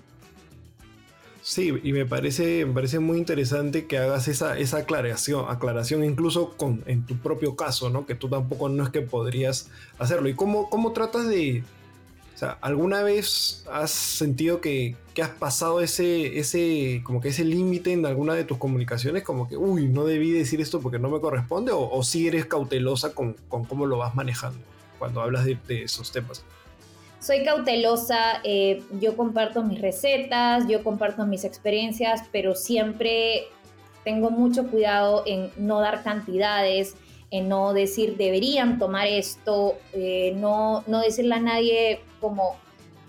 Sí, 1.50 1.74
y 1.82 1.94
me 1.94 2.06
parece, 2.06 2.64
me 2.66 2.74
parece 2.74 3.00
muy 3.00 3.18
interesante 3.18 3.88
que 3.88 3.98
hagas 3.98 4.28
esa, 4.28 4.60
esa 4.60 4.78
aclaración, 4.78 5.46
aclaración 5.50 6.04
incluso 6.04 6.52
con, 6.56 6.84
en 6.86 7.08
tu 7.08 7.18
propio 7.18 7.56
caso, 7.56 7.90
¿no? 7.90 8.06
Que 8.06 8.14
tú 8.14 8.30
tampoco 8.30 8.70
no 8.70 8.84
es 8.84 8.90
que 8.90 9.02
podrías 9.02 9.70
hacerlo. 9.98 10.30
¿Y 10.30 10.36
cómo, 10.36 10.70
cómo 10.70 10.92
tratas 10.92 11.28
de 11.28 11.64
sea, 12.40 12.58
¿alguna 12.62 13.04
vez 13.04 13.66
has 13.72 13.92
sentido 13.92 14.62
que, 14.62 14.96
has 15.22 15.30
pasado 15.32 15.82
ese, 15.82 16.40
ese, 16.40 17.02
como 17.04 17.20
que 17.20 17.28
ese 17.28 17.44
límite 17.44 17.92
en 17.92 18.06
alguna 18.06 18.34
de 18.34 18.46
tus 18.46 18.58
comunicaciones? 18.58 19.24
Como 19.24 19.50
que, 19.50 19.58
uy, 19.58 19.88
no 19.88 20.06
debí 20.06 20.32
decir 20.32 20.62
esto 20.62 20.80
porque 20.80 20.98
no 20.98 21.10
me 21.10 21.20
corresponde, 21.20 21.74
o, 21.74 21.90
o 21.90 22.04
si 22.04 22.28
eres 22.28 22.46
cautelosa 22.46 23.14
con, 23.14 23.36
cómo 23.50 23.86
lo 23.86 23.98
vas 23.98 24.16
manejando 24.16 24.60
cuando 24.98 25.22
hablas 25.22 25.44
de, 25.44 25.58
esos 25.84 26.14
temas. 26.14 26.46
Soy 27.20 27.44
cautelosa, 27.44 28.40
eh, 28.46 28.82
yo 29.02 29.18
comparto 29.18 29.62
mis 29.62 29.82
recetas, 29.82 30.68
yo 30.70 30.84
comparto 30.84 31.26
mis 31.26 31.44
experiencias, 31.44 32.24
pero 32.32 32.56
siempre 32.56 33.48
tengo 34.06 34.30
mucho 34.30 34.68
cuidado 34.68 35.24
en 35.26 35.52
no 35.58 35.82
dar 35.82 36.02
cantidades, 36.02 36.96
en 37.30 37.50
no 37.50 37.74
decir 37.74 38.16
deberían 38.16 38.80
tomar 38.80 39.08
esto, 39.08 39.78
eh, 39.94 40.34
no, 40.38 40.84
no 40.88 41.02
decirle 41.02 41.36
a 41.36 41.40
nadie 41.40 42.02
como 42.22 42.56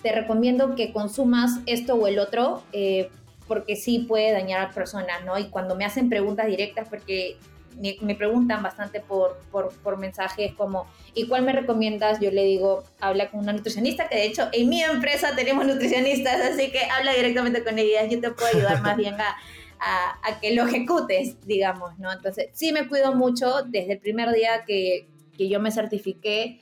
te 0.02 0.12
recomiendo 0.12 0.74
que 0.74 0.92
consumas 0.92 1.61
esto 1.66 1.94
o 1.94 2.06
el 2.08 2.18
otro, 2.18 2.62
eh, 2.72 3.11
porque 3.46 3.76
sí 3.76 4.00
puede 4.00 4.32
dañar 4.32 4.61
a 4.61 4.70
personas, 4.70 5.24
¿no? 5.24 5.38
Y 5.38 5.44
cuando 5.44 5.76
me 5.76 5.84
hacen 5.84 6.08
preguntas 6.08 6.46
directas, 6.46 6.88
porque 6.88 7.36
me, 7.78 8.14
preguntan 8.14 8.62
bastante 8.62 9.00
por, 9.00 9.40
por, 9.50 9.96
mensajes 9.98 10.52
como, 10.54 10.86
¿y 11.14 11.26
cuál 11.26 11.42
me 11.42 11.52
recomiendas? 11.52 12.20
Yo 12.20 12.30
le 12.30 12.44
digo, 12.44 12.84
habla 13.00 13.30
con 13.30 13.40
una 13.40 13.52
nutricionista, 13.52 14.08
que 14.08 14.16
de 14.16 14.26
hecho 14.26 14.48
en 14.52 14.68
mi 14.68 14.82
empresa 14.82 15.34
tenemos 15.34 15.66
nutricionistas, 15.66 16.40
así 16.52 16.70
que 16.70 16.80
habla 16.84 17.12
directamente 17.14 17.64
con 17.64 17.78
ellas, 17.78 18.08
yo 18.10 18.20
te 18.20 18.30
puedo 18.30 18.48
ayudar 18.48 18.82
más 18.82 18.96
bien 18.96 19.14
a, 19.20 19.36
a, 19.80 20.40
que 20.40 20.54
lo 20.54 20.66
ejecutes, 20.66 21.36
digamos, 21.46 21.98
¿no? 21.98 22.12
Entonces, 22.12 22.48
sí 22.52 22.72
me 22.72 22.86
cuido 22.88 23.14
mucho 23.14 23.62
desde 23.66 23.94
el 23.94 23.98
primer 23.98 24.30
día 24.32 24.64
que, 24.66 25.08
que 25.36 25.48
yo 25.48 25.60
me 25.60 25.70
certifiqué, 25.70 26.60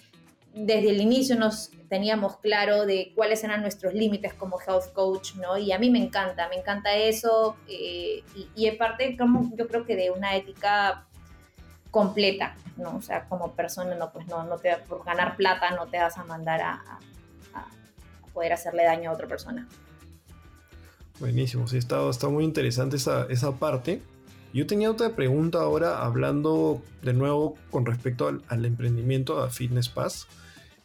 desde 0.66 0.90
el 0.90 1.00
inicio 1.00 1.36
nos 1.36 1.70
teníamos 1.88 2.36
claro 2.38 2.84
de 2.84 3.12
cuáles 3.14 3.42
eran 3.44 3.62
nuestros 3.62 3.94
límites 3.94 4.34
como 4.34 4.58
health 4.60 4.92
coach, 4.92 5.34
¿no? 5.36 5.56
Y 5.56 5.72
a 5.72 5.78
mí 5.78 5.90
me 5.90 5.98
encanta, 5.98 6.48
me 6.48 6.56
encanta 6.56 6.94
eso 6.96 7.56
eh, 7.68 8.22
y, 8.34 8.48
y 8.54 8.66
es 8.66 8.76
parte, 8.76 9.16
como, 9.16 9.50
yo 9.56 9.68
creo 9.68 9.86
que 9.86 9.96
de 9.96 10.10
una 10.10 10.36
ética 10.36 11.06
completa, 11.90 12.54
¿no? 12.76 12.96
O 12.96 13.02
sea, 13.02 13.26
como 13.28 13.52
persona, 13.52 13.94
no, 13.94 14.12
pues 14.12 14.26
no, 14.26 14.44
no 14.44 14.58
te, 14.58 14.76
por 14.88 15.04
ganar 15.04 15.36
plata 15.36 15.70
no 15.70 15.86
te 15.86 15.98
vas 15.98 16.18
a 16.18 16.24
mandar 16.24 16.60
a, 16.60 16.82
a, 17.54 17.68
poder 18.32 18.52
hacerle 18.52 18.84
daño 18.84 19.10
a 19.10 19.14
otra 19.14 19.26
persona. 19.26 19.66
Buenísimo, 21.20 21.66
sí, 21.66 21.78
está, 21.78 22.08
está 22.08 22.28
muy 22.28 22.44
interesante 22.44 22.96
esa, 22.96 23.26
esa 23.30 23.52
parte. 23.52 24.02
Yo 24.52 24.66
tenía 24.66 24.90
otra 24.90 25.10
pregunta 25.14 25.58
ahora, 25.58 26.04
hablando 26.04 26.82
de 27.02 27.12
nuevo 27.12 27.56
con 27.70 27.84
respecto 27.86 28.28
al, 28.28 28.42
al 28.48 28.64
emprendimiento, 28.64 29.42
a 29.42 29.50
Fitness 29.50 29.88
Pass. 29.88 30.26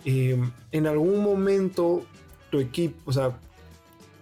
Eh, 0.06 0.38
en 0.72 0.88
algún 0.88 1.24
momento 1.24 2.06
tu 2.50 2.60
equipo, 2.60 2.98
o 3.06 3.14
sea, 3.14 3.38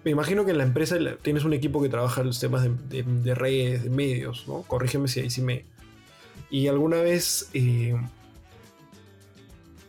me 0.04 0.12
imagino 0.12 0.46
que 0.46 0.52
en 0.52 0.58
la 0.58 0.64
empresa 0.64 0.98
tienes 1.22 1.44
un 1.44 1.54
equipo 1.54 1.82
que 1.82 1.90
trabaja 1.90 2.24
los 2.24 2.40
temas 2.40 2.68
de, 2.90 3.36
redes, 3.36 3.84
de 3.84 3.90
medios, 3.90 4.46
¿no? 4.48 4.64
Corrígeme 4.64 5.08
si 5.08 5.20
ahí 5.20 5.30
sí 5.30 5.42
me... 5.42 5.66
Y 6.50 6.68
alguna 6.68 6.98
vez 6.98 7.50
eh, 7.54 7.96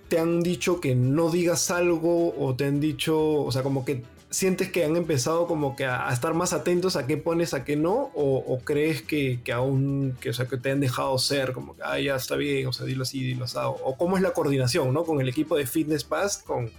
te 0.09 0.19
han 0.19 0.43
dicho 0.43 0.81
que 0.81 0.95
no 0.95 1.31
digas 1.31 1.71
algo 1.71 2.35
o 2.39 2.55
te 2.55 2.67
han 2.67 2.81
dicho, 2.81 3.19
o 3.19 3.51
sea, 3.51 3.63
como 3.63 3.85
que 3.85 4.03
sientes 4.33 4.73
que 4.73 4.85
han 4.85 4.97
empezado 4.97 5.47
como 5.47 5.77
que 5.77 5.85
a, 5.85 6.11
estar 6.11 6.33
más 6.35 6.53
atentos 6.53 6.97
a 6.97 7.07
qué 7.07 7.19
pones, 7.19 7.53
a 7.55 7.65
qué 7.65 7.77
no, 7.77 8.11
o, 8.15 8.59
crees 8.65 9.03
que, 9.03 9.41
aún, 9.53 10.17
que, 10.21 10.31
o 10.31 10.33
sea, 10.33 10.47
que 10.47 10.57
te 10.57 10.71
han 10.71 10.81
dejado 10.81 11.17
ser, 11.19 11.53
como 11.53 11.77
que, 11.77 11.83
ah, 11.85 12.01
ya 12.01 12.17
está 12.17 12.37
bien, 12.37 12.67
o 12.67 12.73
sea, 12.73 12.87
dilo 12.87 13.03
así, 13.03 13.23
dilo 13.23 13.45
así, 13.45 13.59
o, 13.61 13.97
cómo 13.97 14.17
es 14.17 14.23
la 14.23 14.33
coordinación, 14.33 14.93
¿no? 14.93 15.05
Con 15.05 15.21
el 15.21 15.29
equipo 15.29 15.55
de 15.57 15.67
Fitness 15.67 16.03
Pass, 16.03 16.39
con, 16.39 16.71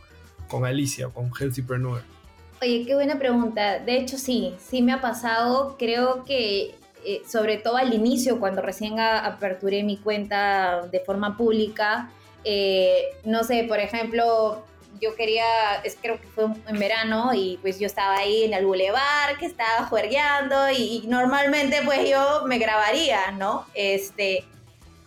con 0.49 0.66
Alicia, 0.66 1.10
con 1.10 1.32
Healthypreneur. 1.32 2.01
Oye, 2.62 2.86
qué 2.86 2.95
buena 2.95 3.20
pregunta. 3.20 3.80
De 3.80 3.97
hecho, 3.97 4.18
sí, 4.18 4.56
sí 4.58 4.82
me 4.82 4.93
ha 4.93 5.01
pasado. 5.01 5.76
Creo 5.78 6.24
que, 6.24 6.76
eh, 7.06 7.22
sobre 7.28 7.58
todo 7.58 7.78
al 7.78 7.93
inicio, 7.93 8.39
cuando 8.39 8.62
recién 8.62 8.99
aperturé 8.99 9.84
mi 9.84 9.97
cuenta 9.97 10.88
de 10.91 10.99
forma 11.01 11.38
pública, 11.38 12.10
eh, 12.45 13.04
no 13.26 13.43
sé, 13.43 13.66
por 13.68 13.80
ejemplo, 13.80 14.64
yo 15.02 15.16
quería, 15.16 15.76
es, 15.84 15.98
creo 16.02 16.20
que 16.20 16.28
fue 16.28 16.46
en 16.68 16.80
verano 16.80 17.34
y 17.34 17.58
pues 17.62 17.80
yo 17.80 17.88
estaba 17.88 18.16
ahí 18.18 18.44
en 18.44 18.54
el 18.54 18.66
bulevar, 18.66 19.38
que 19.39 19.46
estaba 19.46 19.88
juergueando 19.88 20.70
y, 20.72 21.04
normalmente 21.08 21.82
pues 21.84 22.10
yo 22.10 22.44
me 22.46 22.58
grabaría, 22.58 23.32
¿no? 23.32 23.66
Este, 23.74 24.46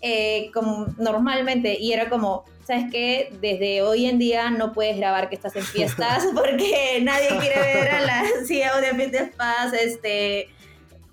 eh, 0.01 0.51
como 0.53 0.87
normalmente 0.99 1.76
y 1.80 1.93
era 1.93 2.09
como, 2.09 2.45
¿sabes 2.66 2.87
qué? 2.91 3.32
Desde 3.41 3.82
hoy 3.82 4.07
en 4.07 4.18
día 4.18 4.51
no 4.51 4.72
puedes 4.72 4.97
grabar 4.97 5.28
que 5.28 5.37
estás 5.37 5.57
en 5.57 5.64
fiestas 5.64 6.26
porque 6.34 7.01
nadie 7.03 7.28
quiere 7.41 7.61
ver 7.61 7.91
a 7.91 8.01
la 8.01 8.24
CEO 8.47 8.80
de 8.80 8.89
Fitness 8.95 9.34
Pass, 9.37 9.72
este 9.72 10.49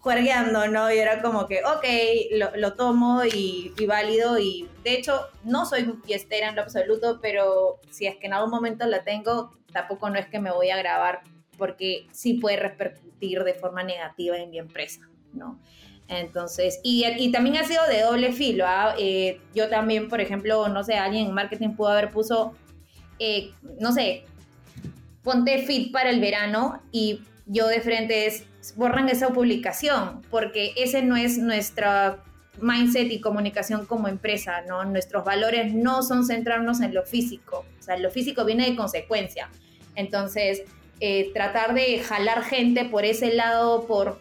juergueando, 0.03 0.67
¿no? 0.67 0.91
Y 0.91 0.97
era 0.97 1.21
como 1.21 1.47
que, 1.47 1.61
ok, 1.63 2.51
lo, 2.57 2.73
tomo 2.73 3.23
y, 3.23 3.73
válido. 3.87 4.37
Y 4.37 4.67
de 4.83 4.95
hecho, 4.95 5.27
no 5.45 5.65
soy 5.65 5.95
fiestera 6.05 6.49
en 6.49 6.57
lo 6.57 6.61
absoluto, 6.61 7.19
pero 7.21 7.79
si 7.89 8.05
es 8.05 8.17
que 8.17 8.27
en 8.27 8.33
algún 8.33 8.51
momento 8.51 8.85
la 8.85 9.05
tengo, 9.05 9.51
tampoco 9.71 10.09
no 10.09 10.19
es 10.19 10.27
que 10.27 10.39
me 10.39 10.51
voy 10.51 10.71
a 10.71 10.77
grabar, 10.77 11.21
porque 11.57 12.05
sí 12.11 12.33
puede 12.33 12.57
repercutir 12.57 13.45
de 13.45 13.53
forma 13.53 13.81
negativa 13.83 14.35
en 14.35 14.49
mi 14.49 14.59
empresa, 14.59 15.07
¿no? 15.31 15.57
Entonces, 16.09 16.81
y, 16.83 17.05
y 17.05 17.31
también 17.31 17.55
ha 17.55 17.63
sido 17.63 17.87
de 17.87 18.01
doble 18.01 18.33
filo. 18.33 18.65
¿ah? 18.67 18.95
Eh, 18.99 19.39
yo 19.55 19.69
también, 19.69 20.09
por 20.09 20.19
ejemplo, 20.19 20.67
no 20.67 20.83
sé, 20.83 20.95
alguien 20.95 21.27
en 21.27 21.33
marketing 21.33 21.77
pudo 21.77 21.87
haber 21.87 22.11
puso, 22.11 22.53
eh, 23.19 23.53
no 23.79 23.93
sé, 23.93 24.25
ponte 25.23 25.59
fit 25.59 25.93
para 25.93 26.09
el 26.09 26.19
verano 26.19 26.81
y 26.91 27.21
yo 27.45 27.67
de 27.67 27.79
frente 27.79 28.25
es, 28.25 28.45
borran 28.75 29.09
esa 29.09 29.29
publicación, 29.29 30.21
porque 30.29 30.73
ese 30.77 31.01
no 31.01 31.15
es 31.15 31.37
nuestra 31.37 32.23
mindset 32.61 33.11
y 33.11 33.19
comunicación 33.19 33.85
como 33.85 34.07
empresa, 34.07 34.61
¿no? 34.67 34.85
Nuestros 34.85 35.25
valores 35.25 35.73
no 35.73 36.03
son 36.03 36.25
centrarnos 36.25 36.81
en 36.81 36.93
lo 36.93 37.03
físico, 37.03 37.65
o 37.79 37.83
sea, 37.83 37.97
lo 37.97 38.11
físico 38.11 38.45
viene 38.45 38.69
de 38.69 38.75
consecuencia. 38.75 39.49
Entonces, 39.95 40.63
eh, 40.99 41.31
tratar 41.33 41.73
de 41.73 41.99
jalar 41.99 42.43
gente 42.43 42.85
por 42.85 43.05
ese 43.05 43.33
lado, 43.33 43.85
por... 43.87 44.19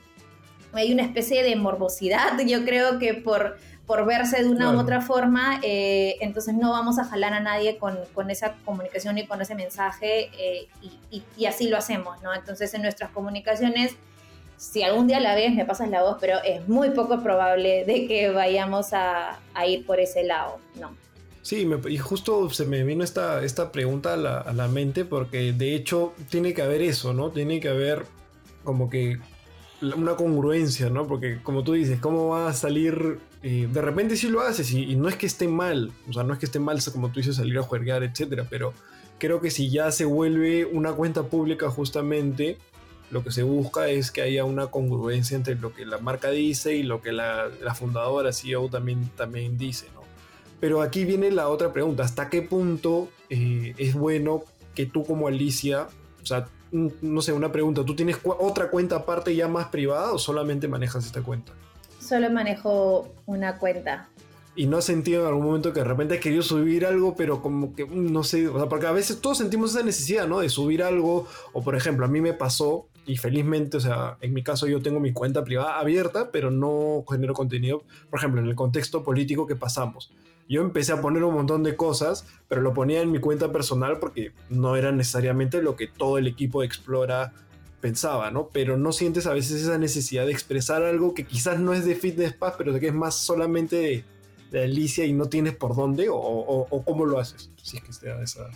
Hay 0.75 0.91
una 0.91 1.03
especie 1.03 1.43
de 1.43 1.55
morbosidad, 1.55 2.41
yo 2.47 2.65
creo 2.65 2.99
que 2.99 3.13
por 3.13 3.59
por 3.87 4.07
verse 4.07 4.43
de 4.43 4.49
una 4.49 4.71
u 4.73 4.79
otra 4.79 5.01
forma, 5.01 5.61
eh, 5.63 6.17
entonces 6.21 6.55
no 6.55 6.71
vamos 6.71 6.99
a 6.99 7.05
jalar 7.05 7.35
a 7.35 7.41
nadie 7.41 7.79
con, 7.79 7.99
con 8.15 8.31
esa 8.31 8.55
comunicación 8.65 9.19
y 9.19 9.27
con 9.27 9.43
ese 9.43 9.55
mensaje 9.55 10.31
eh, 10.39 10.69
y, 11.11 11.23
y, 11.37 11.47
así 11.47 11.69
lo 11.69 11.77
hacemos, 11.77 12.23
¿no? 12.23 12.33
Entonces 12.33 12.73
en 12.75 12.83
nuestras 12.83 13.11
comunicaciones, 13.11 13.97
si 14.57 14.83
algún 14.83 15.07
día 15.07 15.21
la 15.21 15.35
ves, 15.35 15.55
me 15.55 15.65
pasas 15.65 15.91
la 15.91 16.03
voz, 16.03 16.19
pero 16.21 16.39
es 16.45 16.69
muy 16.69 16.91
poco 16.91 17.23
probable 17.23 17.85
de 17.85 18.07
que 18.07 18.31
vayamos 18.31 18.93
a, 18.93 19.39
ir 19.67 19.85
por 19.85 20.01
ese 20.01 20.25
lado, 20.25 20.59
¿no? 20.81 20.95
Sí, 21.43 21.69
y 21.89 21.99
justo 21.99 22.49
se 22.51 22.67
me 22.67 22.85
vino 22.85 23.03
esta, 23.03 23.73
pregunta 23.73 24.15
a 24.15 24.17
la, 24.53 24.69
mente 24.69 25.05
porque 25.05 25.53
de 25.53 25.75
hecho 25.75 26.13
tiene 26.31 26.55
que 26.55 26.63
haber 26.63 26.83
eso, 26.83 27.13
¿no? 27.13 27.31
Tiene 27.31 27.59
que 27.59 27.69
haber 27.69 28.05
como 28.63 28.89
que 28.89 29.19
una 29.81 30.15
congruencia, 30.15 30.89
¿no? 30.89 31.09
Porque 31.09 31.43
como 31.43 31.65
tú 31.65 31.73
dices, 31.73 31.99
¿cómo 31.99 32.29
va 32.29 32.49
a 32.49 32.53
salir? 32.53 33.19
Eh, 33.43 33.69
de 33.73 33.83
repente 33.83 34.17
sí 34.17 34.29
lo 34.29 34.41
haces 34.41 34.71
y, 34.73 34.95
no 34.95 35.09
es 35.09 35.17
que 35.17 35.27
esté 35.27 35.49
mal, 35.49 35.91
o 36.09 36.13
sea, 36.13 36.23
no 36.23 36.33
es 36.33 36.39
que 36.39 36.47
esté 36.47 36.61
mal 36.61 36.79
como 36.93 37.09
tú 37.09 37.19
dices 37.19 37.35
salir 37.35 37.59
a 37.59 37.63
jugar, 37.63 38.05
etcétera, 38.05 38.47
pero 38.49 38.73
creo 39.19 39.41
que 39.41 39.51
si 39.51 39.71
ya 39.71 39.91
se 39.91 40.05
vuelve 40.05 40.65
una 40.65 40.93
cuenta 40.93 41.25
pública 41.25 41.71
justamente, 41.71 42.59
lo 43.13 43.23
que 43.23 43.31
se 43.31 43.43
busca 43.43 43.89
es 43.89 44.11
que 44.11 44.23
haya 44.23 44.45
una 44.45 44.69
congruencia 44.69 45.37
entre 45.37 45.55
lo 45.55 45.75
que 45.75 45.85
la 45.85 45.99
marca 45.99 46.31
dice 46.31 46.75
y 46.75 46.83
lo 46.83 47.03
que 47.03 47.13
la, 47.13 47.51
fundadora 47.75 48.33
CEO 48.33 48.71
también, 48.71 49.11
también 49.17 49.59
dice, 49.59 49.87
¿no? 49.95 50.01
Pero 50.61 50.81
aquí 50.81 51.05
viene 51.05 51.31
la 51.31 51.49
otra 51.49 51.75
pregunta, 51.75 52.05
¿hasta 52.05 52.31
qué 52.31 52.41
punto 52.41 53.11
eh, 53.29 53.75
es 53.77 53.95
bueno 53.95 54.45
que 54.75 54.87
tú 54.87 55.05
como 55.05 55.29
Alicia, 55.29 55.89
o 56.23 56.27
sea, 56.27 56.49
no 56.71 57.21
sé, 57.21 57.35
una 57.35 57.53
pregunta, 57.53 57.85
¿tú 57.85 57.95
tienes 57.95 58.17
otra 58.25 58.71
cuenta 58.71 58.97
aparte 58.97 59.37
ya 59.37 59.47
más 59.47 59.67
privada 59.67 60.13
o 60.13 60.19
solamente 60.19 60.67
manejas 60.67 61.05
esta 61.05 61.21
cuenta? 61.21 61.53
Solo 62.01 62.31
manejo 62.31 63.13
una 63.27 63.59
cuenta. 63.59 64.09
¿Y 64.55 64.67
no 64.67 64.79
has 64.79 64.85
sentido 64.85 65.23
en 65.23 65.29
algún 65.29 65.47
momento 65.47 65.73
que 65.73 65.81
de 65.81 65.85
repente 65.85 66.15
has 66.15 66.21
querido 66.21 66.43
subir 66.43 66.87
algo, 66.87 67.15
pero 67.15 67.43
como 67.43 67.75
que, 67.75 67.85
mm, 67.85 68.13
no 68.13 68.23
sé, 68.23 68.49
o 68.49 68.59
sea, 68.59 68.69
porque 68.69 68.87
a 68.87 68.93
veces 68.93 69.21
todos 69.21 69.39
sentimos 69.39 69.75
esa 69.75 69.85
necesidad, 69.85 70.27
¿no? 70.27 70.41
De 70.41 70.49
subir 70.49 70.83
algo, 70.83 71.27
o 71.53 71.63
por 71.63 71.75
ejemplo, 71.75 72.07
a 72.07 72.09
mí 72.09 72.21
me 72.21 72.35
pasó, 72.35 72.87
y 73.07 73.17
felizmente, 73.17 73.77
o 73.77 73.81
sea, 73.81 74.17
en 74.21 74.33
mi 74.33 74.43
caso 74.43 74.67
yo 74.67 74.81
tengo 74.81 75.01
mi 75.01 75.13
cuenta 75.13 75.45
privada 75.45 75.79
abierta, 75.79 76.31
pero 76.31 76.51
no 76.51 77.05
genero 77.09 77.35
contenido, 77.35 77.83
por 78.11 78.19
ejemplo, 78.19 78.41
en 78.41 78.49
el 78.49 78.55
contexto 78.55 79.03
político 79.03 79.47
que 79.47 79.57
pasamos 79.57 80.13
yo 80.49 80.61
empecé 80.61 80.93
a 80.93 81.01
poner 81.01 81.25
un 81.25 81.35
montón 81.35 81.63
de 81.63 81.77
cosas, 81.77 82.27
pero 82.49 82.61
lo 82.61 82.75
ponía 82.75 83.01
en 83.01 83.11
mi 83.11 83.21
cuenta 83.21 83.53
personal 83.53 83.99
porque 83.99 84.33
no 84.51 84.77
era 84.77 84.93
necesariamente 84.93 85.63
lo 85.63 85.77
que 85.77 85.87
todo 85.87 86.19
el 86.19 86.27
equipo 86.27 86.61
de 86.61 86.67
Explora 86.67 87.33
pensaba, 87.81 88.31
¿no? 88.31 88.49
Pero 88.53 88.77
no 88.77 88.93
sientes 88.93 89.27
a 89.27 89.33
veces 89.33 89.63
esa 89.63 89.79
necesidad 89.79 90.27
de 90.27 90.33
expresar 90.33 90.83
algo 90.83 91.15
que 91.15 91.25
quizás 91.25 91.59
no 91.59 91.73
es 91.73 91.87
de 91.87 91.95
Fitness 91.95 92.35
Pass, 92.35 92.55
pero 92.59 92.79
que 92.79 92.89
es 92.89 92.95
más 92.95 93.17
solamente 93.17 94.05
de, 94.51 94.63
Alicia 94.63 95.07
y 95.07 95.15
no 95.15 95.31
tienes 95.31 95.57
por 95.57 95.75
dónde, 95.75 96.09
o, 96.11 96.83
cómo 96.85 97.07
lo 97.07 97.19
haces, 97.19 97.51
si 97.63 97.79
es 97.79 97.83
que 97.83 97.93
te 97.93 98.09
da 98.09 98.23
esa... 98.23 98.51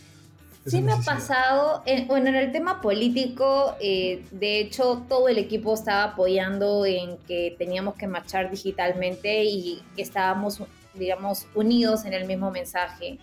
Sí 0.67 0.83
me 0.83 0.93
ha 0.93 0.99
pasado, 0.99 1.85
bueno, 2.09 2.29
en 2.29 2.35
el 2.35 2.51
tema 2.51 2.81
político, 2.81 3.77
eh, 3.81 4.25
de 4.33 4.59
hecho, 4.59 5.05
todo 5.09 5.29
el 5.29 5.39
equipo 5.39 5.73
estaba 5.73 6.03
apoyando 6.03 6.85
en 6.85 7.19
que 7.19 7.55
teníamos 7.57 7.95
que 7.95 8.09
marchar 8.09 8.51
digitalmente 8.51 9.45
y 9.45 9.81
que 9.95 10.03
estábamos, 10.03 10.61
digamos, 10.95 11.47
unidos 11.55 12.05
en 12.05 12.15
el 12.15 12.27
mismo 12.27 12.51
mensaje. 12.51 13.19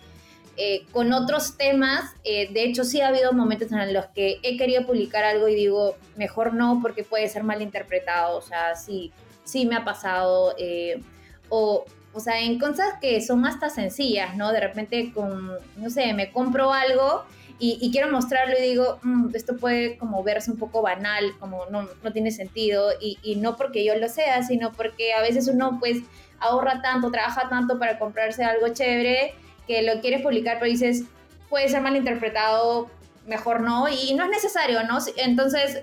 Eh, 0.56 0.86
con 0.90 1.12
otros 1.12 1.58
temas, 1.58 2.14
eh, 2.24 2.50
de 2.50 2.64
hecho 2.64 2.82
sí 2.82 3.02
ha 3.02 3.08
habido 3.08 3.32
momentos 3.34 3.70
en 3.72 3.92
los 3.92 4.06
que 4.06 4.38
he 4.42 4.56
querido 4.56 4.86
publicar 4.86 5.24
algo 5.24 5.46
y 5.46 5.54
digo, 5.54 5.96
mejor 6.16 6.54
no 6.54 6.78
porque 6.80 7.04
puede 7.04 7.28
ser 7.28 7.42
mal 7.42 7.60
interpretado, 7.60 8.38
o 8.38 8.42
sea, 8.42 8.74
sí, 8.74 9.12
sí 9.42 9.66
me 9.66 9.76
ha 9.76 9.84
pasado, 9.84 10.54
o 11.50 11.84
o 12.14 12.20
sea, 12.20 12.40
en 12.40 12.58
cosas 12.58 12.94
que 13.00 13.20
son 13.20 13.44
hasta 13.44 13.68
sencillas, 13.68 14.36
¿no? 14.36 14.52
De 14.52 14.60
repente 14.60 15.12
con, 15.12 15.50
no 15.76 15.90
sé, 15.90 16.12
me 16.14 16.30
compro 16.30 16.72
algo 16.72 17.24
y, 17.58 17.90
quiero 17.92 18.10
mostrarlo 18.10 18.54
y 18.58 18.62
digo, 18.62 18.98
mm, 19.02 19.34
esto 19.34 19.56
puede 19.56 19.96
como 19.96 20.22
verse 20.22 20.50
un 20.50 20.58
poco 20.58 20.82
banal, 20.82 21.32
como 21.38 21.66
no, 21.66 21.88
no 22.02 22.12
tiene 22.12 22.30
sentido, 22.30 22.90
y, 23.00 23.18
y, 23.22 23.36
no 23.36 23.56
porque 23.56 23.84
yo 23.84 23.94
lo 23.96 24.08
sea, 24.08 24.42
sino 24.42 24.72
porque 24.72 25.14
a 25.14 25.22
veces 25.22 25.48
uno 25.48 25.78
pues 25.78 25.98
ahorra 26.40 26.82
tanto, 26.82 27.10
trabaja 27.10 27.48
tanto 27.48 27.78
para 27.78 27.98
comprarse 27.98 28.44
algo 28.44 28.68
chévere, 28.68 29.34
que 29.66 29.82
lo 29.82 30.00
quieres 30.00 30.22
publicar, 30.22 30.58
pero 30.58 30.70
dices, 30.70 31.04
puede 31.48 31.68
ser 31.68 31.80
mal 31.80 31.96
interpretado, 31.96 32.90
mejor 33.26 33.60
no, 33.60 33.88
y 33.88 34.14
no 34.14 34.24
es 34.24 34.30
necesario, 34.30 34.82
¿no? 34.84 34.98
Entonces, 35.16 35.80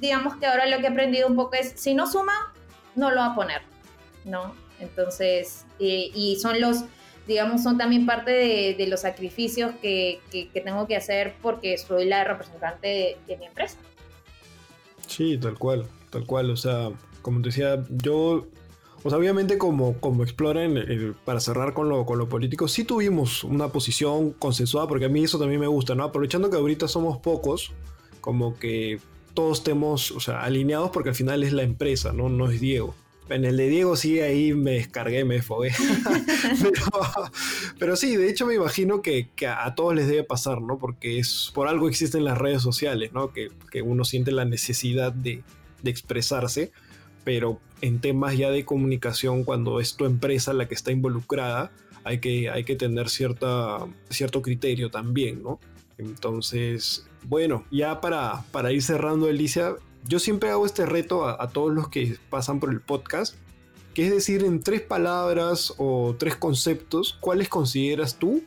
digamos 0.00 0.36
que 0.36 0.46
ahora 0.46 0.66
lo 0.66 0.78
que 0.78 0.84
he 0.84 0.90
aprendido 0.90 1.28
un 1.28 1.36
poco 1.36 1.54
es, 1.54 1.72
si 1.76 1.94
no 1.94 2.06
suma, 2.06 2.52
no 2.94 3.10
lo 3.10 3.18
va 3.18 3.26
a 3.26 3.34
poner, 3.34 3.62
¿no? 4.24 4.54
Entonces, 4.82 5.64
eh, 5.78 6.10
y 6.14 6.36
son 6.36 6.60
los, 6.60 6.84
digamos, 7.26 7.62
son 7.62 7.78
también 7.78 8.04
parte 8.04 8.30
de, 8.30 8.86
los 8.86 9.00
sacrificios 9.00 9.72
que, 9.80 10.20
tengo 10.52 10.86
que 10.86 10.96
hacer 10.96 11.34
porque 11.40 11.78
soy 11.78 12.04
la 12.04 12.24
representante 12.24 13.16
de, 13.26 13.36
mi 13.36 13.46
empresa. 13.46 13.78
Sí, 15.06 15.38
tal 15.38 15.58
cual, 15.58 15.86
tal 16.10 16.26
cual. 16.26 16.50
O 16.50 16.56
sea, 16.56 16.90
como 17.22 17.40
te 17.40 17.48
decía, 17.48 17.82
yo 17.90 18.48
o 19.04 19.10
sea, 19.10 19.18
obviamente 19.18 19.58
como, 19.58 19.98
como 19.98 20.22
Explorer, 20.22 21.14
para 21.24 21.40
cerrar 21.40 21.74
con 21.74 21.88
lo, 21.88 22.06
con 22.06 22.18
lo 22.18 22.28
político, 22.28 22.68
sí 22.68 22.84
tuvimos 22.84 23.42
una 23.42 23.68
posición 23.68 24.32
consensuada, 24.32 24.86
porque 24.86 25.06
a 25.06 25.08
mí 25.08 25.24
eso 25.24 25.38
también 25.38 25.60
me 25.60 25.66
gusta, 25.66 25.94
¿no? 25.94 26.04
Aprovechando 26.04 26.50
que 26.50 26.56
ahorita 26.56 26.86
somos 26.86 27.18
pocos, 27.18 27.72
como 28.20 28.56
que 28.58 29.00
todos 29.34 29.58
estemos, 29.58 30.12
o 30.12 30.20
sea, 30.20 30.42
alineados, 30.42 30.90
porque 30.90 31.08
al 31.08 31.14
final 31.16 31.42
es 31.42 31.52
la 31.52 31.62
empresa, 31.62 32.12
¿no? 32.12 32.28
No 32.28 32.48
es 32.48 32.60
Diego. 32.60 32.94
En 33.28 33.44
el 33.44 33.56
de 33.56 33.68
Diego 33.68 33.96
sí, 33.96 34.20
ahí 34.20 34.52
me 34.52 34.72
descargué, 34.72 35.24
me 35.24 35.42
fogué. 35.42 35.72
pero, 37.78 37.96
sí, 37.96 38.16
de 38.16 38.28
hecho 38.28 38.46
me 38.46 38.54
imagino 38.54 39.00
que, 39.00 39.28
a 39.46 39.74
todos 39.74 39.94
les 39.94 40.08
debe 40.08 40.24
pasar, 40.24 40.60
¿no? 40.60 40.78
Porque 40.78 41.18
es 41.18 41.50
por 41.54 41.68
algo 41.68 41.88
existen 41.88 42.24
las 42.24 42.38
redes 42.38 42.62
sociales, 42.62 43.12
¿no? 43.12 43.32
Que, 43.32 43.50
uno 43.82 44.04
siente 44.04 44.32
la 44.32 44.44
necesidad 44.44 45.12
de, 45.12 45.42
expresarse, 45.84 46.70
pero 47.24 47.58
en 47.80 48.00
temas 48.00 48.36
ya 48.36 48.50
de 48.50 48.64
comunicación, 48.64 49.44
cuando 49.44 49.80
es 49.80 49.96
tu 49.96 50.04
empresa 50.04 50.52
la 50.52 50.68
que 50.68 50.74
está 50.74 50.92
involucrada, 50.92 51.72
hay 52.04 52.18
que, 52.18 52.50
hay 52.50 52.64
que 52.64 52.76
tener 52.76 53.08
cierta, 53.08 53.78
cierto 54.10 54.42
criterio 54.42 54.90
también, 54.90 55.42
¿no? 55.42 55.58
Entonces, 55.98 57.06
bueno, 57.24 57.64
ya 57.70 58.00
para, 58.00 58.44
para 58.52 58.72
ir 58.72 58.82
cerrando, 58.82 59.28
Alicia, 59.28 59.76
yo 60.06 60.18
siempre 60.18 60.50
hago 60.50 60.66
este 60.66 60.86
reto 60.86 61.26
a, 61.26 61.48
todos 61.48 61.72
los 61.72 61.88
que 61.88 62.16
pasan 62.30 62.60
por 62.60 62.70
el 62.70 62.80
podcast, 62.80 63.36
que 63.94 64.06
es 64.06 64.10
decir, 64.10 64.44
en 64.44 64.62
tres 64.62 64.80
palabras 64.80 65.74
o 65.78 66.16
tres 66.18 66.36
conceptos, 66.36 67.16
¿cuáles 67.20 67.48
consideras 67.48 68.16
tú 68.16 68.42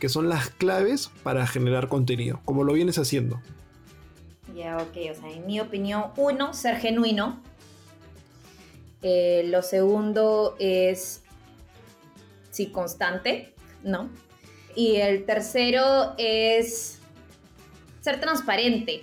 que 0.00 0.08
son 0.08 0.28
las 0.28 0.50
claves 0.50 1.10
para 1.22 1.46
generar 1.46 1.88
contenido? 1.88 2.40
Como 2.44 2.64
lo 2.64 2.72
vienes 2.72 2.98
haciendo. 2.98 3.40
Ya, 4.54 4.76
ok, 4.78 4.96
o 5.10 5.14
sea, 5.20 5.30
en 5.30 5.46
mi 5.46 5.60
opinión, 5.60 6.06
uno, 6.16 6.54
ser 6.54 6.76
genuino. 6.76 7.40
Eh, 9.02 9.44
lo 9.46 9.62
segundo 9.62 10.56
es, 10.58 11.22
sí, 12.50 12.68
constante, 12.68 13.54
¿no? 13.84 14.08
Y 14.74 14.96
el 14.96 15.24
tercero 15.24 16.14
es 16.18 16.98
ser 18.00 18.20
transparente. 18.20 19.02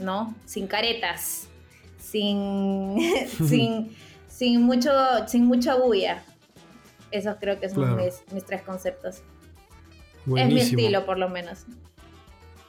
¿No? 0.00 0.34
Sin 0.46 0.66
caretas, 0.66 1.48
sin, 1.98 2.96
sin, 3.48 3.96
sin, 4.28 4.62
mucho, 4.62 4.90
sin 5.28 5.44
mucha 5.46 5.76
bulla. 5.76 6.24
Esos 7.10 7.36
creo 7.40 7.60
que 7.60 7.68
son 7.68 7.96
mis, 7.96 8.44
tres 8.44 8.62
conceptos. 8.62 9.22
Es 10.36 10.46
mi 10.46 10.60
estilo, 10.60 11.06
por 11.06 11.18
lo 11.18 11.28
menos. 11.28 11.64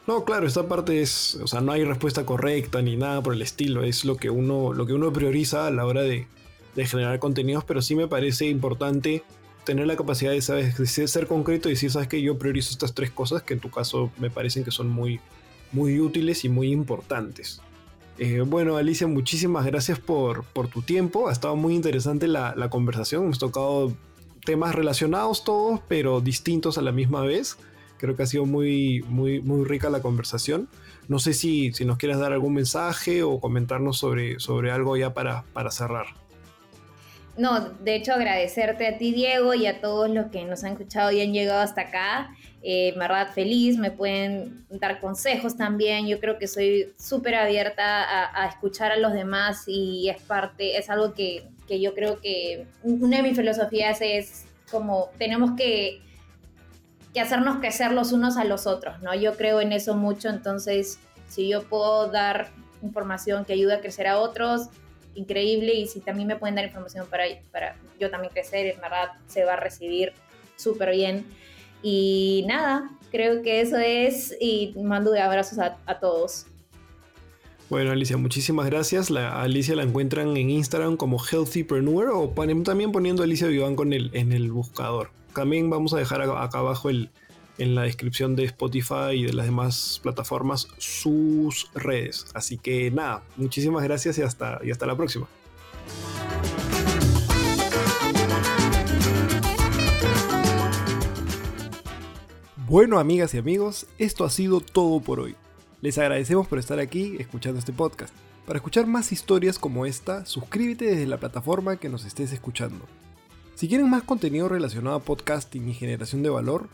No, 0.08 0.26
claro, 0.26 0.48
esta 0.48 0.68
parte 0.68 1.02
es, 1.02 1.36
o 1.36 1.48
sea, 1.48 1.62
no 1.62 1.72
hay 1.72 1.84
respuesta 1.84 2.26
correcta 2.26 2.82
ni 2.82 2.98
nada 2.98 3.22
por 3.22 3.34
el 3.34 3.42
estilo, 3.42 3.84
es 3.84 4.04
lo 4.04 4.18
que 4.18 4.32
uno, 4.32 4.74
lo 4.74 4.88
que 4.88 4.94
uno 4.94 5.14
prioriza 5.14 5.68
a 5.68 5.72
la 5.72 5.86
hora 5.86 6.02
de, 6.02 6.28
de 6.76 6.86
generar 6.88 7.20
contenidos, 7.20 7.64
pero 7.66 7.84
sí 7.84 7.96
me 7.96 8.08
parece 8.08 8.48
importante 8.48 9.24
tener 9.64 9.86
la 9.86 9.96
capacidad 9.96 10.32
de, 10.32 10.42
¿sabes? 10.42 10.76
de 10.78 11.08
ser 11.08 11.28
concreto 11.28 11.70
y 11.70 11.74
decir, 11.74 11.92
sabes 11.92 12.08
que 12.08 12.20
yo 12.20 12.40
priorizo 12.40 12.72
estas 12.72 12.96
tres 12.96 13.12
cosas 13.12 13.44
que 13.44 13.54
en 13.54 13.60
tu 13.60 13.70
caso 13.70 14.12
me 14.18 14.32
parecen 14.32 14.64
que 14.64 14.72
son 14.72 14.90
muy, 14.90 15.20
muy 15.72 16.00
útiles 16.00 16.46
y 16.46 16.50
muy 16.50 16.72
importantes. 16.72 17.62
Eh, 18.18 18.42
bueno, 18.42 18.78
Alicia, 18.78 19.08
muchísimas 19.08 19.66
gracias 19.66 20.00
por, 20.00 20.44
por, 20.44 20.68
tu 20.68 20.82
tiempo. 20.82 21.28
Ha 21.28 21.32
estado 21.32 21.56
muy 21.56 21.74
interesante 21.74 22.28
la, 22.28 22.54
la, 22.56 22.70
conversación. 22.70 23.24
Hemos 23.24 23.40
tocado 23.40 23.94
temas 24.46 24.76
relacionados 24.76 25.44
todos, 25.44 25.80
pero 25.88 26.22
distintos 26.22 26.78
a 26.78 26.82
la 26.82 26.92
misma 26.92 27.22
vez. 27.22 27.58
Creo 27.98 28.16
que 28.16 28.24
ha 28.24 28.28
sido 28.28 28.46
muy, 28.46 29.04
muy, 29.08 29.42
muy 29.42 29.66
rica 29.66 29.90
la 29.90 30.02
conversación. 30.02 30.68
No 31.08 31.20
sé 31.20 31.34
si, 31.34 31.74
si 31.74 31.86
nos 31.86 31.98
quieres 31.98 32.20
dar 32.20 32.34
algún 32.34 32.54
mensaje 32.54 33.24
o 33.24 33.40
comentarnos 33.40 33.98
sobre, 33.98 34.40
sobre 34.40 34.72
algo 34.72 34.98
ya 34.98 35.14
para, 35.14 35.44
para 35.54 35.72
cerrar. 35.72 36.21
No, 37.42 37.60
de 37.60 37.96
hecho 37.96 38.14
agradecerte 38.14 38.88
a 38.88 39.00
ti 39.00 39.14
Diego 39.14 39.56
y 39.56 39.66
a 39.66 39.82
todos 39.82 40.08
los 40.08 40.28
que 40.28 40.46
nos 40.46 40.64
han 40.64 40.74
escuchado 40.74 41.12
y 41.12 41.22
han 41.22 41.34
llegado 41.34 41.60
hasta 41.62 41.82
acá. 41.82 42.36
Eh, 42.62 42.94
verdad 42.96 43.30
feliz, 43.34 43.80
me 43.80 43.90
pueden 43.90 44.64
dar 44.70 45.00
consejos 45.00 45.58
también. 45.58 46.06
Yo 46.06 46.20
creo 46.20 46.38
que 46.38 46.48
soy 46.48 46.94
súper 47.00 47.34
abierta 47.34 48.40
a, 48.40 48.46
escuchar 48.46 48.92
a 48.92 48.98
los 48.98 49.14
demás 49.14 49.64
y 49.66 50.08
es 50.10 50.22
parte, 50.22 50.78
es 50.78 50.92
algo 50.92 51.16
que, 51.16 51.50
que 51.68 51.82
yo 51.82 51.96
creo 51.96 52.22
que 52.22 52.68
una 52.84 53.18
de 53.18 53.24
mis 53.24 53.36
filosofías 53.36 53.98
es 54.02 54.46
como 54.70 55.10
tenemos 55.18 55.54
que, 55.58 56.00
que 57.12 57.22
hacernos 57.22 57.58
crecer 57.58 57.92
los 57.92 58.12
unos 58.12 58.38
a 58.38 58.44
los 58.44 58.68
otros, 58.68 59.02
¿no? 59.02 59.16
Yo 59.16 59.36
creo 59.36 59.62
en 59.62 59.72
eso 59.72 59.96
mucho, 59.96 60.30
entonces 60.30 61.00
si 61.28 61.50
yo 61.50 61.64
puedo 61.64 62.12
dar 62.12 62.52
información 62.84 63.46
que 63.46 63.54
ayude 63.54 63.74
a 63.74 63.82
crecer 63.82 64.06
a 64.06 64.20
otros, 64.20 64.70
increíble 65.16 65.74
y 65.74 65.88
si 65.88 66.00
también 66.00 66.28
me 66.28 66.36
pueden 66.36 66.56
dar 66.56 66.66
información 66.66 67.08
para, 67.10 67.26
para 67.52 67.76
yo 68.00 68.10
también 68.10 68.34
crecer, 68.34 68.68
en 68.68 68.82
verdad 68.82 69.10
se 69.28 69.44
va 69.46 69.54
a 69.54 69.58
recibir 69.58 70.14
súper 70.56 70.92
bien. 70.92 71.26
Y 71.84 72.46
nada, 72.48 72.92
creo 73.12 73.42
que 73.42 73.62
eso 73.62 73.78
es 73.78 74.36
y 74.40 74.74
mando 74.82 75.12
de 75.12 75.22
abrazos 75.22 75.60
a, 75.60 76.00
todos. 76.00 76.46
Bueno, 77.70 77.92
Alicia, 77.92 78.18
muchísimas 78.18 78.66
gracias. 78.68 79.10
Alicia 79.12 79.76
la 79.76 79.84
encuentran 79.84 80.36
en 80.38 80.50
Instagram 80.50 80.98
como 80.98 81.18
Healthypreneur 81.20 82.10
o 82.10 82.30
también 82.64 82.92
poniendo 82.92 83.24
Alicia 83.24 83.48
Viván 83.48 83.76
con 83.76 83.94
el, 83.94 84.12
en 84.14 84.32
el 84.32 84.52
buscador. 84.52 85.10
También 85.34 85.70
vamos 85.70 85.94
a 85.94 85.98
dejar 85.98 86.22
acá 86.22 86.60
abajo 86.60 86.90
el, 86.90 87.10
en 87.62 87.76
la 87.76 87.84
descripción 87.84 88.36
de 88.36 88.46
Spotify 88.46 89.12
y 89.14 89.26
de 89.26 89.34
las 89.34 89.46
demás 89.46 90.00
plataformas 90.02 90.68
sus 90.78 91.70
redes. 91.76 92.26
Así 92.34 92.58
que 92.58 92.90
nada, 92.90 93.24
muchísimas 93.38 93.84
gracias 93.84 94.18
y 94.18 94.24
hasta, 94.24 94.60
y 94.64 94.72
hasta 94.72 94.88
la 94.88 94.98
próxima. 94.98 95.28
Bueno, 102.68 103.00
amigas 103.00 103.34
y 103.34 103.38
amigos, 103.38 103.86
esto 104.00 104.24
ha 104.24 104.30
sido 104.30 104.62
todo 104.62 105.00
por 105.00 105.20
hoy. 105.20 105.36
Les 105.82 105.98
agradecemos 105.98 106.48
por 106.48 106.58
estar 106.58 106.80
aquí 106.80 107.16
escuchando 107.20 107.60
este 107.60 107.74
podcast. 107.74 108.14
Para 108.48 108.58
escuchar 108.58 108.88
más 108.88 109.12
historias 109.12 109.60
como 109.60 109.86
esta, 109.86 110.26
suscríbete 110.26 110.86
desde 110.86 111.06
la 111.06 111.20
plataforma 111.20 111.78
que 111.78 111.90
nos 111.90 112.06
estés 112.06 112.32
escuchando. 112.32 112.86
Si 113.54 113.68
quieren 113.68 113.90
más 113.90 114.04
contenido 114.04 114.50
relacionado 114.50 114.96
a 114.96 115.02
podcasting 115.02 115.70
y 115.70 115.74
generación 115.74 116.24
de 116.24 116.30
valor, 116.30 116.68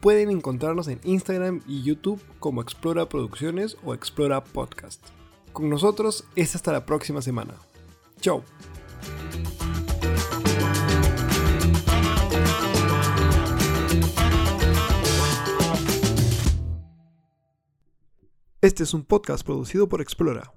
Pueden 0.00 0.30
encontrarnos 0.30 0.88
en 0.88 0.98
Instagram 1.04 1.60
y 1.66 1.82
YouTube 1.82 2.22
como 2.38 2.62
Explora 2.62 3.06
Producciones 3.06 3.76
o 3.84 3.92
Explora 3.92 4.42
Podcast. 4.42 5.06
Con 5.52 5.68
nosotros 5.68 6.24
es 6.36 6.54
hasta 6.54 6.72
la 6.72 6.86
próxima 6.86 7.20
semana. 7.20 7.54
Chao. 8.18 8.42
Este 18.62 18.84
es 18.84 18.94
un 18.94 19.04
podcast 19.04 19.44
producido 19.44 19.86
por 19.88 20.00
Explora. 20.00 20.52